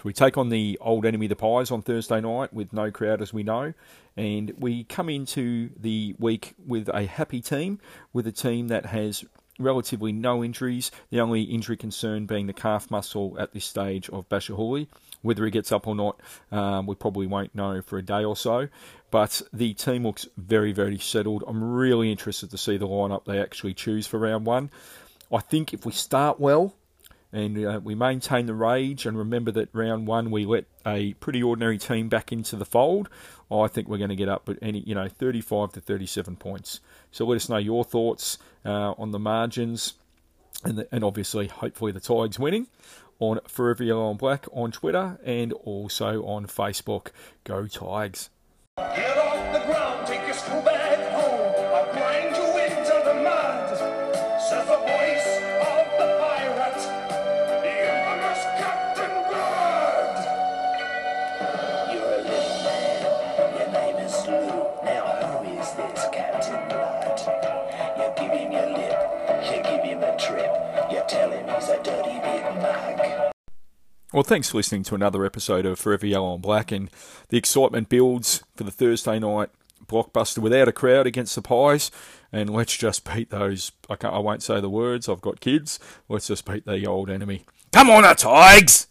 So 0.00 0.04
we 0.04 0.14
take 0.14 0.38
on 0.38 0.48
the 0.48 0.78
old 0.80 1.04
enemy, 1.04 1.26
the 1.26 1.36
Pies, 1.36 1.70
on 1.70 1.82
Thursday 1.82 2.22
night 2.22 2.54
with 2.54 2.72
no 2.72 2.90
crowd, 2.90 3.20
as 3.20 3.34
we 3.34 3.42
know. 3.42 3.74
And 4.16 4.54
we 4.56 4.84
come 4.84 5.10
into 5.10 5.68
the 5.78 6.14
week 6.18 6.54
with 6.66 6.88
a 6.88 7.04
happy 7.04 7.42
team, 7.42 7.80
with 8.14 8.26
a 8.26 8.32
team 8.32 8.68
that 8.68 8.86
has 8.86 9.26
relatively 9.58 10.10
no 10.10 10.42
injuries. 10.42 10.90
The 11.10 11.20
only 11.20 11.42
injury 11.42 11.76
concern 11.76 12.24
being 12.24 12.46
the 12.46 12.54
calf 12.54 12.90
muscle 12.90 13.36
at 13.38 13.52
this 13.52 13.66
stage 13.66 14.08
of 14.08 14.26
Bachar 14.30 14.56
Houli. 14.56 14.86
Whether 15.20 15.44
he 15.44 15.50
gets 15.50 15.70
up 15.70 15.86
or 15.86 15.94
not, 15.94 16.18
um, 16.50 16.86
we 16.86 16.94
probably 16.94 17.26
won't 17.26 17.54
know 17.54 17.82
for 17.82 17.98
a 17.98 18.02
day 18.02 18.24
or 18.24 18.36
so. 18.36 18.68
But 19.10 19.42
the 19.52 19.74
team 19.74 20.04
looks 20.04 20.26
very, 20.38 20.72
very 20.72 20.96
settled. 20.96 21.44
I'm 21.46 21.62
really 21.62 22.10
interested 22.10 22.50
to 22.52 22.56
see 22.56 22.78
the 22.78 22.88
lineup 22.88 23.26
they 23.26 23.38
actually 23.38 23.74
choose 23.74 24.06
for 24.06 24.18
round 24.18 24.46
one. 24.46 24.70
I 25.30 25.40
think 25.40 25.74
if 25.74 25.84
we 25.84 25.92
start 25.92 26.40
well 26.40 26.74
and 27.32 27.64
uh, 27.64 27.80
we 27.82 27.94
maintain 27.94 28.46
the 28.46 28.54
rage 28.54 29.06
and 29.06 29.16
remember 29.16 29.50
that 29.52 29.68
round 29.72 30.06
one 30.06 30.30
we 30.30 30.44
let 30.44 30.64
a 30.86 31.14
pretty 31.14 31.42
ordinary 31.42 31.78
team 31.78 32.08
back 32.08 32.32
into 32.32 32.56
the 32.56 32.64
fold, 32.64 33.08
I 33.50 33.66
think 33.66 33.88
we're 33.88 33.98
going 33.98 34.10
to 34.10 34.16
get 34.16 34.28
up 34.28 34.48
at 34.48 34.58
any, 34.62 34.80
you 34.80 34.94
know, 34.94 35.08
35 35.08 35.72
to 35.72 35.80
37 35.80 36.36
points. 36.36 36.80
So 37.10 37.24
let 37.26 37.36
us 37.36 37.48
know 37.48 37.56
your 37.56 37.84
thoughts 37.84 38.38
uh, 38.64 38.92
on 38.92 39.10
the 39.10 39.18
margins 39.18 39.94
and, 40.64 40.78
the, 40.78 40.88
and 40.92 41.02
obviously, 41.02 41.46
hopefully, 41.48 41.92
the 41.92 42.00
Tigers 42.00 42.38
winning 42.38 42.66
on 43.18 43.40
Forever 43.46 43.84
Yellow 43.84 44.10
and 44.10 44.18
Black 44.18 44.46
on 44.52 44.72
Twitter 44.72 45.18
and 45.24 45.52
also 45.52 46.24
on 46.24 46.46
Facebook. 46.46 47.08
Go 47.44 47.66
Tigers! 47.66 48.30
Well, 74.12 74.24
thanks 74.24 74.50
for 74.50 74.56
listening 74.56 74.82
to 74.84 74.96
another 74.96 75.24
episode 75.24 75.64
of 75.64 75.78
Forever 75.78 76.04
Yellow 76.04 76.34
and 76.34 76.42
Black, 76.42 76.72
and 76.72 76.90
the 77.28 77.36
excitement 77.36 77.88
builds 77.88 78.42
for 78.56 78.64
the 78.64 78.72
Thursday 78.72 79.20
night 79.20 79.50
blockbuster 79.86 80.38
without 80.38 80.66
a 80.66 80.72
crowd 80.72 81.06
against 81.06 81.36
the 81.36 81.42
Pies. 81.42 81.92
And 82.32 82.50
let's 82.50 82.76
just 82.76 83.08
beat 83.08 83.30
those. 83.30 83.70
I, 83.88 83.94
I 84.04 84.18
won't 84.18 84.42
say 84.42 84.60
the 84.60 84.68
words. 84.68 85.08
I've 85.08 85.20
got 85.20 85.38
kids. 85.38 85.78
Let's 86.08 86.26
just 86.26 86.44
beat 86.44 86.66
the 86.66 86.84
old 86.88 87.08
enemy. 87.08 87.44
Come 87.72 87.88
on, 87.88 88.04
a 88.04 88.16
Tigers! 88.16 88.88